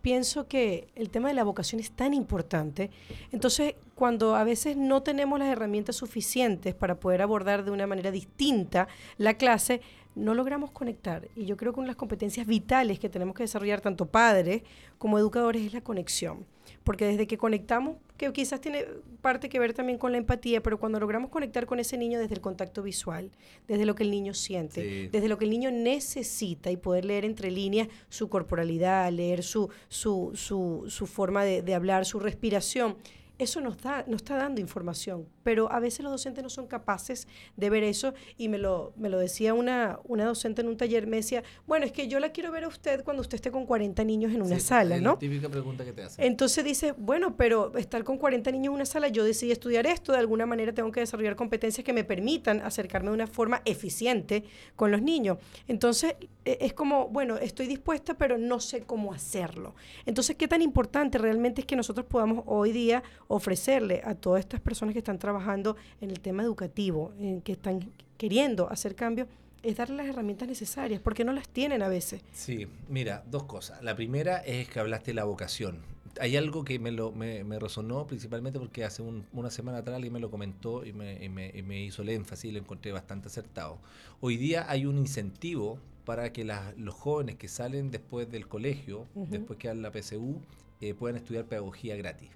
pienso 0.00 0.46
que 0.46 0.86
el 0.94 1.10
tema 1.10 1.26
de 1.26 1.34
la 1.34 1.42
vocación 1.42 1.80
es 1.80 1.90
tan 1.90 2.14
importante, 2.14 2.92
entonces 3.32 3.74
cuando 3.96 4.36
a 4.36 4.44
veces 4.44 4.76
no 4.76 5.02
tenemos 5.02 5.40
las 5.40 5.48
herramientas 5.48 5.96
suficientes 5.96 6.72
para 6.72 7.00
poder 7.00 7.20
abordar 7.20 7.64
de 7.64 7.72
una 7.72 7.88
manera 7.88 8.12
distinta 8.12 8.86
la 9.18 9.34
clase, 9.34 9.80
no 10.14 10.34
logramos 10.34 10.70
conectar. 10.70 11.26
Y 11.34 11.46
yo 11.46 11.56
creo 11.56 11.72
que 11.72 11.80
una 11.80 11.86
de 11.86 11.94
las 11.94 11.96
competencias 11.96 12.46
vitales 12.46 13.00
que 13.00 13.08
tenemos 13.08 13.34
que 13.34 13.42
desarrollar 13.42 13.80
tanto 13.80 14.06
padres 14.06 14.62
como 14.98 15.18
educadores 15.18 15.62
es 15.62 15.74
la 15.74 15.80
conexión. 15.80 16.46
Porque 16.84 17.06
desde 17.06 17.26
que 17.26 17.38
conectamos, 17.38 17.96
que 18.16 18.32
quizás 18.32 18.60
tiene 18.60 18.86
parte 19.20 19.48
que 19.48 19.58
ver 19.58 19.72
también 19.72 19.98
con 19.98 20.12
la 20.12 20.18
empatía, 20.18 20.62
pero 20.62 20.78
cuando 20.78 20.98
logramos 20.98 21.30
conectar 21.30 21.66
con 21.66 21.78
ese 21.78 21.96
niño 21.96 22.18
desde 22.18 22.34
el 22.34 22.40
contacto 22.40 22.82
visual, 22.82 23.30
desde 23.68 23.86
lo 23.86 23.94
que 23.94 24.02
el 24.02 24.10
niño 24.10 24.34
siente, 24.34 25.08
desde 25.10 25.28
lo 25.28 25.38
que 25.38 25.44
el 25.44 25.50
niño 25.50 25.70
necesita 25.70 26.70
y 26.70 26.76
poder 26.76 27.04
leer 27.04 27.24
entre 27.24 27.50
líneas 27.50 27.88
su 28.08 28.28
corporalidad, 28.28 29.10
leer 29.12 29.42
su, 29.42 29.70
su, 29.88 30.32
su, 30.34 30.84
su 30.88 31.06
forma 31.06 31.44
de, 31.44 31.62
de 31.62 31.74
hablar, 31.74 32.04
su 32.04 32.18
respiración, 32.18 32.96
eso 33.42 33.60
nos, 33.60 33.80
da, 33.82 34.04
nos 34.06 34.22
está 34.22 34.36
dando 34.36 34.60
información, 34.60 35.26
pero 35.42 35.70
a 35.70 35.80
veces 35.80 36.00
los 36.00 36.12
docentes 36.12 36.42
no 36.42 36.50
son 36.50 36.66
capaces 36.66 37.26
de 37.56 37.70
ver 37.70 37.82
eso 37.82 38.14
y 38.36 38.48
me 38.48 38.58
lo, 38.58 38.92
me 38.96 39.08
lo 39.08 39.18
decía 39.18 39.54
una, 39.54 39.98
una 40.04 40.24
docente 40.24 40.62
en 40.62 40.68
un 40.68 40.76
taller, 40.76 41.06
me 41.06 41.16
decía, 41.16 41.42
bueno, 41.66 41.86
es 41.86 41.92
que 41.92 42.08
yo 42.08 42.20
la 42.20 42.32
quiero 42.32 42.50
ver 42.52 42.64
a 42.64 42.68
usted 42.68 43.04
cuando 43.04 43.20
usted 43.20 43.36
esté 43.36 43.50
con 43.50 43.66
40 43.66 44.04
niños 44.04 44.32
en 44.32 44.42
una 44.42 44.60
sala, 44.60 44.98
¿no? 45.00 45.12
La 45.12 45.18
típica 45.18 45.48
pregunta 45.48 45.84
que 45.84 45.92
te 45.92 46.02
hace. 46.02 46.24
Entonces 46.24 46.64
dice, 46.64 46.92
bueno, 46.96 47.36
pero 47.36 47.76
estar 47.76 48.04
con 48.04 48.18
40 48.18 48.50
niños 48.50 48.70
en 48.70 48.74
una 48.74 48.86
sala, 48.86 49.08
yo 49.08 49.24
decidí 49.24 49.52
estudiar 49.52 49.86
esto, 49.86 50.12
de 50.12 50.18
alguna 50.18 50.46
manera 50.46 50.72
tengo 50.72 50.92
que 50.92 51.00
desarrollar 51.00 51.36
competencias 51.36 51.84
que 51.84 51.92
me 51.92 52.04
permitan 52.04 52.60
acercarme 52.60 53.08
de 53.10 53.14
una 53.14 53.26
forma 53.26 53.62
eficiente 53.64 54.44
con 54.76 54.90
los 54.90 55.02
niños. 55.02 55.38
Entonces 55.68 56.14
e, 56.44 56.58
es 56.60 56.72
como, 56.72 57.08
bueno, 57.08 57.36
estoy 57.36 57.66
dispuesta, 57.66 58.14
pero 58.14 58.38
no 58.38 58.60
sé 58.60 58.82
cómo 58.82 59.12
hacerlo. 59.12 59.74
Entonces, 60.06 60.36
¿qué 60.36 60.48
tan 60.48 60.62
importante 60.62 61.18
realmente 61.18 61.60
es 61.60 61.66
que 61.66 61.76
nosotros 61.76 62.06
podamos 62.06 62.44
hoy 62.46 62.72
día 62.72 63.02
ofrecerle 63.32 64.02
a 64.04 64.14
todas 64.14 64.40
estas 64.40 64.60
personas 64.60 64.92
que 64.92 64.98
están 64.98 65.18
trabajando 65.18 65.76
en 66.00 66.10
el 66.10 66.20
tema 66.20 66.42
educativo, 66.42 67.12
en 67.18 67.40
que 67.40 67.52
están 67.52 67.90
queriendo 68.18 68.70
hacer 68.70 68.94
cambios, 68.94 69.26
es 69.62 69.76
darle 69.76 69.96
las 69.96 70.06
herramientas 70.06 70.48
necesarias, 70.48 71.00
porque 71.00 71.24
no 71.24 71.32
las 71.32 71.48
tienen 71.48 71.82
a 71.82 71.88
veces. 71.88 72.20
Sí, 72.32 72.66
mira, 72.88 73.24
dos 73.30 73.44
cosas. 73.44 73.82
La 73.82 73.94
primera 73.96 74.38
es 74.38 74.68
que 74.68 74.80
hablaste 74.80 75.12
de 75.12 75.14
la 75.14 75.24
vocación. 75.24 75.78
Hay 76.20 76.36
algo 76.36 76.62
que 76.62 76.78
me, 76.78 76.90
lo, 76.92 77.10
me, 77.12 77.58
resonó 77.58 78.06
principalmente 78.06 78.58
porque 78.58 78.84
hace 78.84 79.02
una 79.32 79.50
semana 79.50 79.78
atrás 79.78 79.96
alguien 79.96 80.12
me 80.12 80.20
lo 80.20 80.30
comentó 80.30 80.84
y 80.84 80.92
me, 80.92 81.24
y 81.24 81.28
me, 81.30 81.82
hizo 81.82 82.02
el 82.02 82.10
énfasis 82.10 82.50
y 82.50 82.52
lo 82.52 82.58
encontré 82.58 82.92
bastante 82.92 83.28
acertado. 83.28 83.78
Hoy 84.20 84.36
día 84.36 84.66
hay 84.68 84.84
un 84.84 84.98
incentivo 84.98 85.78
para 86.04 86.32
que 86.32 86.44
las- 86.44 86.76
los 86.76 86.94
jóvenes 86.94 87.36
que 87.36 87.48
salen 87.48 87.90
después 87.90 88.30
del 88.30 88.46
colegio, 88.46 89.06
después 89.14 89.58
que 89.58 89.68
dan 89.68 89.80
la 89.80 89.90
PSU, 89.90 90.42
eh, 90.82 90.92
puedan 90.92 91.16
estudiar 91.16 91.46
pedagogía 91.46 91.96
gratis. 91.96 92.28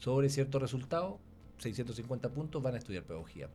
Sobre 0.00 0.28
cierto 0.28 0.58
resultado, 0.58 1.18
650 1.58 2.28
puntos, 2.30 2.60
van 2.62 2.74
a 2.74 2.78
estudiar 2.78 3.04
pedagogía. 3.04 3.48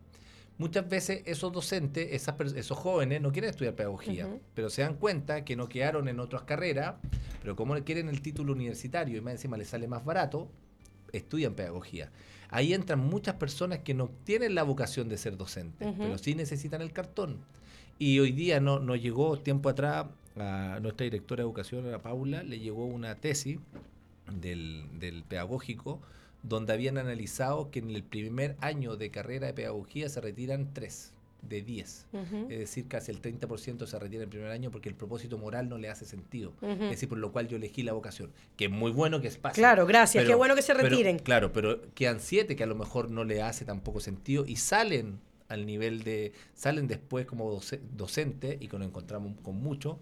Muchas 0.57 0.87
veces 0.87 1.21
esos 1.25 1.51
docentes, 1.51 2.07
esas 2.13 2.39
esos 2.55 2.77
jóvenes 2.77 3.19
no 3.21 3.33
quieren 3.33 3.49
estudiar 3.49 3.75
pedagogía, 3.75 4.25
pero 4.53 4.69
se 4.69 4.83
dan 4.83 4.95
cuenta 4.95 5.43
que 5.43 5.57
no 5.57 5.67
quedaron 5.67 6.07
en 6.07 6.21
otras 6.21 6.43
carreras, 6.43 6.95
pero 7.41 7.57
como 7.57 7.75
quieren 7.83 8.07
el 8.07 8.21
título 8.21 8.53
universitario 8.53 9.17
y 9.17 9.21
más 9.21 9.33
encima 9.33 9.57
les 9.57 9.67
sale 9.67 9.85
más 9.89 10.05
barato, 10.05 10.47
estudian 11.11 11.55
pedagogía. 11.55 12.09
Ahí 12.49 12.73
entran 12.73 12.99
muchas 12.99 13.35
personas 13.35 13.79
que 13.79 13.93
no 13.93 14.09
tienen 14.23 14.55
la 14.55 14.63
vocación 14.63 15.09
de 15.09 15.17
ser 15.17 15.35
docentes, 15.35 15.89
pero 15.97 16.17
sí 16.17 16.35
necesitan 16.35 16.81
el 16.81 16.93
cartón. 16.93 17.39
Y 17.99 18.19
hoy 18.19 18.31
día 18.31 18.61
no- 18.61 18.79
nos 18.79 19.01
llegó 19.01 19.37
tiempo 19.39 19.67
atrás 19.67 20.05
a 20.37 20.79
nuestra 20.81 21.03
directora 21.05 21.43
de 21.43 21.47
educación, 21.49 21.93
a 21.93 22.01
Paula, 22.01 22.43
le 22.43 22.59
llegó 22.59 22.85
una 22.85 23.15
tesis 23.15 23.57
del, 24.31 24.85
del 24.99 25.23
pedagógico 25.23 26.01
donde 26.47 26.73
habían 26.73 26.97
analizado 26.97 27.71
que 27.71 27.79
en 27.79 27.89
el 27.89 28.03
primer 28.03 28.55
año 28.61 28.95
de 28.97 29.09
carrera 29.11 29.47
de 29.47 29.53
pedagogía 29.53 30.09
se 30.09 30.21
retiran 30.21 30.73
tres 30.73 31.11
de 31.41 31.61
10. 31.61 32.07
Ujú. 32.11 32.47
Es 32.49 32.57
decir, 32.59 32.87
casi 32.87 33.11
el 33.11 33.21
30% 33.21 33.85
se 33.85 33.99
retira 33.99 34.17
en 34.23 34.23
el 34.23 34.29
primer 34.29 34.49
año 34.49 34.71
porque 34.71 34.89
el 34.89 34.95
propósito 34.95 35.37
moral 35.37 35.69
no 35.69 35.77
le 35.77 35.89
hace 35.89 36.03
sentido. 36.05 36.53
Es 36.61 36.79
decir, 36.89 37.07
por 37.07 37.19
lo 37.19 37.31
cual 37.31 37.47
yo 37.47 37.57
elegí 37.57 37.83
la 37.83 37.93
vocación. 37.93 38.31
Que 38.57 38.65
es 38.65 38.71
muy 38.71 38.89
bueno 38.91 39.21
que 39.21 39.27
es 39.27 39.37
fácil. 39.37 39.61
Claro, 39.61 39.85
gracias. 39.85 40.23
Pero- 40.23 40.31
Qué 40.33 40.35
bueno 40.35 40.55
que 40.55 40.63
se 40.63 40.73
pero- 40.73 40.89
retiren. 40.89 41.19
claro, 41.19 41.51
pero 41.53 41.81
quedan 41.93 42.19
siete 42.19 42.55
que 42.55 42.63
a 42.63 42.67
lo 42.67 42.73
mejor 42.75 43.11
no 43.11 43.23
le 43.23 43.43
hace 43.43 43.63
tampoco 43.63 43.99
sentido 43.99 44.43
y 44.47 44.55
salen 44.55 45.19
al 45.47 45.67
nivel 45.67 46.03
de. 46.03 46.31
salen 46.55 46.87
después 46.87 47.27
como 47.27 47.51
doce- 47.51 47.79
docentes 47.95 48.57
y 48.59 48.67
que 48.67 48.79
nos 48.79 48.87
encontramos 48.87 49.33
con 49.43 49.55
muchos 49.57 49.97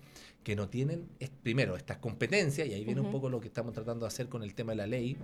que 0.45 0.55
no 0.55 0.69
tienen, 0.69 1.07
es- 1.19 1.29
primero, 1.29 1.75
estas 1.75 1.97
competencias, 1.97 2.67
y 2.67 2.73
ahí 2.73 2.85
viene 2.85 3.01
un 3.01 3.11
poco 3.11 3.29
lo 3.29 3.41
que 3.41 3.47
estamos 3.47 3.73
tratando 3.73 4.05
de 4.05 4.07
hacer 4.07 4.27
con 4.29 4.43
el 4.43 4.53
tema 4.55 4.71
de 4.73 4.77
la 4.77 4.87
ley, 4.87 5.17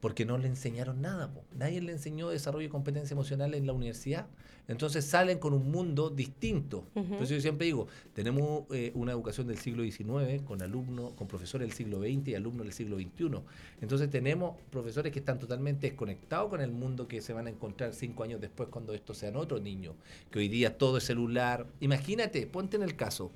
porque 0.00 0.24
no 0.24 0.38
le 0.38 0.48
enseñaron 0.48 1.00
nada. 1.00 1.32
po. 1.32 1.44
Nadie 1.54 1.80
le 1.80 1.92
enseñó 1.92 2.28
desarrollo 2.28 2.66
y 2.66 2.70
competencia 2.70 3.14
emocional 3.14 3.54
en 3.54 3.66
la 3.66 3.72
universidad. 3.72 4.26
Entonces 4.68 5.04
salen 5.04 5.38
con 5.38 5.54
un 5.54 5.70
mundo 5.70 6.10
distinto. 6.10 6.84
Eso 7.20 7.34
yo 7.34 7.40
siempre 7.40 7.66
digo, 7.66 7.86
tenemos 8.14 8.64
eh, 8.72 8.90
una 8.94 9.12
educación 9.12 9.46
del 9.46 9.58
siglo 9.58 9.84
XIX 9.84 10.42
con 10.44 10.60
alumnos, 10.60 11.12
con 11.14 11.28
profesores 11.28 11.68
del 11.68 11.76
siglo 11.76 12.00
XX 12.00 12.28
y 12.28 12.34
alumnos 12.34 12.64
del 12.64 12.72
siglo 12.72 12.96
XXI. 12.96 13.42
Entonces 13.80 14.10
tenemos 14.10 14.56
profesores 14.70 15.12
que 15.12 15.20
están 15.20 15.38
totalmente 15.38 15.88
desconectados 15.88 16.50
con 16.50 16.60
el 16.60 16.72
mundo 16.72 17.06
que 17.06 17.20
se 17.20 17.32
van 17.32 17.46
a 17.46 17.50
encontrar 17.50 17.94
cinco 17.94 18.24
años 18.24 18.40
después 18.40 18.68
cuando 18.68 18.92
estos 18.92 19.18
sean 19.18 19.36
otros 19.36 19.62
niños. 19.62 19.94
Que 20.32 20.40
hoy 20.40 20.48
día 20.48 20.76
todo 20.76 20.98
es 20.98 21.04
celular. 21.04 21.66
Imagínate, 21.78 22.44
ponte 22.48 22.76
en 22.76 22.82
el 22.82 22.96
caso, 22.96 23.30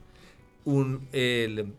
un, 0.64 1.08
el, 1.12 1.74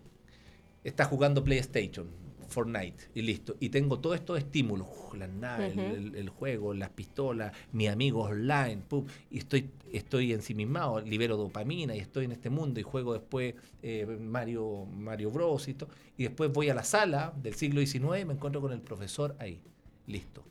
está 0.86 1.06
jugando 1.06 1.44
PlayStation, 1.44 2.08
Fortnite, 2.52 3.10
y 3.16 3.22
listo. 3.22 3.56
Y 3.60 3.70
tengo 3.70 4.00
todos 4.00 4.16
estos 4.18 4.38
estímulos, 4.38 4.88
uf, 4.90 5.16
las 5.16 5.30
naves, 5.30 5.74
el, 5.78 5.80
el- 6.08 6.16
el 6.16 6.30
juego, 6.30 6.74
las 6.74 6.90
pistolas, 6.90 7.54
mis 7.72 7.90
amigos 7.90 8.30
online, 8.32 8.78
pum, 8.88 9.06
y 9.30 9.40
estoy, 9.40 9.70
estoy 9.92 10.34
ensimismado, 10.34 11.02
libero 11.02 11.38
dopamina 11.38 11.96
y 11.96 12.00
estoy 12.00 12.26
en 12.26 12.32
este 12.34 12.50
mundo 12.50 12.80
y 12.80 12.84
juego 12.84 13.14
después 13.14 13.56
eh, 13.82 14.06
Mario, 14.20 14.86
Mario 14.86 15.32
Bros. 15.32 15.68
Y, 15.68 15.74
todo, 15.74 15.90
y 16.18 16.24
después 16.24 16.52
voy 16.52 16.70
a 16.70 16.74
la 16.76 16.84
sala 16.84 17.34
del 17.42 17.56
siglo 17.56 17.80
XIX 17.82 18.22
y 18.22 18.26
me 18.26 18.34
encuentro 18.34 18.62
con 18.62 18.72
el 18.74 18.82
profesor 18.82 19.36
ahí, 19.40 19.62
listo. 20.08 20.44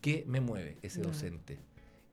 ¿Qué 0.00 0.24
me 0.26 0.40
mueve 0.40 0.76
ese 0.82 1.00
docente? 1.02 1.58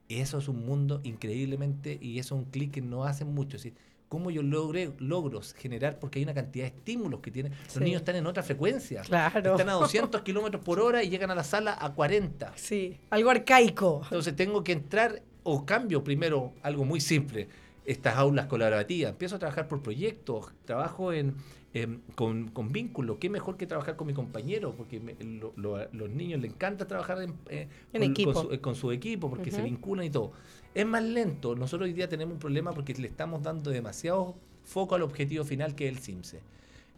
Eso 0.09 0.37
es 0.37 0.47
un 0.47 0.65
mundo 0.65 0.99
increíblemente, 1.03 1.97
y 2.01 2.19
eso 2.19 2.35
es 2.35 2.41
un 2.43 2.51
clic 2.51 2.71
que 2.71 2.81
no 2.81 3.03
hacen 3.05 3.33
mucho. 3.33 3.57
Es 3.57 3.63
decir, 3.63 3.77
¿Cómo 4.13 4.30
yo 4.30 4.43
logré, 4.43 4.91
logro 4.99 5.41
generar? 5.58 5.97
Porque 5.97 6.19
hay 6.19 6.23
una 6.23 6.36
cantidad 6.36 6.65
de 6.65 6.78
estímulos 6.78 7.19
que 7.19 7.32
tienen. 7.32 7.52
Los 7.63 7.73
Sí. 7.73 7.80
niños 7.80 8.02
están 8.02 8.15
en 8.15 8.28
otra 8.28 8.43
frecuencia. 8.43 9.02
Claro. 9.02 9.54
Están 9.54 9.69
a 9.69 9.73
200 9.73 10.21
kilómetros 10.23 10.63
por 10.63 10.80
hora 10.80 11.02
y 11.04 11.10
llegan 11.10 11.32
a 11.32 11.36
la 11.36 11.43
sala 11.43 11.76
a 11.82 11.91
40. 11.95 12.54
Sí, 12.56 12.95
algo 13.10 13.32
arcaico. 13.32 14.02
Entonces 14.04 14.36
tengo 14.36 14.63
que 14.63 14.73
entrar 14.73 15.23
o 15.41 15.65
cambio 15.65 16.04
primero 16.04 16.54
algo 16.62 16.86
muy 16.86 17.02
simple. 17.02 17.47
Estas 17.88 18.15
aulas 18.15 18.45
colaborativas. 18.45 19.13
Empiezo 19.13 19.38
a 19.38 19.39
trabajar 19.39 19.67
por 19.67 19.82
proyectos. 19.82 20.54
Trabajo 20.65 21.12
en, 21.12 21.34
em, 21.73 21.99
con, 22.15 22.49
con 22.49 22.71
vínculos. 22.71 23.17
¿Qué 23.19 23.29
mejor 23.29 23.57
que 23.57 23.65
trabajar 23.65 23.95
con 23.95 24.07
mi 24.07 24.13
compañero? 24.13 24.73
Porque 24.75 24.99
me- 24.99 25.15
lo- 25.23 25.53
lo- 25.55 25.89
los 25.91 26.09
niños 26.09 26.39
les 26.41 26.51
encanta 26.51 26.88
trabajar 26.88 27.21
en, 27.21 27.33
eh, 27.49 27.67
En 27.93 28.01
con, 28.01 28.12
equipo. 28.12 28.33
con 28.33 28.47
su, 28.47 28.53
eh, 28.53 28.59
con 28.62 28.75
su 28.75 28.91
equipo 28.91 29.29
porque 29.29 29.51
se 29.51 29.62
vinculan 29.62 30.05
y 30.05 30.09
todo. 30.09 30.31
Es 30.75 30.86
más 30.86 31.03
lento. 31.03 31.55
Nosotros 31.55 31.88
hoy 31.88 31.93
día 31.93 32.07
tenemos 32.09 32.33
un 32.33 32.39
problema 32.39 32.71
porque 32.73 32.93
le 32.93 33.07
estamos 33.07 33.41
dando 33.43 33.71
demasiado 33.71 34.36
foco 34.63 34.95
al 34.95 35.01
objetivo 35.01 35.43
final 35.43 35.75
que 35.75 35.88
es 35.88 35.93
el 35.95 35.99
CIMSE, 35.99 36.39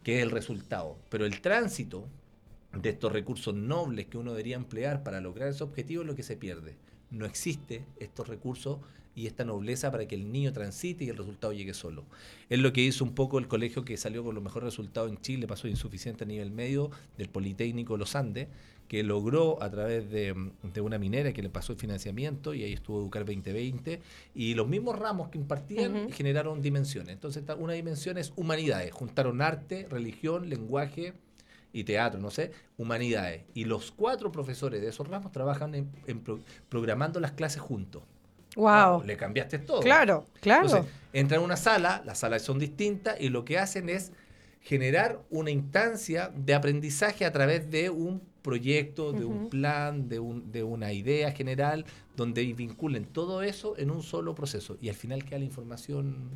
que 0.02 0.18
es 0.18 0.22
el 0.22 0.30
resultado. 0.30 0.96
Pero 1.10 1.24
el 1.26 1.40
tránsito 1.40 2.06
de 2.72 2.90
estos 2.90 3.12
recursos 3.12 3.54
nobles 3.54 4.06
que 4.06 4.18
uno 4.18 4.32
debería 4.32 4.56
emplear 4.56 5.02
para 5.02 5.20
lograr 5.20 5.48
ese 5.48 5.64
objetivo 5.64 6.02
es 6.02 6.06
lo 6.08 6.14
que 6.14 6.22
se 6.22 6.36
pierde. 6.36 6.74
No 7.10 7.24
existe 7.24 7.84
estos 7.98 8.28
recursos 8.28 8.78
y 9.16 9.26
esta 9.26 9.44
nobleza 9.44 9.90
para 9.90 10.06
que 10.06 10.14
el 10.14 10.30
niño 10.30 10.52
transite 10.52 11.04
y 11.04 11.08
el 11.08 11.16
resultado 11.16 11.52
llegue 11.52 11.74
solo. 11.74 12.04
Es 12.48 12.60
lo 12.60 12.72
que 12.72 12.82
hizo 12.82 13.02
un 13.02 13.14
poco 13.14 13.38
el 13.40 13.48
colegio 13.48 13.84
que 13.84 13.96
salió 13.96 14.22
con 14.22 14.34
los 14.36 14.44
mejores 14.44 14.66
resultados 14.66 15.10
en 15.10 15.18
Chile, 15.20 15.48
pasó 15.48 15.66
insuficiente 15.66 16.22
a 16.22 16.26
nivel 16.28 16.50
medio 16.52 16.90
del 17.18 17.28
Politécnico 17.28 17.96
Los 17.96 18.14
Andes, 18.14 18.46
que 18.86 19.02
logró 19.02 19.60
a 19.62 19.68
través 19.68 20.08
de, 20.10 20.32
de 20.62 20.80
una 20.80 20.96
minera 20.98 21.32
que 21.32 21.42
le 21.42 21.48
pasó 21.48 21.72
el 21.72 21.78
financiamiento 21.78 22.54
y 22.54 22.62
ahí 22.62 22.72
estuvo 22.74 23.00
Educar 23.00 23.24
2020 23.24 24.00
y 24.34 24.54
los 24.54 24.68
mismos 24.68 24.96
ramos 24.96 25.28
que 25.30 25.38
impartían 25.38 26.08
generaron 26.12 26.62
dimensiones. 26.62 27.12
Entonces 27.14 27.42
una 27.58 27.72
dimensión 27.72 28.16
es 28.18 28.32
humanidades, 28.36 28.92
juntaron 28.92 29.40
arte, 29.42 29.88
religión, 29.90 30.48
lenguaje, 30.48 31.14
y 31.72 31.84
teatro, 31.84 32.18
no 32.20 32.30
sé, 32.30 32.52
humanidades. 32.78 33.42
Y 33.52 33.64
los 33.64 33.92
cuatro 33.92 34.32
profesores 34.32 34.80
de 34.80 34.88
esos 34.88 35.06
ramos 35.08 35.30
trabajan 35.32 35.74
en, 35.74 35.90
en 36.06 36.20
pro- 36.20 36.40
programando 36.70 37.20
las 37.20 37.32
clases 37.32 37.60
juntos. 37.60 38.02
Wow. 38.56 39.04
Le 39.04 39.16
cambiaste 39.16 39.58
todo. 39.60 39.80
Claro, 39.80 40.26
claro. 40.40 40.66
Entonces, 40.66 40.92
entran 41.12 41.40
a 41.40 41.44
una 41.44 41.56
sala, 41.56 42.02
las 42.04 42.18
salas 42.18 42.42
son 42.42 42.58
distintas 42.58 43.20
y 43.20 43.28
lo 43.28 43.44
que 43.44 43.58
hacen 43.58 43.88
es 43.88 44.12
generar 44.62 45.20
una 45.30 45.50
instancia 45.50 46.32
de 46.34 46.54
aprendizaje 46.54 47.24
a 47.24 47.32
través 47.32 47.70
de 47.70 47.88
un 47.90 48.20
proyecto, 48.42 49.12
de 49.12 49.24
un 49.24 49.48
plan, 49.48 50.08
de, 50.08 50.18
un- 50.18 50.50
de 50.50 50.62
una 50.64 50.92
idea 50.92 51.30
general, 51.32 51.84
donde 52.16 52.42
vinculen 52.52 53.04
todo 53.04 53.42
eso 53.42 53.76
en 53.78 53.90
un 53.90 54.02
solo 54.02 54.34
proceso. 54.34 54.76
Y 54.80 54.88
al 54.88 54.94
final 54.96 55.24
queda 55.24 55.38
la 55.38 55.44
información 55.44 56.30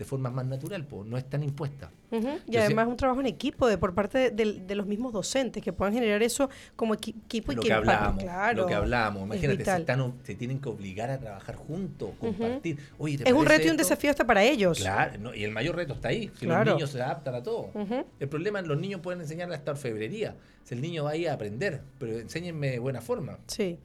de 0.00 0.06
forma 0.06 0.30
más 0.30 0.46
natural, 0.46 0.86
pues 0.86 1.06
no 1.06 1.18
es 1.18 1.28
tan 1.28 1.42
impuesta. 1.42 1.90
Y 2.10 2.52
Yo 2.52 2.60
además 2.62 2.88
un 2.88 2.96
trabajo 2.96 3.20
en 3.20 3.26
equipo 3.26 3.68
de 3.68 3.76
por 3.76 3.92
parte 3.94 4.16
de, 4.18 4.30
de- 4.30 4.60
de 4.60 4.74
los 4.74 4.86
mismos 4.86 5.12
docentes 5.12 5.62
que 5.62 5.74
puedan 5.74 5.92
generar 5.92 6.22
eso 6.22 6.48
como 6.74 6.94
equi- 6.94 7.14
equipo 7.26 7.52
y 7.52 7.56
lo 7.56 7.60
que 7.60 7.68
que 7.68 7.74
hablamos, 7.74 8.22
claro, 8.24 8.62
lo 8.62 8.66
que 8.66 8.72
hablamos. 8.74 9.20
es 9.20 9.26
Imagínate, 9.26 9.64
se, 9.64 9.76
están 9.76 10.14
tienen 10.38 10.58
que 10.58 10.70
obligar 10.70 11.10
a 11.10 11.18
trabajar 11.18 11.56
juntos, 11.56 12.12
compartir. 12.18 12.78
Oye, 12.98 13.18
¿te 13.18 13.28
Es 13.28 13.32
un 13.34 13.44
reto 13.44 13.66
y 13.66 13.70
un 13.70 13.76
desafío 13.76 14.08
hasta 14.08 14.26
para 14.26 14.42
ellos. 14.42 14.78
Claro, 14.78 15.18
no, 15.20 15.34
y 15.34 15.44
el 15.44 15.50
mayor 15.50 15.76
reto 15.76 15.92
está 15.92 16.08
ahí. 16.08 16.30
Si 16.38 16.46
Claro. 16.46 16.64
los 16.64 16.74
niños 16.76 16.90
se 16.90 17.02
adaptan 17.02 17.34
a 17.34 17.42
todo. 17.42 17.70
Ujú. 17.74 18.06
El 18.18 18.28
problema 18.30 18.60
es 18.60 18.66
los 18.66 18.80
niños 18.80 19.02
pueden 19.02 19.20
enseñarle 19.20 19.54
hasta 19.54 19.72
orfebrería. 19.72 20.34
Si 20.64 20.74
el 20.74 20.80
niño 20.80 21.04
va 21.04 21.10
ahí 21.10 21.26
a 21.26 21.34
aprender, 21.34 21.82
pero 21.98 22.18
enséñenme 22.18 22.70
de 22.70 22.78
buena 22.78 23.02
forma. 23.02 23.36
Sí. 23.48 23.78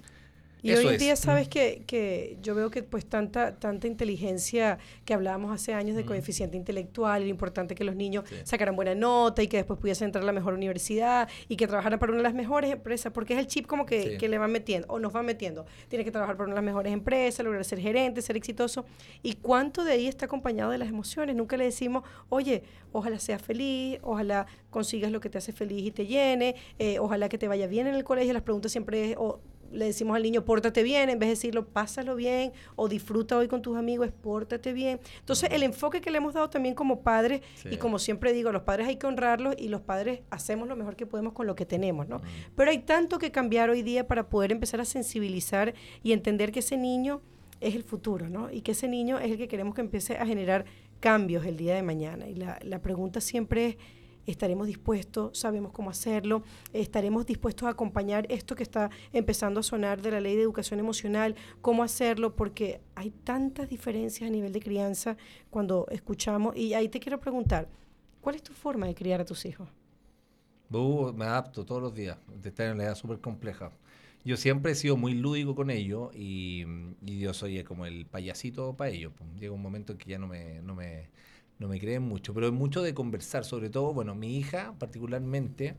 Y 0.65 0.71
Eso 0.71 0.79
hoy 0.81 0.87
en 0.87 0.93
es. 0.95 0.99
día 0.99 1.15
sabes 1.15 1.47
que, 1.47 1.83
que 1.85 2.37
yo 2.41 2.55
veo 2.55 2.71
que 2.71 2.81
pues 2.81 3.05
tanta 3.05 3.59
tanta 3.59 3.85
inteligencia 3.87 4.79
que 5.05 5.13
hablábamos 5.13 5.51
hace 5.53 5.73
años 5.75 5.95
de 5.95 6.03
Mm. 6.03 6.07
coeficiente 6.07 6.57
intelectual 6.57 7.21
y 7.21 7.25
lo 7.25 7.29
importante 7.29 7.75
que 7.75 7.83
los 7.83 7.95
niños 7.95 8.23
Sí. 8.27 8.35
sacaran 8.45 8.75
buena 8.75 8.95
nota 8.95 9.43
y 9.43 9.47
que 9.47 9.57
después 9.57 9.79
pudiesen 9.79 10.05
entrar 10.07 10.23
a 10.23 10.25
la 10.25 10.31
mejor 10.33 10.55
universidad 10.55 11.29
y 11.47 11.55
que 11.55 11.67
trabajaran 11.67 11.99
para 11.99 12.11
una 12.13 12.17
de 12.19 12.23
las 12.23 12.33
mejores 12.33 12.71
empresas 12.71 13.11
porque 13.13 13.33
es 13.33 13.39
el 13.39 13.45
chip 13.45 13.67
como 13.67 13.85
que, 13.85 14.01
Sí. 14.13 14.17
que 14.17 14.27
le 14.27 14.39
van 14.39 14.51
metiendo 14.51 14.87
o 14.89 14.97
nos 14.97 15.13
van 15.13 15.25
metiendo 15.27 15.65
tienes 15.87 16.03
que 16.03 16.11
trabajar 16.11 16.35
para 16.35 16.45
una 16.47 16.55
de 16.55 16.61
las 16.61 16.65
mejores 16.65 16.91
empresas 16.93 17.45
lograr 17.45 17.63
ser 17.63 17.79
gerente 17.79 18.21
ser 18.23 18.35
exitoso 18.35 18.85
y 19.21 19.33
cuánto 19.33 19.83
de 19.83 19.91
ahí 19.91 20.07
está 20.07 20.25
acompañado 20.25 20.71
de 20.71 20.79
las 20.79 20.89
emociones 20.89 21.35
nunca 21.35 21.57
le 21.57 21.65
decimos 21.65 22.03
oye 22.29 22.63
ojalá 22.91 23.19
seas 23.19 23.41
feliz 23.41 23.99
ojalá 24.01 24.47
consigas 24.71 25.11
lo 25.11 25.19
que 25.19 25.29
te 25.29 25.37
hace 25.37 25.53
feliz 25.53 25.85
y 25.85 25.91
te 25.91 26.07
llene 26.07 26.55
eh, 26.79 26.97
ojalá 26.97 27.29
que 27.29 27.37
te 27.37 27.47
vaya 27.47 27.67
bien 27.67 27.85
en 27.85 27.93
el 27.95 28.03
colegio 28.03 28.33
las 28.33 28.41
preguntas 28.41 28.71
siempre 28.71 29.11
es 29.11 29.17
o 29.19 29.39
le 29.75 29.85
decimos 29.85 30.15
al 30.15 30.23
niño, 30.23 30.45
pórtate 30.45 30.83
bien, 30.83 31.09
en 31.09 31.19
vez 31.19 31.27
de 31.27 31.31
decirlo, 31.31 31.67
pásalo 31.67 32.15
bien, 32.15 32.53
o 32.75 32.87
disfruta 32.87 33.37
hoy 33.37 33.47
con 33.47 33.61
tus 33.61 33.77
amigos, 33.77 34.09
pórtate 34.21 34.73
bien. 34.73 34.99
Entonces, 35.19 35.49
el 35.51 35.63
enfoque 35.63 36.01
que 36.01 36.09
le 36.11 36.17
hemos 36.17 36.33
dado 36.33 36.49
también 36.49 36.75
como 36.75 37.01
padres, 37.01 37.41
y 37.69 37.77
como 37.77 37.99
siempre 37.99 38.33
digo, 38.33 38.51
los 38.51 38.63
padres 38.63 38.87
hay 38.87 38.95
que 38.95 39.07
honrarlos 39.07 39.55
y 39.57 39.67
los 39.67 39.81
padres 39.81 40.21
hacemos 40.29 40.67
lo 40.67 40.75
mejor 40.75 40.95
que 40.95 41.05
podemos 41.05 41.33
con 41.33 41.47
lo 41.47 41.55
que 41.55 41.65
tenemos. 41.65 42.07
¿no? 42.07 42.21
Pero 42.55 42.71
hay 42.71 42.79
tanto 42.79 43.19
que 43.19 43.31
cambiar 43.31 43.69
hoy 43.69 43.81
día 43.81 44.07
para 44.07 44.29
poder 44.29 44.51
empezar 44.51 44.81
a 44.81 44.85
sensibilizar 44.85 45.73
y 46.03 46.13
entender 46.13 46.51
que 46.51 46.59
ese 46.59 46.77
niño 46.77 47.21
es 47.61 47.75
el 47.75 47.83
futuro, 47.83 48.29
¿no? 48.29 48.51
Y 48.51 48.61
que 48.61 48.71
ese 48.71 48.87
niño 48.87 49.17
es 49.17 49.31
el 49.31 49.37
que 49.37 49.47
queremos 49.47 49.75
que 49.75 49.81
empiece 49.81 50.17
a 50.17 50.25
generar 50.25 50.65
cambios 50.99 51.45
el 51.45 51.57
día 51.57 51.75
de 51.75 51.83
mañana. 51.83 52.27
Y 52.27 52.35
la, 52.35 52.59
la 52.63 52.81
pregunta 52.81 53.21
siempre 53.21 53.67
es, 53.67 53.77
estaremos 54.25 54.67
dispuestos, 54.67 55.37
sabemos 55.37 55.71
cómo 55.71 55.89
hacerlo, 55.89 56.43
estaremos 56.73 57.25
dispuestos 57.25 57.67
a 57.67 57.71
acompañar 57.71 58.25
esto 58.29 58.55
que 58.55 58.63
está 58.63 58.89
empezando 59.13 59.59
a 59.59 59.63
sonar 59.63 60.01
de 60.01 60.11
la 60.11 60.21
ley 60.21 60.35
de 60.35 60.41
educación 60.41 60.79
emocional, 60.79 61.35
cómo 61.61 61.83
hacerlo, 61.83 62.35
porque 62.35 62.81
hay 62.95 63.11
tantas 63.11 63.69
diferencias 63.69 64.27
a 64.27 64.31
nivel 64.31 64.51
de 64.51 64.61
crianza 64.61 65.17
cuando 65.49 65.87
escuchamos. 65.89 66.55
Y 66.55 66.73
ahí 66.73 66.89
te 66.89 66.99
quiero 66.99 67.19
preguntar, 67.19 67.69
¿cuál 68.21 68.35
es 68.35 68.43
tu 68.43 68.53
forma 68.53 68.87
de 68.87 68.95
criar 68.95 69.21
a 69.21 69.25
tus 69.25 69.45
hijos? 69.45 69.69
Uh, 70.71 71.13
me 71.13 71.25
adapto 71.25 71.63
todos 71.63 71.81
los 71.81 71.93
días, 71.93 72.17
de 72.41 72.49
estar 72.49 72.67
en 72.67 72.73
una 72.73 72.83
edad 72.83 72.95
súper 72.95 73.19
compleja. 73.19 73.71
Yo 74.25 74.37
siempre 74.37 74.71
he 74.71 74.75
sido 74.75 74.97
muy 74.97 75.13
lúdico 75.13 75.53
con 75.53 75.69
ellos 75.69 76.09
y, 76.15 76.65
yo 77.01 77.33
soy 77.33 77.63
como 77.63 77.85
el 77.85 78.07
payasito 78.07 78.75
para 78.75 78.89
ellos. 78.89 79.13
Pues. 79.15 79.29
Llega 79.39 79.53
un 79.53 79.61
momento 79.61 79.93
en 79.93 79.99
que 79.99 80.09
ya 80.09 80.17
no 80.17 80.27
me, 80.27 81.09
no 81.59 81.67
me 81.67 81.79
creen 81.79 82.03
mucho, 82.03 82.33
pero 82.33 82.47
es 82.47 82.53
mucho 82.53 82.81
de 82.81 82.93
conversar, 82.93 83.45
sobre 83.45 83.69
todo, 83.69 83.93
bueno, 83.93 84.15
mi 84.15 84.37
hija 84.37 84.73
particularmente 84.77 85.75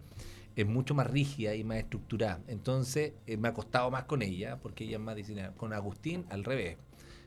es 0.54 0.66
mucho 0.66 0.94
más 0.94 1.06
rígida 1.06 1.54
y 1.54 1.64
más 1.64 1.78
estructurada, 1.78 2.40
entonces 2.48 3.12
eh, 3.26 3.36
me 3.36 3.48
ha 3.48 3.54
costado 3.54 3.90
más 3.90 4.04
con 4.04 4.22
ella, 4.22 4.58
porque 4.62 4.84
ella 4.84 4.96
es 4.96 5.02
más 5.02 5.16
disciplinada. 5.16 5.54
Con 5.54 5.72
Agustín, 5.72 6.24
al 6.30 6.44
revés. 6.44 6.78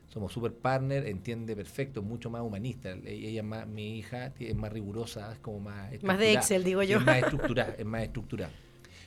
Somos 0.08 0.32
super 0.32 0.52
partner, 0.52 1.06
entiende 1.06 1.54
perfecto, 1.54 2.02
mucho 2.02 2.30
más 2.30 2.42
humanista. 2.42 2.90
Ella 3.04 3.44
más, 3.44 3.68
mi 3.68 3.96
hija 3.96 4.32
es 4.40 4.56
más 4.56 4.72
rigurosa, 4.72 5.32
es 5.32 5.38
como 5.38 5.60
más 5.60 6.02
Más 6.02 6.18
de 6.18 6.32
Excel, 6.32 6.64
digo 6.64 6.82
yo. 6.82 6.98
Es 6.98 7.04
más 7.04 7.18
estructurada, 7.18 7.76
es 7.78 7.86
más 7.86 8.02
estructurada. 8.02 8.52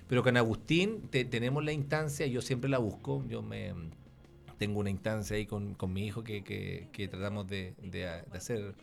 Pero 0.08 0.24
con 0.24 0.38
Agustín 0.38 1.10
tenemos 1.10 1.64
la 1.66 1.74
instancia, 1.74 2.26
yo 2.28 2.42
siempre 2.42 2.70
la 2.70 2.78
busco, 2.78 3.26
yo 3.28 3.42
me 3.42 3.74
tengo 4.58 4.80
una 4.80 4.90
instancia 4.90 5.36
ahí 5.36 5.46
con, 5.46 5.76
mi 5.90 6.06
hijo 6.06 6.24
que, 6.24 6.44
que, 6.44 7.08
tratamos 7.10 7.48
de, 7.48 7.74
hacer, 8.32 8.76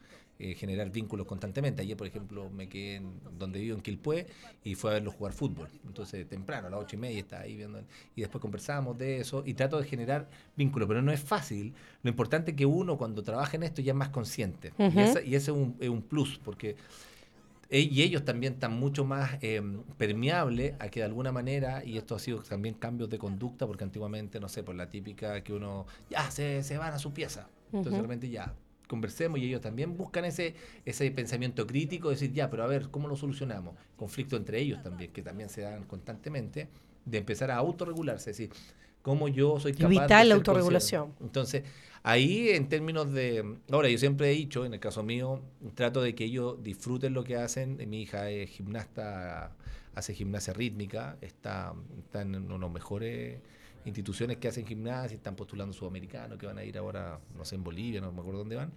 eh, 0.42 0.54
generar 0.54 0.90
vínculos 0.90 1.26
constantemente. 1.26 1.82
Ayer, 1.82 1.96
por 1.96 2.06
ejemplo, 2.06 2.48
me 2.48 2.66
quedé 2.66 2.96
en, 2.96 3.12
donde 3.38 3.60
vivo, 3.60 3.76
en 3.76 3.82
Quilpué, 3.82 4.26
y 4.64 4.74
fue 4.74 4.90
a 4.90 4.94
verlo 4.94 5.10
jugar 5.10 5.34
fútbol. 5.34 5.68
Entonces, 5.86 6.26
temprano, 6.26 6.68
a 6.68 6.70
las 6.70 6.80
ocho 6.80 6.96
y 6.96 6.98
media, 6.98 7.18
estaba 7.18 7.42
ahí 7.42 7.56
viendo, 7.56 7.82
y 8.16 8.22
después 8.22 8.40
conversamos 8.40 8.96
de 8.96 9.20
eso, 9.20 9.42
y 9.44 9.52
trato 9.52 9.78
de 9.78 9.86
generar 9.86 10.30
vínculos, 10.56 10.88
pero 10.88 11.02
no 11.02 11.12
es 11.12 11.20
fácil. 11.20 11.74
Lo 12.02 12.08
importante 12.08 12.52
es 12.52 12.56
que 12.56 12.64
uno, 12.64 12.96
cuando 12.96 13.22
trabaja 13.22 13.56
en 13.58 13.64
esto, 13.64 13.82
ya 13.82 13.92
es 13.92 13.96
más 13.96 14.08
consciente. 14.08 14.72
Y 14.78 14.98
ese, 14.98 15.26
y 15.26 15.34
ese 15.34 15.50
es, 15.50 15.56
un, 15.56 15.76
es 15.78 15.90
un 15.90 16.00
plus, 16.00 16.40
porque 16.42 16.76
e, 17.68 17.80
y 17.82 18.02
ellos 18.02 18.24
también 18.24 18.54
están 18.54 18.72
mucho 18.72 19.04
más 19.04 19.38
em, 19.42 19.82
permeables 19.98 20.74
a 20.80 20.88
que 20.88 21.00
de 21.00 21.06
alguna 21.06 21.32
manera, 21.32 21.84
y 21.84 21.98
esto 21.98 22.16
ha 22.16 22.18
sido 22.18 22.42
también 22.42 22.74
cambios 22.74 23.10
de 23.10 23.18
conducta, 23.18 23.66
porque 23.66 23.84
antiguamente, 23.84 24.40
no 24.40 24.48
sé, 24.48 24.62
por 24.62 24.74
la 24.74 24.88
típica 24.88 25.42
que 25.42 25.52
uno, 25.52 25.86
ya, 26.08 26.30
se, 26.30 26.62
se 26.62 26.78
van 26.78 26.94
a 26.94 26.98
su 26.98 27.12
pieza. 27.12 27.48
Entonces, 27.72 27.92
realmente 27.92 28.28
ya, 28.28 28.52
conversemos 28.90 29.38
y 29.38 29.44
ellos 29.44 29.60
también 29.60 29.96
buscan 29.96 30.24
ese, 30.24 30.56
ese 30.84 31.08
pensamiento 31.12 31.64
crítico, 31.64 32.10
decir, 32.10 32.32
ya, 32.32 32.50
pero 32.50 32.64
a 32.64 32.66
ver, 32.66 32.90
¿cómo 32.90 33.06
lo 33.06 33.14
solucionamos? 33.14 33.76
Conflicto 33.96 34.36
entre 34.36 34.60
ellos 34.60 34.82
también, 34.82 35.12
que 35.12 35.22
también 35.22 35.48
se 35.48 35.60
dan 35.60 35.84
constantemente, 35.84 36.68
de 37.04 37.18
empezar 37.18 37.52
a 37.52 37.56
autorregularse, 37.56 38.32
es 38.32 38.38
decir, 38.38 38.52
cómo 39.00 39.28
yo 39.28 39.60
soy 39.60 39.74
capaz 39.74 39.88
Vital 39.88 40.28
la 40.28 40.34
autorregulación. 40.34 41.14
Entonces, 41.20 41.62
Ahí 42.02 42.48
en 42.48 42.68
términos 42.70 43.12
de... 43.12 43.58
Ahora, 43.70 43.90
yo 43.90 43.98
siempre 43.98 44.30
he 44.30 44.34
dicho, 44.34 44.64
en 44.64 44.72
el 44.72 44.80
caso 44.80 45.02
mío, 45.02 45.42
trato 45.74 46.00
de 46.00 46.14
que 46.14 46.24
ellos 46.24 46.62
disfruten 46.62 47.12
lo 47.12 47.24
que 47.24 47.36
hacen. 47.36 47.76
Mi 47.90 48.00
hija 48.00 48.30
es 48.30 48.48
gimnasta, 48.48 49.54
hace 49.94 50.14
gimnasia 50.14 50.54
rítmica, 50.54 51.18
está, 51.20 51.74
está 51.98 52.22
en 52.22 52.48
las 52.48 52.70
mejores 52.70 53.40
instituciones 53.84 54.36
que 54.38 54.48
hacen 54.48 54.66
gimnasia, 54.66 55.16
están 55.16 55.36
postulando 55.36 55.72
sudamericanos, 55.72 56.38
que 56.38 56.46
van 56.46 56.58
a 56.58 56.64
ir 56.64 56.76
ahora, 56.78 57.20
no 57.36 57.44
sé, 57.44 57.56
en 57.56 57.64
Bolivia, 57.64 58.00
no 58.00 58.12
me 58.12 58.20
acuerdo 58.20 58.40
dónde 58.40 58.56
van 58.56 58.72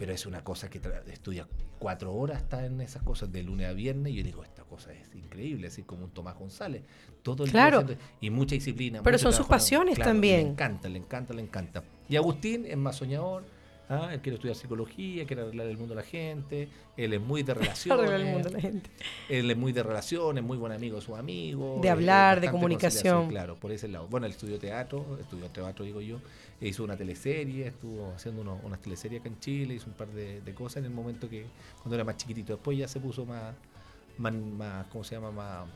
pero 0.00 0.14
es 0.14 0.24
una 0.24 0.42
cosa 0.42 0.70
que 0.70 0.80
estudia 1.12 1.46
cuatro 1.78 2.14
horas, 2.14 2.40
está 2.40 2.64
en 2.64 2.80
esas 2.80 3.02
cosas 3.02 3.30
de 3.30 3.42
lunes 3.42 3.68
a 3.68 3.74
viernes, 3.74 4.14
y 4.14 4.16
yo 4.16 4.22
digo, 4.22 4.42
esta 4.42 4.64
cosa 4.64 4.94
es 4.94 5.14
increíble, 5.14 5.66
así 5.66 5.82
como 5.82 6.04
un 6.04 6.10
Tomás 6.10 6.38
González, 6.38 6.84
todo 7.22 7.44
el 7.44 7.50
claro. 7.50 7.84
y 8.18 8.30
mucha 8.30 8.54
disciplina. 8.54 9.02
Pero 9.02 9.18
son 9.18 9.34
sus 9.34 9.44
pasiones 9.44 9.98
también. 9.98 10.40
Le 10.40 10.50
encanta, 10.52 10.88
le 10.88 10.96
encanta, 10.96 11.34
le 11.34 11.42
encanta. 11.42 11.84
Y 12.08 12.16
Agustín 12.16 12.64
es 12.64 12.78
más 12.78 12.96
soñador, 12.96 13.44
¿ah? 13.90 14.08
él 14.12 14.20
quiere 14.20 14.36
estudiar 14.36 14.56
psicología, 14.56 15.26
quiere 15.26 15.42
arreglar 15.42 15.66
el 15.66 15.76
mundo 15.76 15.92
a 15.92 15.96
la 15.96 16.02
gente, 16.02 16.68
él 16.96 17.12
es 17.12 17.20
muy 17.20 17.42
de 17.42 17.54
relaciones. 17.54 18.10
el 18.10 18.24
mundo 18.26 18.48
a 18.48 18.52
la 18.52 18.60
gente. 18.60 18.90
Él 19.28 19.50
es 19.50 19.56
muy 19.56 19.72
de 19.72 19.82
relaciones, 19.82 20.42
muy 20.42 20.56
buen 20.56 20.72
amigo 20.72 20.96
de 20.96 21.02
sus 21.02 21.18
amigos. 21.18 21.82
De 21.82 21.90
hablar, 21.90 22.40
de 22.40 22.50
comunicación. 22.50 23.28
Claro, 23.28 23.56
por 23.56 23.72
ese 23.72 23.88
lado. 23.88 24.06
Bueno, 24.06 24.26
él 24.26 24.32
estudió 24.32 24.58
teatro, 24.58 25.18
estudió 25.20 25.50
teatro, 25.50 25.84
digo 25.84 26.00
yo, 26.00 26.20
e 26.60 26.68
hizo 26.68 26.84
una 26.84 26.96
teleserie, 26.96 27.66
estuvo 27.66 28.12
haciendo 28.14 28.60
unas 28.62 28.80
teleseries 28.80 29.20
acá 29.20 29.28
en 29.28 29.40
Chile, 29.40 29.74
hizo 29.74 29.86
un 29.86 29.94
par 29.94 30.08
de, 30.08 30.54
cosas 30.54 30.78
en 30.78 30.84
el 30.86 30.90
momento 30.90 31.28
que, 31.28 31.46
cuando 31.78 31.96
era 31.96 32.04
más 32.04 32.16
chiquitito. 32.16 32.54
Después 32.54 32.78
ya 32.78 32.88
se 32.88 33.00
puso 33.00 33.26
más, 33.26 33.54
más, 34.18 34.32
más 34.32 34.86
¿cómo 34.86 35.04
se 35.04 35.16
llama? 35.16 35.30
Más 35.30 35.66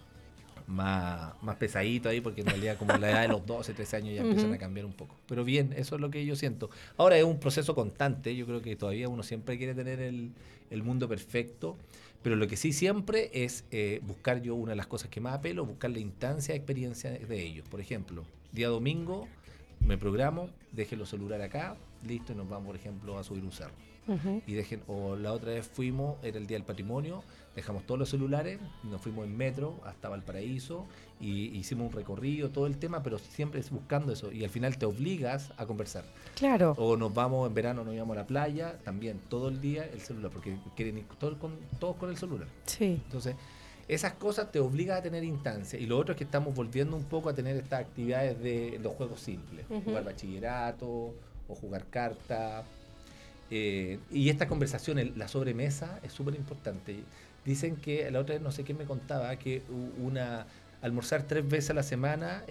más, 0.67 1.35
más 1.43 1.57
pesadito 1.57 2.09
ahí, 2.09 2.21
porque 2.21 2.41
en 2.41 2.49
realidad 2.49 2.79
como 2.79 2.97
la 2.97 3.11
edad 3.11 3.23
de 3.23 3.29
los 3.29 3.45
12, 3.47 3.75
13 3.75 3.97
años 3.97 4.15
ya 4.15 4.23
empiezan 4.23 4.53
a 4.53 4.59
cambiar 4.59 4.87
un 4.87 4.93
poco. 4.93 5.15
Pero 5.27 5.45
bien, 5.45 5.75
eso 5.77 5.95
es 5.95 6.01
lo 6.01 6.11
que 6.11 6.25
yo 6.25 6.37
siento. 6.37 6.71
Ahora 6.97 7.19
es 7.19 7.25
un 7.25 7.39
proceso 7.39 7.75
constante, 7.75 8.35
yo 8.35 8.47
creo 8.47 8.63
que 8.63 8.77
todavía 8.77 9.09
uno 9.09 9.23
siempre 9.23 9.59
quiere 9.59 9.75
tener 9.75 10.01
el, 10.01 10.31
el 10.71 10.83
mundo 10.83 11.09
perfecto, 11.09 11.77
pero 12.23 12.37
lo 12.37 12.49
que 12.49 12.57
sí 12.57 12.73
siempre 12.73 13.31
es 13.33 13.65
eh, 13.71 14.01
buscar 14.03 14.41
yo 14.41 14.55
una 14.55 14.71
de 14.71 14.77
las 14.77 14.87
cosas 14.87 15.11
que 15.11 15.21
más 15.21 15.35
apelo, 15.35 15.67
buscar 15.67 15.91
la 15.91 15.99
instancia, 15.99 16.55
experiencia 16.55 17.11
de 17.11 17.43
ellos. 17.43 17.69
Por 17.69 17.81
ejemplo, 17.81 18.25
día 18.53 18.69
domingo 18.69 19.29
me 19.81 19.99
programo, 19.99 20.49
deje 20.73 20.97
los 20.97 21.11
celulares 21.11 21.47
acá, 21.47 21.77
listo, 22.07 22.33
y 22.33 22.37
nos 22.37 22.49
vamos, 22.49 22.69
por 22.69 22.77
ejemplo, 22.77 23.19
a 23.19 23.25
subir 23.25 23.45
un 23.45 23.53
cerro. 23.53 23.75
Y 24.47 24.53
dejen, 24.53 24.83
o 24.87 25.17
la 25.17 25.33
otra 25.33 25.53
vez 25.53 25.67
fuimos, 25.67 26.17
era 26.23 26.39
el 26.39 26.47
Día 26.47 26.57
del 26.59 26.67
Patrimonio, 26.67 27.23
dejamos 27.57 27.85
todos 27.85 27.99
los 27.99 28.11
celulares, 28.11 28.59
nos 28.83 29.01
fuimos 29.01 29.25
en 29.25 29.37
metro 29.37 29.81
hasta 29.85 30.09
Valparaíso 30.09 30.87
y 31.21 31.57
hicimos 31.57 31.89
un 31.89 31.93
recorrido, 31.93 32.51
todo 32.51 32.67
el 32.67 32.79
tema, 32.79 33.03
pero 33.03 33.19
siempre 33.19 33.61
es 33.61 33.71
buscando 33.71 34.13
eso 34.13 34.33
y 34.33 34.45
al 34.45 34.51
final 34.51 34.77
te 34.77 34.87
obligas 34.87 35.53
a 35.57 35.67
conversar. 35.67 36.05
Claro. 36.35 36.75
O 36.77 36.97
nos 36.97 37.15
vamos 37.15 37.49
en 37.49 37.55
verano, 37.55 37.85
nos 37.85 37.95
íbamos 37.95 38.17
a 38.17 38.21
la 38.21 38.27
playa, 38.27 38.79
también 38.85 39.21
todo 39.29 39.49
el 39.49 39.61
día 39.61 39.87
el 39.87 40.01
celular, 40.01 40.31
porque 40.31 40.57
quieren 40.77 40.99
ir 40.99 41.05
todos 41.19 41.39
con, 41.39 41.57
todos 41.79 41.97
con 41.97 42.11
el 42.11 42.17
celular. 42.17 42.49
Sí. 42.67 43.01
Entonces, 43.05 43.37
esas 43.89 44.15
cosas 44.15 44.51
te 44.51 44.61
obligan 44.61 44.99
a 44.99 45.03
tener 45.03 45.25
instancia. 45.25 45.79
Y 45.79 45.87
lo 45.87 45.99
otro 45.99 46.13
es 46.13 46.19
que 46.19 46.25
estamos 46.25 46.55
volviendo 46.55 46.97
un 46.97 47.05
poco 47.05 47.29
a 47.29 47.35
tener 47.35 47.57
estas 47.57 47.81
actividades 47.81 48.41
de 48.43 48.79
los 48.83 48.95
juegos 48.95 49.21
simples, 49.21 49.67
jugar 49.85 50.05
bachillerato 50.05 51.15
o 51.49 51.55
jugar 51.55 51.87
carta 51.91 52.65
eh, 53.51 53.99
y 54.11 54.31
esta 54.31 54.49
conversación, 54.49 55.13
la 55.17 55.29
sobremesa, 55.29 56.01
es 56.03 56.13
súper 56.13 56.35
importante. 56.35 57.05
Dicen 57.45 57.77
que 57.77 58.11
la 58.11 58.21
otra 58.21 58.35
vez 58.35 58.43
no 58.43 58.53
sé 58.53 58.65
quién 58.65 58.79
me 58.79 58.85
contaba 58.85 59.37
que 59.37 59.63
una 59.99 60.47
almorzar 60.85 61.23
tres 61.23 61.49
veces 61.49 61.71
a 61.71 61.75
la 61.75 61.83
semana 61.83 62.45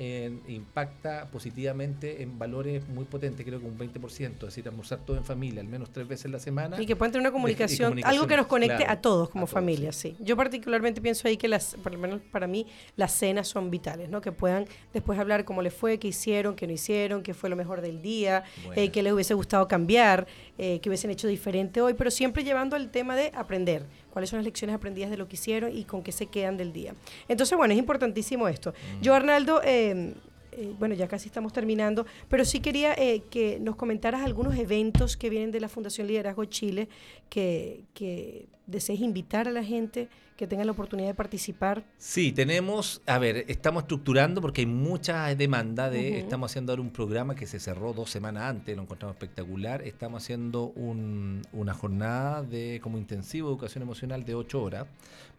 impacta 0.47 1.27
positivamente 1.31 2.23
en 2.23 2.39
valores 2.39 2.87
muy 2.89 3.05
potentes, 3.05 3.45
creo 3.45 3.59
que 3.59 3.65
un 3.65 3.77
20%, 3.77 4.33
es 4.33 4.39
decir, 4.39 4.67
almorzar 4.67 4.99
todo 5.05 5.17
en 5.17 5.23
familia, 5.23 5.61
al 5.61 5.67
menos 5.67 5.91
tres 5.91 6.07
veces 6.07 6.25
a 6.25 6.29
la 6.29 6.39
semana. 6.39 6.81
Y 6.81 6.87
que 6.87 6.95
pueda 6.95 7.11
tener 7.11 7.21
una 7.21 7.31
comunicación, 7.31 7.99
algo 8.03 8.25
que 8.25 8.35
nos 8.35 8.47
conecte 8.47 8.85
a 8.87 9.01
todos 9.01 9.29
como 9.29 9.45
familia, 9.45 9.91
sí. 9.91 10.15
Yo 10.19 10.35
particularmente 10.35 10.99
pienso 10.99 11.27
ahí 11.27 11.37
que 11.37 11.47
las, 11.47 11.75
por 11.83 11.91
lo 11.93 11.99
menos 11.99 12.21
para 12.31 12.47
mí, 12.47 12.65
las 12.95 13.11
cenas 13.11 13.47
son 13.47 13.69
vitales, 13.69 14.09
¿no? 14.09 14.19
Que 14.19 14.31
puedan 14.31 14.65
después 14.93 15.19
hablar 15.19 15.45
cómo 15.45 15.61
les 15.61 15.73
fue, 15.73 15.99
qué 15.99 16.07
hicieron, 16.07 16.55
qué 16.55 16.65
no 16.65 16.73
hicieron, 16.73 17.21
qué 17.21 17.35
fue 17.35 17.51
lo 17.51 17.55
mejor 17.55 17.81
del 17.81 18.01
día, 18.01 18.43
eh, 18.75 18.89
qué 18.89 19.03
les 19.03 19.13
hubiese 19.13 19.35
gustado 19.35 19.67
cambiar, 19.67 20.25
eh, 20.57 20.79
qué 20.81 20.89
hubiesen 20.89 21.11
hecho 21.11 21.27
diferente 21.27 21.81
hoy, 21.81 21.93
pero 21.93 22.09
siempre 22.09 22.43
llevando 22.43 22.75
el 22.75 22.89
tema 22.89 23.15
de 23.15 23.31
aprender 23.35 23.85
cuáles 24.11 24.29
son 24.29 24.37
las 24.37 24.45
lecciones 24.45 24.75
aprendidas 24.75 25.09
de 25.09 25.17
lo 25.17 25.27
que 25.27 25.35
hicieron 25.35 25.75
y 25.75 25.83
con 25.85 26.03
qué 26.03 26.11
se 26.11 26.27
quedan 26.27 26.57
del 26.57 26.71
día. 26.71 26.93
Entonces, 27.27 27.57
bueno, 27.57 27.73
es 27.73 27.79
importantísimo 27.79 28.22
esto. 28.47 28.71
Mm. 28.71 29.01
Yo, 29.01 29.13
Arnaldo, 29.13 29.61
eh, 29.63 30.13
eh, 30.57 30.73
bueno, 30.79 30.95
ya 30.95 31.07
casi 31.07 31.27
estamos 31.27 31.53
terminando, 31.53 32.05
pero 32.29 32.45
sí 32.45 32.59
quería 32.59 32.93
eh, 32.93 33.23
que 33.29 33.59
nos 33.59 33.75
comentaras 33.75 34.21
algunos 34.21 34.55
eventos 34.57 35.17
que 35.17 35.29
vienen 35.29 35.51
de 35.51 35.59
la 35.59 35.69
Fundación 35.69 36.07
Liderazgo 36.07 36.45
Chile 36.45 36.89
que, 37.29 37.83
que 37.93 38.47
desees 38.67 39.01
invitar 39.01 39.47
a 39.47 39.51
la 39.51 39.63
gente 39.63 40.09
que 40.37 40.47
tenga 40.47 40.65
la 40.65 40.71
oportunidad 40.71 41.09
de 41.09 41.13
participar. 41.13 41.83
Sí, 41.97 42.31
tenemos, 42.31 43.01
a 43.05 43.19
ver, 43.19 43.45
estamos 43.47 43.83
estructurando 43.83 44.41
porque 44.41 44.61
hay 44.61 44.67
mucha 44.67 45.33
demanda 45.35 45.89
de, 45.89 46.19
estamos 46.19 46.51
haciendo 46.51 46.71
ahora 46.71 46.81
un 46.81 46.89
programa 46.89 47.35
que 47.35 47.45
se 47.45 47.59
cerró 47.59 47.93
dos 47.93 48.09
semanas 48.09 48.43
antes, 48.43 48.75
lo 48.75 48.83
encontramos 48.83 49.15
espectacular, 49.15 49.83
estamos 49.83 50.23
haciendo 50.23 50.73
una 50.75 51.73
jornada 51.73 52.41
de 52.41 52.79
como 52.81 52.97
intensivo 52.97 53.49
de 53.49 53.53
educación 53.53 53.83
emocional 53.83 54.25
de 54.25 54.35
ocho 54.35 54.63
horas, 54.63 54.87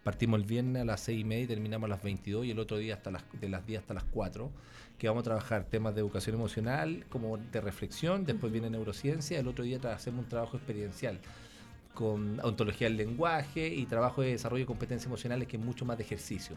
partimos 0.05 0.41
el 0.41 0.47
viernes 0.47 0.83
a 0.83 0.85
las 0.85 1.01
seis 1.01 1.21
y 1.21 1.25
media 1.25 1.45
y 1.45 1.49
terminamos 1.49 1.89
a 1.89 1.91
las 1.91 2.03
22 2.03 2.47
y 2.47 2.51
el 2.53 2.59
otro 2.59 2.79
día 2.79 2.95
hasta 2.95 3.11
las, 3.11 3.25
de 3.41 3.49
las 3.49 3.67
10 3.67 3.81
hasta 3.81 3.95
las 3.95 4.05
4 4.05 4.51
que 5.05 5.09
vamos 5.09 5.21
a 5.21 5.25
trabajar 5.25 5.65
temas 5.65 5.95
de 5.95 6.01
educación 6.01 6.37
emocional, 6.37 7.05
como 7.11 7.37
de 7.37 7.61
reflexión, 7.61 8.25
después 8.25 8.51
viene 8.51 8.71
neurociencia, 8.71 9.39
el 9.39 9.47
otro 9.47 9.63
día 9.63 9.79
hacemos 9.93 10.25
un 10.25 10.31
trabajo 10.31 10.57
experiencial 10.57 11.19
con 11.93 12.41
ontología 12.43 12.89
del 12.89 12.97
lenguaje 12.97 13.69
y 13.69 13.85
trabajo 13.85 14.23
de 14.23 14.31
desarrollo 14.31 14.63
de 14.63 14.67
competencias 14.67 15.07
emocionales 15.07 15.47
que 15.47 15.59
es 15.59 15.63
mucho 15.63 15.85
más 15.85 15.99
de 15.99 16.05
ejercicio. 16.05 16.57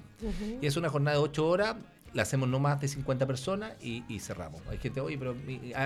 Y 0.62 0.66
es 0.66 0.78
una 0.78 0.88
jornada 0.88 1.18
de 1.18 1.24
8 1.24 1.46
horas, 1.46 1.76
la 2.14 2.22
hacemos 2.22 2.48
no 2.48 2.58
más 2.62 2.80
de 2.80 2.88
50 2.88 3.28
personas 3.28 3.74
y, 3.82 4.02
cerramos. 4.22 4.62
Hay 4.70 4.78
gente, 4.78 5.02
oye, 5.02 5.18
pero 5.18 5.36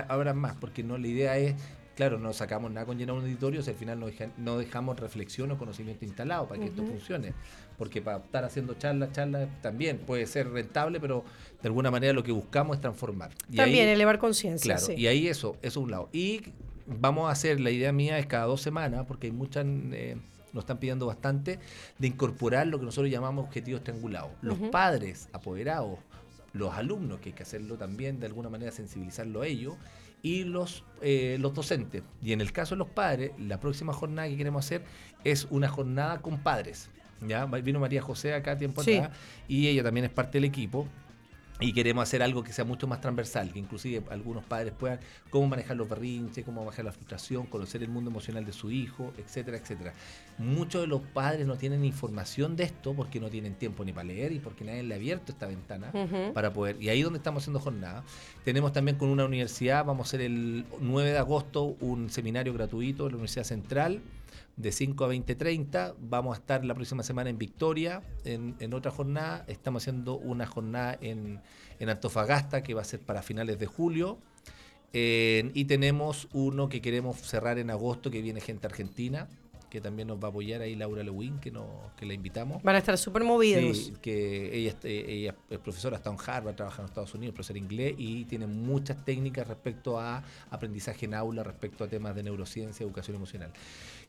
habrá 0.06 0.32
más, 0.32 0.54
porque 0.54 0.84
no 0.84 0.96
la 0.98 1.08
idea 1.08 1.36
es 1.38 1.56
claro, 2.02 2.18
no 2.18 2.32
sacamos 2.32 2.70
nada 2.70 2.84
con 2.84 2.98
llenar 2.98 3.14
un 3.14 3.22
auditorio 3.22 3.62
si 3.62 3.70
al 3.70 3.76
final 3.76 4.00
no, 4.00 4.06
no 4.38 4.58
dejamos 4.58 4.98
reflexión 4.98 5.50
o 5.52 5.58
conocimiento 5.58 6.04
instalado 6.04 6.48
para 6.48 6.60
que 6.60 6.66
esto 6.66 6.84
funcione. 6.84 7.32
Porque 7.78 8.02
para 8.02 8.18
estar 8.18 8.44
haciendo 8.44 8.74
charlas, 8.74 9.12
charlas 9.12 9.48
también 9.60 9.98
puede 9.98 10.26
ser 10.26 10.50
rentable, 10.50 10.98
pero 11.00 11.24
de 11.62 11.68
alguna 11.68 11.90
manera 11.90 12.12
lo 12.12 12.22
que 12.22 12.32
buscamos 12.32 12.76
es 12.76 12.80
transformar. 12.80 13.30
también 13.54 13.88
elevar 13.88 14.18
conciencia. 14.18 14.76
Claro, 14.76 14.92
y 14.92 15.06
ahí 15.06 15.28
eso, 15.28 15.56
eso 15.62 15.80
es 15.80 15.84
un 15.84 15.90
lado. 15.90 16.08
Y 16.12 16.42
vamos 16.86 17.28
a 17.28 17.32
hacer, 17.32 17.60
la 17.60 17.70
idea 17.70 17.92
mía 17.92 18.18
es 18.18 18.26
cada 18.26 18.46
dos 18.46 18.60
semanas, 18.60 19.04
porque 19.06 19.28
hay 19.28 19.32
muchas... 19.32 19.64
Eh, 19.66 20.16
nos 20.52 20.64
están 20.64 20.76
pidiendo 20.76 21.06
bastante, 21.06 21.58
de 21.98 22.06
incorporar 22.06 22.66
lo 22.66 22.78
que 22.78 22.84
nosotros 22.84 23.10
llamamos 23.10 23.46
objetivos 23.46 23.82
triangulados. 23.82 24.32
Los 24.42 24.58
padres 24.70 25.30
apoderados, 25.32 25.98
los 26.52 26.74
alumnos, 26.74 27.20
que 27.20 27.30
hay 27.30 27.32
que 27.34 27.42
hacerlo 27.42 27.76
también, 27.76 28.20
de 28.20 28.26
alguna 28.26 28.48
manera 28.48 28.70
sensibilizarlo 28.72 29.42
a 29.42 29.46
ellos, 29.46 29.76
y 30.22 30.44
los, 30.44 30.84
eh, 31.00 31.36
los 31.40 31.54
docentes. 31.54 32.02
Y 32.22 32.32
en 32.32 32.40
el 32.40 32.52
caso 32.52 32.74
de 32.74 32.80
los 32.80 32.88
padres, 32.88 33.32
la 33.38 33.58
próxima 33.60 33.92
jornada 33.92 34.28
que 34.28 34.36
queremos 34.36 34.64
hacer 34.64 34.84
es 35.24 35.46
una 35.50 35.68
jornada 35.68 36.20
con 36.20 36.38
padres. 36.38 36.90
¿ya? 37.26 37.46
Vino 37.46 37.80
María 37.80 38.02
José 38.02 38.34
acá 38.34 38.56
tiempo 38.56 38.82
atrás 38.82 39.10
y 39.48 39.68
ella 39.68 39.82
también 39.82 40.04
es 40.04 40.12
parte 40.12 40.38
del 40.38 40.44
equipo 40.44 40.86
y 41.62 41.72
queremos 41.72 42.02
hacer 42.02 42.22
algo 42.22 42.42
que 42.42 42.52
sea 42.52 42.64
mucho 42.64 42.86
más 42.86 43.00
transversal, 43.00 43.52
que 43.52 43.58
inclusive 43.58 44.02
algunos 44.10 44.44
padres 44.44 44.72
puedan 44.76 44.98
cómo 45.30 45.46
manejar 45.46 45.76
los 45.76 45.88
berrinches, 45.88 46.44
cómo 46.44 46.64
manejar 46.64 46.84
la 46.84 46.92
frustración, 46.92 47.46
conocer 47.46 47.82
el 47.82 47.88
mundo 47.88 48.10
emocional 48.10 48.44
de 48.44 48.52
su 48.52 48.70
hijo, 48.70 49.12
etcétera, 49.16 49.58
etcétera. 49.58 49.92
Muchos 50.38 50.82
de 50.82 50.86
los 50.88 51.00
padres 51.00 51.46
no 51.46 51.56
tienen 51.56 51.84
información 51.84 52.56
de 52.56 52.64
esto 52.64 52.94
porque 52.94 53.20
no 53.20 53.30
tienen 53.30 53.54
tiempo 53.54 53.84
ni 53.84 53.92
para 53.92 54.04
leer 54.04 54.32
y 54.32 54.40
porque 54.40 54.64
nadie 54.64 54.82
le 54.82 54.94
ha 54.94 54.96
abierto 54.96 55.32
esta 55.32 55.46
ventana 55.46 55.92
para 56.34 56.52
poder. 56.52 56.82
Y 56.82 56.88
ahí 56.88 56.98
es 56.98 57.04
donde 57.04 57.18
estamos 57.18 57.42
haciendo 57.42 57.60
jornada. 57.60 58.02
Tenemos 58.44 58.72
también 58.72 58.96
con 58.96 59.08
una 59.08 59.24
universidad, 59.24 59.84
vamos 59.84 60.06
a 60.06 60.08
hacer 60.08 60.22
el 60.22 60.64
9 60.80 61.12
de 61.12 61.18
agosto 61.18 61.76
un 61.80 62.10
seminario 62.10 62.52
gratuito 62.52 63.04
en 63.04 63.12
la 63.12 63.16
Universidad 63.16 63.44
Central 63.44 64.00
de 64.56 64.72
5 64.72 65.04
a 65.04 65.08
20.30. 65.08 65.94
Vamos 65.98 66.36
a 66.36 66.40
estar 66.40 66.64
la 66.64 66.74
próxima 66.74 67.02
semana 67.02 67.30
en 67.30 67.38
Victoria, 67.38 68.02
en, 68.24 68.74
otra 68.74 68.90
jornada. 68.90 69.44
Estamos 69.48 69.82
haciendo 69.82 70.16
una 70.16 70.46
jornada 70.46 70.98
en, 71.00 71.40
Antofagasta 71.80 72.62
que 72.62 72.74
va 72.74 72.82
a 72.82 72.84
ser 72.84 73.00
para 73.00 73.22
finales 73.22 73.58
de 73.58 73.66
julio. 73.66 74.18
y 74.92 75.64
tenemos 75.64 76.28
uno 76.32 76.68
que 76.68 76.80
queremos 76.80 77.18
cerrar 77.20 77.58
en 77.58 77.70
agosto, 77.70 78.10
que 78.10 78.22
viene 78.22 78.40
gente 78.40 78.66
argentina, 78.66 79.28
que 79.72 79.80
también 79.80 80.06
nos 80.06 80.22
va 80.22 80.26
a 80.26 80.30
apoyar 80.30 80.60
ahí 80.60 80.76
Laura 80.76 81.02
Lewin, 81.02 81.38
que, 81.38 81.50
nos, 81.50 81.64
que 81.96 82.04
la 82.04 82.12
invitamos. 82.12 82.62
Van 82.62 82.74
a 82.74 82.78
estar 82.78 82.98
súper 82.98 83.24
movidos. 83.24 83.78
Sí, 83.78 83.94
que 84.02 84.54
ella, 84.54 84.76
ella 84.84 85.34
es 85.48 85.58
profesora, 85.60 85.96
está 85.96 86.10
en 86.10 86.18
Harvard, 86.24 86.54
trabaja 86.54 86.82
en 86.82 86.88
Estados 86.88 87.14
Unidos, 87.14 87.34
profesora 87.34 87.58
inglés 87.58 87.94
y 87.96 88.26
tiene 88.26 88.46
muchas 88.46 89.02
técnicas 89.02 89.48
respecto 89.48 89.98
a 89.98 90.22
aprendizaje 90.50 91.06
en 91.06 91.14
aula, 91.14 91.42
respecto 91.42 91.84
a 91.84 91.88
temas 91.88 92.14
de 92.14 92.22
neurociencia, 92.22 92.84
educación 92.84 93.16
emocional. 93.16 93.50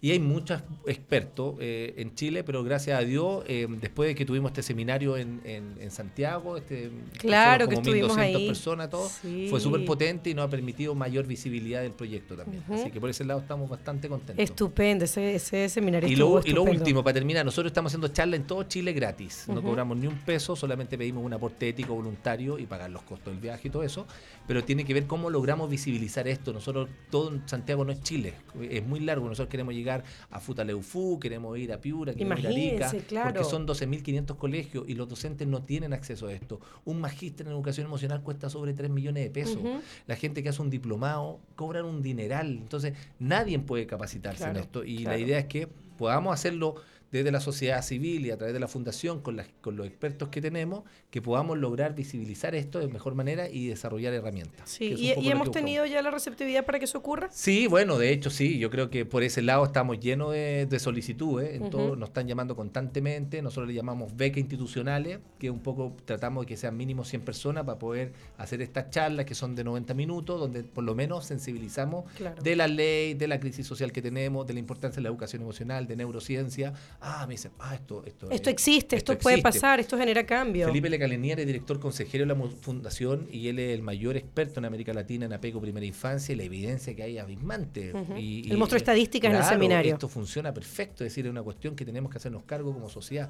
Y 0.03 0.11
hay 0.11 0.19
muchos 0.19 0.61
expertos 0.85 1.55
eh, 1.61 1.93
en 1.95 2.13
Chile, 2.13 2.43
pero 2.43 2.61
gracias 2.61 2.99
a 2.99 3.03
Dios, 3.05 3.45
eh, 3.47 3.65
después 3.79 4.09
de 4.09 4.15
que 4.15 4.25
tuvimos 4.25 4.49
este 4.49 4.61
seminario 4.61 5.15
en, 5.15 5.39
en, 5.45 5.91
Santiago, 5.91 6.57
este, 6.57 6.91
claro 7.19 7.69
que, 7.69 7.75
como 7.75 7.85
que 7.85 7.89
estuvimos 7.91 8.17
ahí. 8.17 8.45
personas, 8.45 8.89
todo, 8.89 9.07
fue 9.07 9.61
súper 9.61 9.85
potente 9.85 10.29
y 10.29 10.33
nos 10.33 10.43
ha 10.43 10.49
permitido 10.49 10.93
mayor 10.93 11.25
visibilidad 11.25 11.81
del 11.81 11.93
proyecto 11.93 12.35
también. 12.35 12.65
Así 12.69 12.91
que 12.91 12.99
por 12.99 13.11
ese 13.11 13.23
lado 13.23 13.39
estamos 13.39 13.69
bastante 13.69 14.09
contentos. 14.09 14.43
Estupendo, 14.43 15.05
ese, 15.05 15.35
ese 15.35 15.69
seminario. 15.69 16.09
Y 16.09 16.17
lo, 16.17 16.41
y 16.43 16.51
lo 16.51 16.63
último, 16.63 17.01
para 17.01 17.13
terminar, 17.13 17.45
nosotros 17.45 17.69
estamos 17.69 17.91
haciendo 17.91 18.09
charlas 18.09 18.41
en 18.41 18.45
todo 18.45 18.63
Chile 18.63 18.91
gratis. 18.91 19.45
No 19.47 19.63
cobramos 19.63 19.95
ni 19.95 20.07
un 20.07 20.17
peso, 20.17 20.57
solamente 20.57 20.97
pedimos 20.97 21.23
un 21.23 21.31
aporte 21.31 21.69
ético 21.69 21.95
voluntario 21.95 22.59
y 22.59 22.65
pagar 22.65 22.89
los 22.89 23.03
costos 23.03 23.31
del 23.33 23.41
viaje 23.41 23.69
y 23.69 23.71
todo 23.71 23.83
eso. 23.83 24.05
Pero 24.47 24.65
tiene 24.65 24.83
que 24.83 24.93
ver 24.93 25.07
cómo 25.07 25.29
logramos 25.29 25.69
visibilizar 25.69 26.27
esto. 26.27 26.51
Nosotros, 26.51 26.89
todo 27.09 27.31
en 27.31 27.47
Santiago 27.47 27.85
no 27.85 27.93
es 27.93 28.01
Chile, 28.01 28.33
es 28.69 28.85
muy 28.85 28.99
largo. 28.99 29.29
Nosotros 29.29 29.47
queremos 29.47 29.73
llegar 29.73 29.92
a 30.29 30.39
Futaleufú, 30.39 31.19
queremos 31.19 31.57
ir 31.57 31.73
a 31.73 31.81
Piura, 31.81 32.13
queremos 32.13 32.39
ir 32.39 32.47
a 32.83 32.89
Arica, 32.89 32.91
porque 33.23 33.43
son 33.43 33.67
12.500 33.67 34.37
colegios 34.37 34.85
y 34.87 34.95
los 34.95 35.09
docentes 35.09 35.47
no 35.47 35.61
tienen 35.61 35.93
acceso 35.93 36.27
a 36.27 36.33
esto. 36.33 36.59
Un 36.85 37.01
magíster 37.01 37.45
en 37.45 37.51
educación 37.51 37.87
emocional 37.87 38.23
cuesta 38.23 38.49
sobre 38.49 38.73
3 38.73 38.89
millones 38.89 39.23
de 39.23 39.29
pesos. 39.29 39.59
La 40.07 40.15
gente 40.15 40.41
que 40.41 40.49
hace 40.49 40.61
un 40.61 40.69
diplomado 40.69 41.39
cobran 41.55 41.85
un 41.85 42.01
dineral. 42.01 42.49
Entonces, 42.51 42.93
nadie 43.19 43.59
puede 43.59 43.85
capacitarse 43.85 44.45
en 44.45 44.57
esto. 44.57 44.83
Y 44.83 44.99
la 44.99 45.17
idea 45.17 45.39
es 45.39 45.45
que 45.45 45.67
podamos 45.97 46.33
hacerlo 46.33 46.75
desde 47.13 47.31
la 47.31 47.39
sociedad 47.39 47.83
civil 47.83 48.25
y 48.25 48.31
a 48.31 48.37
través 48.37 48.53
de 48.53 48.59
la 48.59 48.67
fundación, 48.67 49.21
con, 49.21 49.39
con 49.61 49.75
los 49.75 49.85
expertos 49.85 50.29
que 50.29 50.41
tenemos, 50.41 50.83
que 51.11 51.21
podamos 51.21 51.59
lograr 51.59 51.93
visibilizar 51.93 52.55
esto 52.55 52.79
de 52.79 52.87
mejor 52.87 53.13
manera 53.13 53.47
y 53.47 53.67
desarrollar 53.67 54.13
herramientas. 54.13 54.67
Sí, 54.67 54.95
y, 54.97 55.29
hemos 55.29 55.51
tenido 55.51 55.85
ya 55.85 56.01
la 56.01 56.09
receptividad 56.09 56.65
para 56.65 56.79
que 56.79 56.85
eso 56.85 56.97
ocurra. 56.97 57.29
Sí, 57.31 57.67
bueno, 57.67 57.99
de 57.99 58.11
hecho 58.11 58.31
sí, 58.31 58.57
yo 58.57 58.71
creo 58.71 58.89
que 58.89 59.05
por 59.05 59.21
ese 59.21 59.43
lado 59.43 59.63
estamos 59.63 59.99
llenos 59.99 60.31
de, 60.31 60.79
solicitudes, 60.79 61.61
en 61.61 61.69
todo, 61.69 61.95
nos 61.95 62.09
están 62.09 62.27
llamando 62.27 62.55
constantemente, 62.55 63.43
nosotros 63.43 63.67
le 63.67 63.75
llamamos 63.75 64.17
becas 64.17 64.39
institucionales, 64.39 65.19
que 65.37 65.51
un 65.51 65.59
poco 65.59 65.95
tratamos 66.05 66.45
de 66.45 66.47
que 66.47 66.57
sean 66.57 66.75
mínimo 66.75 67.05
100 67.05 67.21
personas 67.21 67.63
para 67.63 67.77
poder 67.77 68.13
hacer 68.37 68.63
estas 68.63 68.89
charlas 68.89 69.25
que 69.27 69.35
son 69.35 69.55
de 69.55 69.63
90 69.63 69.93
minutos, 69.93 70.39
donde 70.39 70.63
por 70.63 70.83
lo 70.83 70.95
menos 70.95 71.25
sensibilizamos 71.25 72.05
de 72.41 72.55
la 72.55 72.67
ley, 72.67 73.13
de 73.13 73.27
la 73.27 73.39
crisis 73.39 73.67
social 73.67 73.91
que 73.91 74.01
tenemos, 74.01 74.47
de 74.47 74.53
la 74.53 74.59
importancia 74.59 74.97
de 74.97 75.03
la 75.03 75.09
educación 75.09 75.43
emocional, 75.43 75.85
de 75.85 75.95
neurociencia, 75.95 76.73
ah, 77.03 77.25
me 77.27 77.33
dicen, 77.33 77.51
ah, 77.59 77.75
esto... 77.75 78.03
Esto, 78.05 78.31
esto 78.31 78.49
existe, 78.49 78.95
esto, 78.95 79.17
puede 79.17 79.41
pasar, 79.41 79.79
esto 79.79 79.97
genera 79.97 80.25
cambio. 80.25 80.67
Felipe 80.67 80.89
Lecalenier 80.89 81.39
es 81.41 81.45
director 81.45 81.79
consejero 81.79 82.25
de 82.25 82.33
la 82.33 82.49
fundación 82.61 83.27
y 83.31 83.49
él 83.49 83.59
es 83.59 83.75
el 83.75 83.83
mayor 83.83 84.17
experto 84.17 84.59
en 84.59 84.65
América 84.65 84.93
Latina 84.93 85.25
en 85.25 85.33
apego 85.33 85.61
primera 85.61 85.85
infancia 85.85 86.33
y 86.33 86.35
la 86.37 86.43
evidencia 86.43 86.95
que 86.95 87.03
hay 87.03 87.17
abismante. 87.17 87.93
y, 88.17 88.49
él 88.49 88.57
mostró 88.57 88.77
estadísticas 88.77 89.31
en 89.31 89.37
el 89.37 89.43
seminario. 89.43 89.93
Esto 89.93 90.07
funciona 90.07 90.53
perfecto, 90.53 91.03
es 91.03 91.11
decir, 91.11 91.25
es 91.25 91.31
una 91.31 91.43
cuestión 91.43 91.75
que 91.75 91.85
tenemos 91.85 92.11
que 92.11 92.17
hacernos 92.17 92.43
cargo 92.43 92.73
como 92.73 92.89
sociedad. 92.89 93.29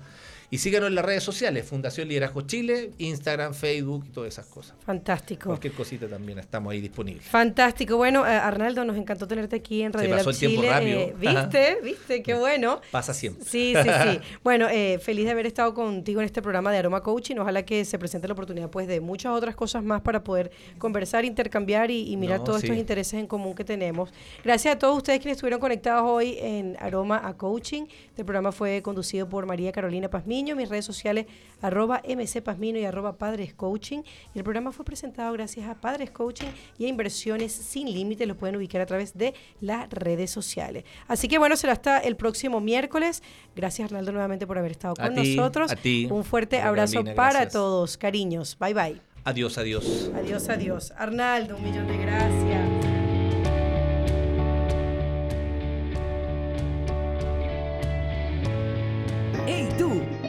Y 0.53 0.59
síganos 0.59 0.89
en 0.89 0.93
las 0.93 1.03
redes 1.03 1.23
sociales, 1.23 1.65
Fundación 1.65 2.07
Liderazgo 2.07 2.41
Chile, 2.41 2.91
Instagram, 2.99 3.55
Facebook 3.55 4.05
y 4.07 4.09
todas 4.11 4.31
esas 4.31 4.45
cosas. 4.45 4.75
Fantástico. 4.85 5.45
Cualquier 5.45 5.73
cosita 5.73 6.07
también 6.07 6.37
estamos 6.37 6.71
ahí 6.71 6.79
disponibles. 6.79 7.25
Fantástico. 7.25 7.97
Bueno, 7.97 8.23
eh, 8.23 8.29
Arnaldo, 8.29 8.85
nos 8.85 8.95
encantó 8.95 9.27
tenerte 9.27 9.55
aquí 9.55 9.81
en 9.81 9.91
Radio 9.91 10.09
Se 10.09 10.15
pasó 10.15 10.29
el 10.29 10.37
tiempo 10.37 10.61
rápido. 10.61 10.99
Eh, 10.99 11.15
¿Viste? 11.17 11.77
¿Viste? 11.83 12.21
Qué 12.21 12.35
bueno. 12.35 12.81
Pasa 12.91 13.15
siempre. 13.15 13.43
Sí, 13.43 13.73
sí, 13.75 13.89
sí. 13.89 14.19
Bueno, 14.43 14.67
eh, 14.69 14.99
feliz 15.01 15.25
de 15.25 15.31
haber 15.31 15.47
estado 15.47 15.73
contigo 15.73 16.21
en 16.21 16.27
este 16.27 16.43
programa 16.43 16.71
de 16.71 16.77
Aroma 16.77 17.01
Coaching. 17.01 17.37
Ojalá 17.37 17.65
que 17.65 17.83
se 17.83 17.97
presente 17.97 18.27
la 18.27 18.33
oportunidad 18.33 18.69
pues 18.69 18.87
de 18.87 19.01
muchas 19.01 19.31
otras 19.31 19.55
cosas 19.55 19.83
más 19.83 20.01
para 20.01 20.23
poder 20.23 20.51
conversar, 20.77 21.25
intercambiar 21.25 21.89
y, 21.89 22.15
mirar 22.15 22.43
todos 22.43 22.61
estos 22.61 22.77
intereses 22.77 23.19
en 23.19 23.25
común 23.25 23.55
que 23.55 23.63
tenemos. 23.63 24.13
Gracias 24.43 24.75
a 24.75 24.77
todos 24.77 24.97
ustedes 24.97 25.19
quienes 25.19 25.37
estuvieron 25.37 25.59
conectados 25.59 26.03
hoy 26.07 26.37
en 26.39 26.77
Aroma 26.79 27.27
a 27.27 27.33
Coaching. 27.33 27.85
Este 28.09 28.23
programa 28.23 28.51
fue 28.51 28.83
conducido 28.83 29.27
por 29.27 29.47
María 29.47 29.71
Carolina 29.71 30.11
Pazmiño. 30.43 30.55
Mis 30.55 30.69
redes 30.69 30.85
sociales 30.85 31.25
arroba 31.61 32.01
mcpazmino 32.05 32.77
y 32.77 32.85
arroba 32.85 33.17
Padres 33.17 33.53
Coaching. 33.53 34.01
Y 34.33 34.37
el 34.37 34.43
programa 34.43 34.71
fue 34.71 34.83
presentado 34.85 35.31
gracias 35.33 35.67
a 35.67 35.75
Padres 35.75 36.11
Coaching 36.11 36.47
y 36.77 36.85
a 36.85 36.87
Inversiones 36.89 37.51
Sin 37.53 37.91
Límite. 37.91 38.25
Lo 38.25 38.35
pueden 38.35 38.55
ubicar 38.55 38.81
a 38.81 38.85
través 38.85 39.17
de 39.17 39.33
las 39.61 39.89
redes 39.89 40.31
sociales. 40.31 40.83
Así 41.07 41.27
que 41.27 41.37
bueno, 41.37 41.55
será 41.55 41.73
hasta 41.73 41.99
el 41.99 42.15
próximo 42.15 42.59
miércoles. 42.59 43.23
Gracias 43.55 43.85
Arnaldo 43.85 44.11
nuevamente 44.11 44.45
por 44.45 44.57
haber 44.57 44.71
estado 44.71 44.95
con 44.95 45.15
nosotros. 45.15 45.71
Un 46.09 46.23
fuerte 46.23 46.59
abrazo 46.59 47.03
para 47.15 47.47
todos. 47.47 47.97
Cariños. 47.97 48.57
Bye 48.59 48.73
bye. 48.73 49.01
Adiós, 49.25 49.57
adiós. 49.57 50.11
Adiós, 50.15 50.49
adiós. 50.49 50.91
Arnaldo, 50.97 51.55
un 51.55 51.63
millón 51.63 51.87
de 51.87 51.97
gracias. 51.97 52.92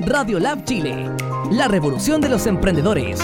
Radiolab 0.00 0.64
Chile, 0.64 1.08
la 1.50 1.66
revolución 1.68 2.20
de 2.20 2.28
los 2.28 2.46
emprendedores. 2.46 3.18